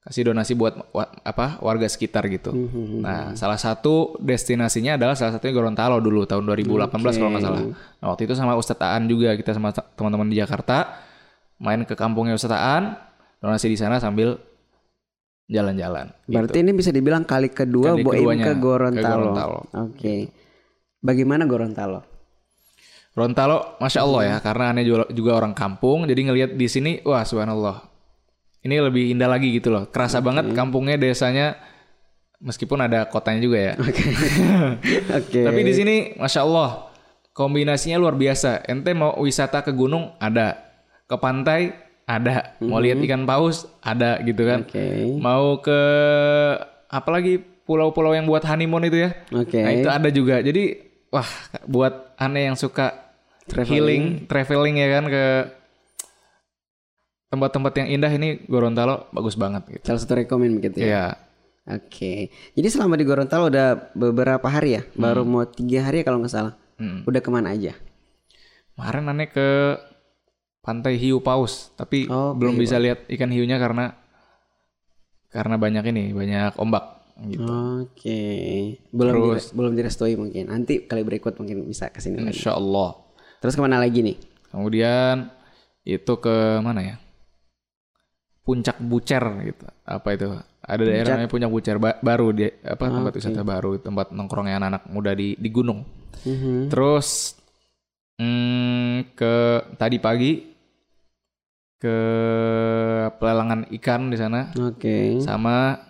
kasih 0.00 0.32
donasi 0.32 0.56
buat 0.56 0.80
wa- 0.96 1.12
apa 1.20 1.60
warga 1.60 1.84
sekitar 1.84 2.24
gitu. 2.32 2.56
Mhm. 2.56 3.04
Nah, 3.04 3.24
salah 3.36 3.60
satu 3.60 4.16
destinasinya 4.16 4.96
adalah 4.96 5.12
salah 5.12 5.36
satunya 5.36 5.52
Gorontalo 5.52 6.00
dulu 6.00 6.24
tahun 6.24 6.48
2018 6.48 7.20
kalau 7.20 7.30
nggak 7.36 7.44
salah. 7.44 7.62
Nah, 8.00 8.06
waktu 8.16 8.24
itu 8.24 8.32
sama 8.32 8.56
Ustadz 8.56 8.80
Aan 8.80 9.04
juga 9.12 9.36
kita 9.36 9.52
sama 9.52 9.70
teman-teman 9.72 10.32
di 10.32 10.40
Jakarta 10.40 11.04
main 11.60 11.84
ke 11.84 11.92
kampungnya 11.92 12.32
Ustadz 12.32 12.56
Aan, 12.56 12.96
donasi 13.44 13.68
di 13.68 13.76
sana 13.76 14.00
sambil 14.00 14.40
jalan-jalan. 15.50 16.14
Berarti 16.24 16.56
gitu. 16.56 16.64
ini 16.64 16.72
bisa 16.72 16.90
dibilang 16.94 17.26
kali 17.28 17.52
kedua 17.52 17.92
Kali 17.92 18.06
Boim 18.06 18.40
ke 18.40 18.46
ke 18.46 18.52
Gorontalo. 18.56 19.34
Gorontalo. 19.34 19.58
Oke. 19.90 20.30
Bagaimana 21.02 21.44
Gorontalo? 21.44 22.00
Gorontalo, 23.10 23.76
masya 23.82 24.06
Allah 24.06 24.22
ya, 24.22 24.36
karena 24.38 24.70
aneh 24.70 24.86
juga, 24.86 25.04
juga 25.10 25.34
orang 25.34 25.50
kampung, 25.50 26.06
jadi 26.06 26.30
ngelihat 26.30 26.50
di 26.54 26.70
sini, 26.70 27.02
wah 27.02 27.26
subhanallah, 27.26 27.89
ini 28.60 28.76
lebih 28.76 29.16
indah 29.16 29.28
lagi 29.28 29.48
gitu 29.56 29.72
loh. 29.72 29.88
Kerasa 29.88 30.20
banget 30.20 30.52
kampungnya, 30.52 31.00
desanya, 31.00 31.56
meskipun 32.40 32.84
ada 32.84 33.08
kotanya 33.08 33.40
juga 33.40 33.58
ya. 33.60 33.72
Oke. 35.20 35.40
Tapi 35.44 35.60
di 35.64 35.72
sini, 35.72 35.96
masya 36.20 36.44
Allah, 36.44 36.92
kombinasinya 37.32 37.96
luar 37.96 38.16
biasa. 38.16 38.64
Ente 38.68 38.92
mau 38.92 39.16
wisata 39.20 39.64
ke 39.64 39.72
gunung 39.72 40.12
ada, 40.20 40.60
ke 41.08 41.16
pantai 41.16 41.72
ada, 42.04 42.58
mau 42.60 42.82
lihat 42.82 43.00
ikan 43.06 43.24
paus 43.24 43.64
ada 43.80 44.20
gitu 44.20 44.42
kan. 44.44 44.66
Oke. 44.66 45.16
Mau 45.16 45.62
ke 45.64 45.80
apalagi 46.90 47.40
pulau-pulau 47.64 48.12
yang 48.12 48.26
buat 48.26 48.42
honeymoon 48.42 48.90
itu 48.90 49.08
ya. 49.08 49.10
Oke. 49.30 49.62
Nah 49.62 49.72
itu 49.72 49.88
ada 49.88 50.08
juga. 50.10 50.42
Jadi 50.42 50.90
wah 51.08 51.28
buat 51.64 52.12
aneh 52.18 52.50
yang 52.50 52.58
suka 52.58 53.14
healing, 53.46 54.26
traveling 54.26 54.82
ya 54.82 54.88
kan 55.00 55.04
ke 55.06 55.24
tempat-tempat 57.30 57.72
yang 57.78 57.88
indah 57.96 58.10
ini 58.10 58.42
Gorontalo 58.44 59.06
bagus 59.14 59.38
banget 59.38 59.62
gitu. 59.70 59.84
Salah 59.86 60.00
satu 60.02 60.18
rekomen 60.18 60.58
begitu 60.58 60.82
ya. 60.82 60.86
Iya. 60.86 61.06
Oke. 61.70 62.34
Jadi 62.58 62.66
selama 62.66 62.98
di 62.98 63.06
Gorontalo 63.06 63.46
udah 63.46 63.94
beberapa 63.94 64.50
hari 64.50 64.76
ya, 64.76 64.82
baru 64.98 65.22
mau 65.22 65.46
tiga 65.46 65.86
hari 65.86 66.02
ya 66.02 66.04
kalau 66.04 66.18
nggak 66.18 66.34
salah. 66.34 66.54
Hmm. 66.76 67.06
Udah 67.06 67.22
ke 67.22 67.30
mana 67.30 67.54
aja? 67.54 67.78
Kemarin 68.74 69.12
aneh 69.12 69.28
ke 69.30 69.78
pantai 70.60 70.98
Hiu 70.98 71.22
Paus, 71.22 71.70
tapi 71.76 72.10
Oh, 72.10 72.34
belum 72.34 72.58
Hiu 72.58 72.62
bisa 72.66 72.80
lihat 72.82 73.06
ikan 73.06 73.30
hiunya 73.30 73.60
karena 73.60 73.94
karena 75.30 75.54
banyak 75.54 75.84
ini, 75.94 76.10
banyak 76.10 76.58
ombak 76.58 76.98
gitu. 77.28 77.46
Oke. 77.46 78.20
Belum 78.90 79.14
Terus- 79.14 79.52
dire- 79.52 79.54
belum 79.54 79.72
direstui 79.76 80.14
mungkin. 80.18 80.50
Nanti 80.50 80.88
kali 80.88 81.04
berikut 81.06 81.38
mungkin 81.38 81.68
bisa 81.68 81.92
ke 81.92 82.00
sini 82.02 82.18
lagi. 82.18 82.34
Insya 82.34 82.56
Allah. 82.56 82.96
Terus 83.38 83.54
ke 83.54 83.62
mana 83.62 83.78
lagi 83.78 84.00
nih? 84.02 84.16
Kemudian 84.50 85.30
itu 85.84 86.12
ke 86.18 86.36
mana 86.58 86.80
ya? 86.82 86.96
Puncak 88.40 88.80
Bucer 88.80 89.22
gitu. 89.46 89.66
Apa 89.86 90.08
itu? 90.16 90.26
Ada 90.60 90.82
daerah 90.84 91.08
namanya 91.16 91.30
Puncak 91.30 91.50
Bucer 91.50 91.76
Ba- 91.76 92.00
baru 92.00 92.32
di 92.32 92.46
apa 92.64 92.84
tempat 92.88 93.12
wisata 93.16 93.42
baru, 93.44 93.80
tempat 93.80 94.12
nongkrongnya 94.12 94.56
anak-anak 94.60 94.82
muda 94.90 95.12
di 95.14 95.36
di 95.36 95.48
gunung. 95.52 95.84
Mhm. 96.24 96.68
Terus 96.68 97.36
hmm, 98.20 99.16
ke 99.16 99.34
tadi 99.80 99.96
pagi 100.00 100.32
ke 101.80 101.96
pelelangan 103.16 103.64
ikan 103.80 104.12
di 104.12 104.16
sana 104.20 104.52
Oke. 104.52 105.16
sama 105.24 105.80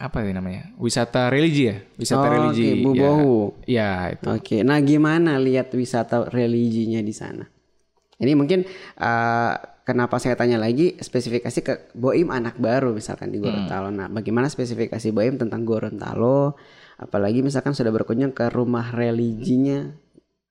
apa 0.00 0.24
sih 0.24 0.32
namanya? 0.32 0.72
Wisata 0.80 1.28
religi 1.28 1.68
ya? 1.68 1.76
Wisata 2.00 2.24
Oh, 2.24 2.32
religi. 2.32 2.64
Oke, 2.64 2.72
ya. 2.72 2.82
Bubohu. 2.88 3.32
Ya, 3.68 3.90
itu. 4.16 4.24
Oke, 4.32 4.56
nah 4.64 4.80
gimana 4.80 5.36
lihat 5.36 5.68
wisata 5.76 6.24
religinya 6.32 7.04
di 7.04 7.12
sana? 7.12 7.44
Ini 8.16 8.32
mungkin 8.32 8.64
uh, 8.96 9.52
kenapa 9.90 10.22
saya 10.22 10.38
tanya 10.38 10.62
lagi 10.62 10.94
spesifikasi 11.02 11.58
ke 11.66 11.74
Boim 11.98 12.30
anak 12.30 12.62
baru 12.62 12.94
misalkan 12.94 13.34
di 13.34 13.42
Gorontalo. 13.42 13.90
Nah, 13.90 14.06
bagaimana 14.06 14.46
spesifikasi 14.46 15.10
Boim 15.10 15.34
tentang 15.34 15.66
Gorontalo? 15.66 16.54
Apalagi 16.94 17.42
misalkan 17.42 17.74
sudah 17.74 17.90
berkunjung 17.90 18.30
ke 18.30 18.46
rumah 18.54 18.94
religinya 18.94 19.90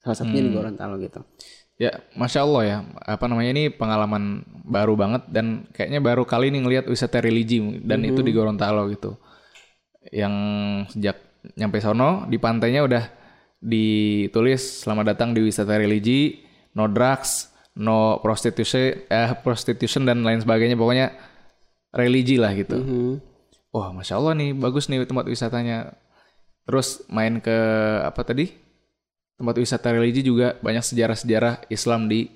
salah 0.04 0.18
satunya 0.20 0.44
di 0.44 0.52
Gorontalo 0.52 1.00
gitu. 1.00 1.24
Ya, 1.80 1.96
masya 2.20 2.44
Allah 2.44 2.64
ya. 2.68 2.78
Apa 3.08 3.32
namanya 3.32 3.56
ini 3.56 3.64
pengalaman 3.72 4.44
baru 4.68 5.00
banget 5.00 5.32
dan 5.32 5.64
kayaknya 5.72 6.04
baru 6.04 6.28
kali 6.28 6.52
ini 6.52 6.60
ngelihat 6.60 6.92
wisata 6.92 7.24
religi 7.24 7.64
dan 7.88 8.04
itu 8.04 8.20
di 8.20 8.36
Gorontalo 8.36 8.92
gitu. 8.92 9.16
Yang 10.12 10.36
sejak 10.92 11.18
nyampe 11.56 11.80
sono 11.80 12.28
di 12.28 12.36
pantainya 12.36 12.84
udah 12.84 13.04
ditulis 13.64 14.84
selamat 14.84 15.16
datang 15.16 15.32
di 15.32 15.40
wisata 15.40 15.80
religi, 15.80 16.44
no 16.76 16.92
drugs, 16.92 17.52
no 17.78 18.18
prostitution, 18.24 19.06
eh 19.06 19.32
prostitution 19.44 20.08
dan 20.08 20.24
lain 20.26 20.42
sebagainya. 20.42 20.80
Pokoknya 20.80 21.14
religi 21.94 22.38
lah 22.38 22.54
gitu. 22.54 22.78
Mhm. 22.78 23.12
Wah, 23.70 23.94
masya 23.94 24.18
Allah 24.18 24.34
nih 24.34 24.58
bagus 24.58 24.90
nih 24.90 25.06
tempat 25.06 25.30
wisatanya. 25.30 25.94
Terus 26.66 27.06
main 27.10 27.42
ke 27.42 27.58
apa 28.06 28.22
tadi? 28.26 28.50
Tempat 29.38 29.56
wisata 29.58 29.94
religi 29.94 30.22
juga 30.26 30.58
banyak 30.60 30.84
sejarah-sejarah 30.84 31.70
Islam 31.72 32.10
di 32.10 32.28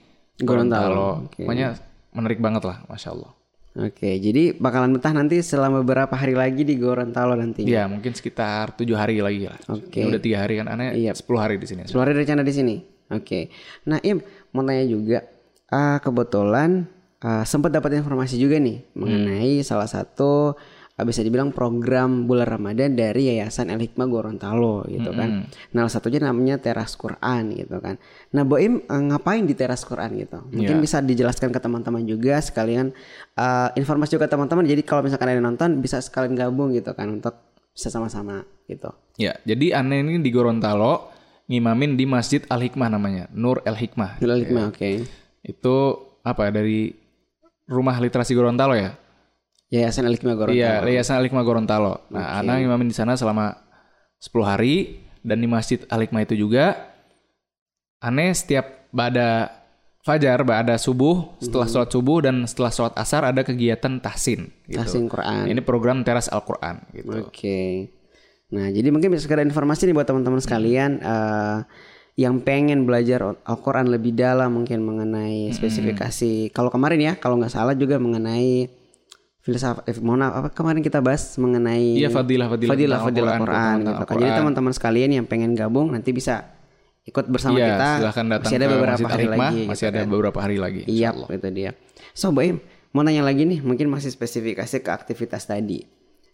Gorontalo, 0.42 1.30
oke. 1.30 1.46
Pokoknya 1.46 1.78
menarik 2.10 2.42
banget 2.42 2.66
lah, 2.66 2.82
masya 2.90 3.14
Allah. 3.14 3.32
Oke, 3.74 4.22
jadi 4.22 4.54
bakalan 4.54 4.94
betah 4.94 5.14
nanti 5.14 5.42
selama 5.42 5.82
beberapa 5.82 6.14
hari 6.14 6.38
lagi 6.38 6.62
di 6.62 6.78
Gorontalo 6.78 7.34
nanti. 7.34 7.66
Iya, 7.66 7.90
mungkin 7.90 8.14
sekitar 8.14 8.78
tujuh 8.78 8.94
hari 8.94 9.18
lagi 9.18 9.50
lah. 9.50 9.58
Oke. 9.70 10.06
Udah 10.06 10.22
tiga 10.22 10.46
hari 10.46 10.62
kan, 10.62 10.70
aneh 10.70 10.94
Iya. 10.94 11.18
10 11.18 11.42
hari 11.42 11.58
di 11.58 11.66
sini. 11.66 11.82
Sepuluh 11.86 12.06
hari 12.06 12.14
rencana 12.18 12.46
di 12.46 12.54
sini. 12.54 12.76
Oke. 13.10 13.50
Nah, 13.90 13.98
Im 14.06 14.22
mau 14.54 14.64
tanya 14.64 14.86
juga. 14.86 15.26
ah, 15.68 15.98
kebetulan 15.98 16.86
ah, 17.20 17.42
sempat 17.44 17.70
dapat 17.70 17.98
informasi 17.98 18.38
juga 18.38 18.56
nih 18.56 18.86
mengenai 18.94 19.60
salah 19.60 19.86
satu 19.86 20.54
ah, 20.94 21.02
bisa 21.02 21.20
dibilang 21.20 21.50
program 21.50 22.24
bulan 22.24 22.46
Ramadan 22.48 22.94
dari 22.94 23.28
Yayasan 23.28 23.68
El 23.68 23.82
Hikmah 23.82 24.06
Gorontalo 24.06 24.86
gitu 24.86 25.10
kan. 25.12 25.50
Nah, 25.72 25.82
salah 25.82 25.94
satunya 25.96 26.22
namanya 26.22 26.58
Teras 26.58 26.94
Quran 26.94 27.58
gitu 27.58 27.78
kan. 27.80 27.98
Nah, 28.30 28.46
Boim 28.46 28.86
ah, 28.86 29.02
ngapain 29.02 29.42
di 29.42 29.58
Teras 29.58 29.82
Quran 29.82 30.14
gitu? 30.16 30.46
Mungkin 30.48 30.78
Iya. 30.78 30.84
bisa 30.84 30.98
dijelaskan 31.02 31.50
ke 31.50 31.58
teman-teman 31.58 32.06
juga 32.06 32.38
sekalian 32.38 32.94
ah, 33.34 33.74
informasi 33.74 34.14
juga 34.14 34.30
ke 34.30 34.38
teman-teman. 34.38 34.62
Jadi 34.64 34.82
kalau 34.82 35.02
misalkan 35.02 35.26
ada 35.28 35.36
yang 35.36 35.48
nonton 35.48 35.82
bisa 35.82 35.98
sekalian 35.98 36.34
gabung 36.34 36.70
gitu 36.72 36.94
kan 36.94 37.10
untuk 37.10 37.34
bisa 37.74 37.90
sama-sama 37.90 38.46
gitu. 38.64 38.94
Ya, 39.18 39.34
jadi 39.42 39.82
aneh 39.82 40.06
ini 40.06 40.22
di 40.22 40.30
Gorontalo 40.30 41.10
ngimamin 41.48 42.00
di 42.00 42.06
Masjid 42.08 42.42
Al 42.48 42.64
Hikmah 42.64 42.90
namanya, 42.92 43.28
Nur 43.36 43.60
El 43.68 43.76
Hikmah. 43.76 44.24
Nurul 44.24 44.48
Hikmah, 44.48 44.64
oke. 44.72 44.92
Itu 45.44 45.76
apa 46.24 46.50
dari 46.50 46.96
Rumah 47.68 48.00
Literasi 48.00 48.32
Gorontalo 48.36 48.76
ya? 48.76 48.96
Yayasan 49.72 50.08
Al 50.08 50.16
Hikmah 50.16 50.36
Gorontalo. 50.40 50.58
Iya, 50.58 50.84
Yayasan 50.84 51.20
Al 51.20 51.26
Hikmah 51.28 51.44
Gorontalo. 51.44 51.94
Nah, 52.14 52.40
Ana 52.40 52.60
ngimamin 52.60 52.88
di 52.88 52.96
sana 52.96 53.20
selama 53.20 53.60
10 54.24 54.44
hari 54.48 55.04
dan 55.20 55.44
di 55.44 55.48
Masjid 55.48 55.84
Al 55.92 56.04
Hikmah 56.08 56.24
itu 56.24 56.36
juga 56.40 56.94
aneh 58.04 58.32
setiap 58.36 58.92
bada 58.92 59.64
fajar, 60.04 60.44
bada 60.44 60.76
subuh, 60.76 61.40
setelah 61.40 61.64
sholat 61.64 61.90
subuh 61.90 62.18
dan 62.28 62.44
setelah 62.44 62.72
sholat 62.76 62.94
asar 63.00 63.24
ada 63.24 63.40
kegiatan 63.40 64.04
tahsin 64.04 64.52
gitu. 64.68 64.84
Tahsin 64.84 65.08
Quran. 65.08 65.48
Ini 65.48 65.64
program 65.64 66.04
teras 66.04 66.28
Al-Qur'an 66.28 66.84
gitu. 66.92 67.24
Oke. 67.24 67.88
Nah, 68.52 68.68
jadi 68.70 68.92
mungkin 68.92 69.14
bisa 69.14 69.24
sekedar 69.24 69.46
informasi 69.46 69.88
nih 69.88 69.96
buat 69.96 70.06
teman-teman 70.06 70.44
sekalian 70.44 71.00
eh, 71.00 71.58
yang 72.14 72.38
pengen 72.42 72.86
belajar 72.86 73.40
Al-Quran 73.42 73.90
lebih 73.90 74.14
dalam 74.14 74.54
mungkin 74.54 74.84
mengenai 74.84 75.50
spesifikasi. 75.50 76.54
Kalau 76.54 76.70
kemarin 76.70 77.00
ya, 77.02 77.14
kalau 77.18 77.40
nggak 77.40 77.50
salah 77.50 77.74
juga 77.74 77.98
mengenai 77.98 78.70
filsafat. 79.42 79.90
Eh, 79.90 79.98
mohon 80.00 80.22
maaf, 80.22 80.34
apa 80.38 80.50
kemarin 80.54 80.80
kita 80.80 81.02
bahas 81.02 81.34
mengenai 81.36 81.98
Iya, 81.98 82.08
fadilah-fadilah 82.08 82.70
fadilah 82.72 82.98
tentang 83.02 83.08
fadilah 83.10 83.32
Al-Quran, 83.34 83.42
Quran, 83.42 83.58
tentang 83.58 83.80
gitu 83.82 83.90
kan. 83.90 84.02
Al-Quran. 84.06 84.22
Jadi 84.22 84.40
teman-teman 84.40 84.74
sekalian 84.78 85.10
yang 85.12 85.26
pengen 85.26 85.52
gabung 85.58 85.88
nanti 85.90 86.10
bisa 86.14 86.46
ikut 87.04 87.26
bersama 87.28 87.58
Iya, 87.58 87.68
kita. 87.68 87.90
silahkan 88.00 88.26
datang 88.30 88.48
masih 88.48 88.56
ada 88.56 88.68
beberapa 88.70 88.94
Masjid 88.96 89.10
hari 89.12 89.26
Al-Hikmah, 89.26 89.50
lagi. 89.52 89.64
masih 89.66 89.84
gitu 89.84 89.92
ada 89.92 90.00
kan. 90.00 90.08
beberapa 90.08 90.40
hari 90.40 90.58
lagi. 90.62 90.82
Iya, 90.88 91.10
itu 91.28 91.50
dia. 91.52 91.72
So, 92.14 92.30
Boim, 92.30 92.56
mau 92.94 93.02
nanya 93.02 93.26
lagi 93.26 93.44
nih, 93.44 93.60
mungkin 93.60 93.90
masih 93.90 94.08
spesifikasi 94.08 94.78
ke 94.80 94.90
aktivitas 94.94 95.44
tadi. 95.44 95.84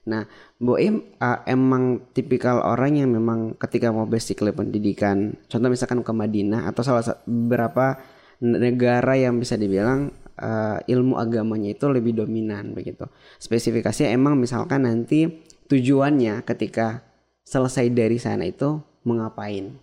Nah, 0.09 0.25
Boim 0.57 1.05
uh, 1.21 1.39
emang 1.45 2.01
tipikal 2.11 2.59
orang 2.59 2.97
yang 2.97 3.13
memang 3.13 3.53
ketika 3.55 3.93
mau 3.93 4.03
basically 4.03 4.49
pendidikan, 4.49 5.37
contoh 5.45 5.69
misalkan 5.69 6.01
ke 6.01 6.09
Madinah 6.09 6.65
atau 6.65 6.81
salah 6.81 7.05
satu 7.05 7.21
beberapa 7.23 8.01
negara 8.41 9.13
yang 9.13 9.37
bisa 9.37 9.53
dibilang 9.53 10.09
uh, 10.35 10.79
ilmu 10.83 11.15
agamanya 11.15 11.69
itu 11.71 11.85
lebih 11.87 12.17
dominan 12.17 12.73
begitu. 12.73 13.05
Spesifikasinya 13.37 14.09
emang 14.09 14.35
misalkan 14.35 14.83
nanti 14.83 15.29
tujuannya 15.67 16.41
ketika 16.41 17.05
selesai 17.45 17.91
dari 17.91 18.17
sana 18.17 18.49
itu 18.49 18.81
mengapain? 19.05 19.77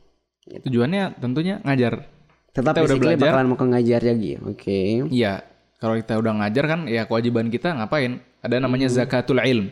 Tujuannya 0.46 1.18
tentunya 1.18 1.58
ngajar. 1.62 2.06
Tetap 2.50 2.72
Kita 2.72 2.86
udah 2.88 2.96
belajar. 2.96 3.20
bakalan 3.28 3.46
mau 3.46 3.58
ke 3.58 3.66
ngajar 3.68 4.00
lagi. 4.00 4.32
Oke. 4.40 4.78
Iya, 5.12 5.44
kalau 5.76 5.94
kita 6.00 6.16
udah 6.16 6.32
ngajar 6.40 6.64
kan 6.64 6.80
ya 6.88 7.04
kewajiban 7.04 7.52
kita 7.52 7.76
ngapain? 7.76 8.24
Ada 8.40 8.62
namanya 8.62 8.88
Hmm. 8.88 8.96
zakatul 8.96 9.42
ilm. 9.42 9.68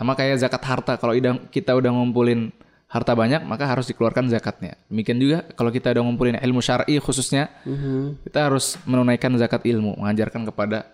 Sama 0.00 0.16
kayak 0.16 0.40
zakat 0.40 0.64
harta. 0.64 0.96
Kalau 0.96 1.12
kita 1.52 1.76
udah 1.76 1.92
ngumpulin 1.92 2.48
harta 2.88 3.12
banyak, 3.12 3.44
maka 3.44 3.68
harus 3.68 3.84
dikeluarkan 3.92 4.32
zakatnya. 4.32 4.80
Demikian 4.88 5.20
juga 5.20 5.44
kalau 5.52 5.68
kita 5.68 5.92
udah 5.92 6.02
ngumpulin 6.02 6.40
ilmu 6.40 6.64
syar'i 6.64 6.96
khususnya, 6.96 7.52
Mhm. 7.68 8.24
kita 8.24 8.48
harus 8.48 8.80
menunaikan 8.88 9.36
zakat 9.36 9.60
ilmu, 9.68 10.00
mengajarkan 10.00 10.48
kepada 10.48 10.88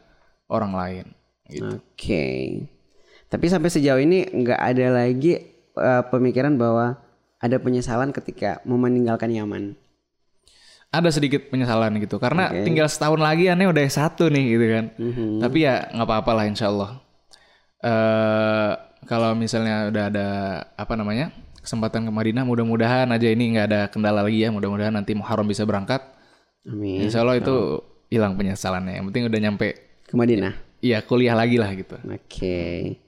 orang 0.51 0.75
lain. 0.75 1.07
Gitu. 1.47 1.79
Oke. 1.79 2.27
Tapi 3.31 3.47
sampai 3.47 3.71
sejauh 3.71 4.03
ini 4.03 4.27
nggak 4.27 4.59
ada 4.59 4.87
lagi 4.91 5.39
uh, 5.79 6.03
pemikiran 6.11 6.59
bahwa 6.59 6.99
ada 7.39 7.57
penyesalan 7.63 8.11
ketika 8.11 8.59
mau 8.67 8.75
meninggalkan 8.77 9.31
Yaman. 9.31 9.79
Ada 10.91 11.15
sedikit 11.15 11.47
penyesalan 11.51 11.95
gitu, 12.03 12.19
karena 12.19 12.51
Oke. 12.51 12.67
tinggal 12.67 12.91
setahun 12.91 13.23
lagi 13.23 13.47
aneh 13.51 13.71
udah 13.71 13.83
S1 13.87 14.19
nih 14.35 14.45
gitu 14.51 14.67
kan. 14.67 14.85
Mhm. 14.99 15.39
Tapi 15.47 15.59
ya 15.63 15.87
nggak 15.95 16.07
apa-apa 16.11 16.31
lah 16.35 16.45
insya 16.51 16.67
Allah. 16.75 16.91
Eh 17.81 18.73
kalau 19.05 19.37
misalnya 19.37 19.93
udah 19.93 20.05
ada 20.09 20.29
apa 20.73 20.97
namanya 20.97 21.29
kesempatan 21.61 22.07
ke 22.07 22.13
Madinah, 22.15 22.47
mudah-mudahan 22.47 23.11
aja 23.11 23.29
ini 23.29 23.53
nggak 23.53 23.67
ada 23.69 23.81
kendala 23.91 24.23
lagi 24.25 24.41
ya. 24.41 24.49
Mudah-mudahan 24.49 24.95
nanti 24.95 25.13
Muharram 25.13 25.45
bisa 25.45 25.67
berangkat. 25.69 26.01
Amin. 26.65 27.05
Insya 27.05 27.21
Allah 27.21 27.37
itu 27.37 27.83
hilang 28.09 28.39
penyesalannya. 28.39 29.03
Yang 29.03 29.05
penting 29.11 29.25
udah 29.27 29.41
nyampe, 29.43 29.69
Ke 30.07 30.15
Madinah. 30.15 30.55
iya 30.81 31.03
kuliah 31.03 31.35
lagi 31.35 31.59
lah 31.59 31.71
gitu. 31.75 31.99
Oke. 32.07 32.99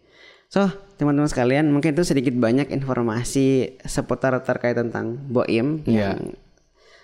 So, 0.48 0.64
teman-teman 0.96 1.28
sekalian, 1.28 1.68
mungkin 1.70 1.92
itu 1.94 2.02
sedikit 2.02 2.32
banyak 2.34 2.72
informasi 2.72 3.78
seputar 3.84 4.32
terkait 4.42 4.74
tentang 4.74 5.20
Boim 5.28 5.84
Iya. 5.84 6.16
yang 6.18 6.34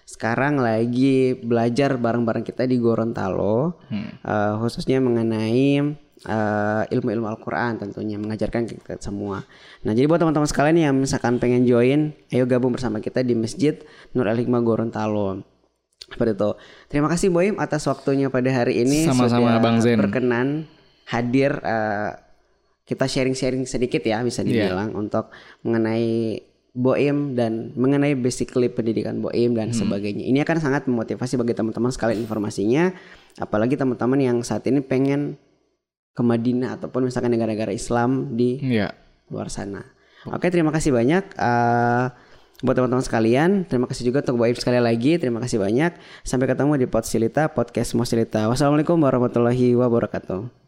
sekarang 0.05 0.61
lagi 0.61 1.32
belajar 1.39 1.97
bareng-bareng 1.97 2.43
kita 2.43 2.64
di 2.64 2.76
Gorontalo, 2.76 3.80
eh, 3.93 4.53
khususnya 4.59 5.01
mengenai 5.01 5.80
eh, 6.22 6.82
ilmu-ilmu 6.88 7.26
Al-Quran 7.26 7.76
tentunya 7.76 8.14
mengajarkan 8.16 8.64
kita 8.64 8.96
semua. 8.98 9.42
Nah 9.82 9.92
jadi 9.92 10.06
buat 10.06 10.18
teman-teman 10.18 10.46
sekalian 10.46 10.78
yang 10.80 10.94
misalkan 10.94 11.36
pengen 11.36 11.64
join, 11.64 12.14
ayo 12.30 12.44
gabung 12.44 12.70
bersama 12.70 12.98
kita 12.98 13.20
di 13.20 13.34
Masjid 13.34 13.82
Nur 14.12 14.24
Al 14.24 14.38
Hikmah 14.38 14.62
Gorontalo. 14.62 15.42
Seperti 16.04 16.36
itu. 16.36 16.50
Terima 16.86 17.08
kasih 17.08 17.28
Boim 17.28 17.56
atas 17.56 17.84
waktunya 17.84 18.28
pada 18.28 18.52
hari 18.52 18.84
ini 18.84 19.08
Sama-sama, 19.08 19.56
sudah 19.56 19.60
Bang 19.60 19.78
Zen. 19.80 19.98
berkenan 19.98 20.48
hadir 21.08 21.58
eh, 21.60 22.10
kita 22.84 23.08
sharing-sharing 23.08 23.64
sedikit 23.64 24.04
ya 24.04 24.20
bisa 24.20 24.44
Iya. 24.44 24.68
dibilang 24.68 24.92
untuk 24.92 25.32
mengenai 25.64 26.40
Boim 26.74 27.32
dan 27.32 27.70
mengenai 27.72 28.12
basically 28.12 28.66
pendidikan 28.66 29.22
Boim 29.22 29.54
Hmm. 29.54 29.58
dan 29.62 29.68
sebagainya. 29.70 30.26
Ini 30.26 30.42
akan 30.42 30.56
sangat 30.58 30.82
memotivasi 30.84 31.38
bagi 31.38 31.54
teman-teman 31.54 31.88
sekalian 31.88 32.18
informasinya, 32.20 32.90
apalagi 33.38 33.78
teman-teman 33.78 34.18
yang 34.18 34.36
saat 34.42 34.66
ini 34.66 34.82
pengen 34.82 35.38
ke 36.14 36.22
Madinah 36.22 36.78
ataupun 36.78 37.04
misalkan 37.04 37.34
negara-negara 37.34 37.74
Islam 37.74 38.38
di 38.38 38.62
Iya. 38.62 38.94
luar 39.28 39.50
sana. 39.50 39.82
Oke, 40.24 40.48
terima 40.48 40.72
kasih 40.72 40.94
banyak 40.94 41.36
eh, 41.36 42.04
buat 42.64 42.72
teman-teman 42.72 43.04
sekalian. 43.04 43.68
Terima 43.68 43.84
kasih 43.84 44.08
juga 44.08 44.24
untuk 44.24 44.40
Boim 44.40 44.56
sekali 44.56 44.80
lagi. 44.80 45.20
Terima 45.20 45.36
kasih 45.42 45.60
banyak. 45.60 45.92
Sampai 46.24 46.48
ketemu 46.48 46.80
di 46.80 46.86
Pod 46.88 47.04
Silita, 47.04 47.52
podcast 47.52 47.92
Mosilita. 47.92 48.48
Wassalamualaikum 48.48 48.96
warahmatullahi 48.96 49.76
wabarakatuh. 49.76 50.63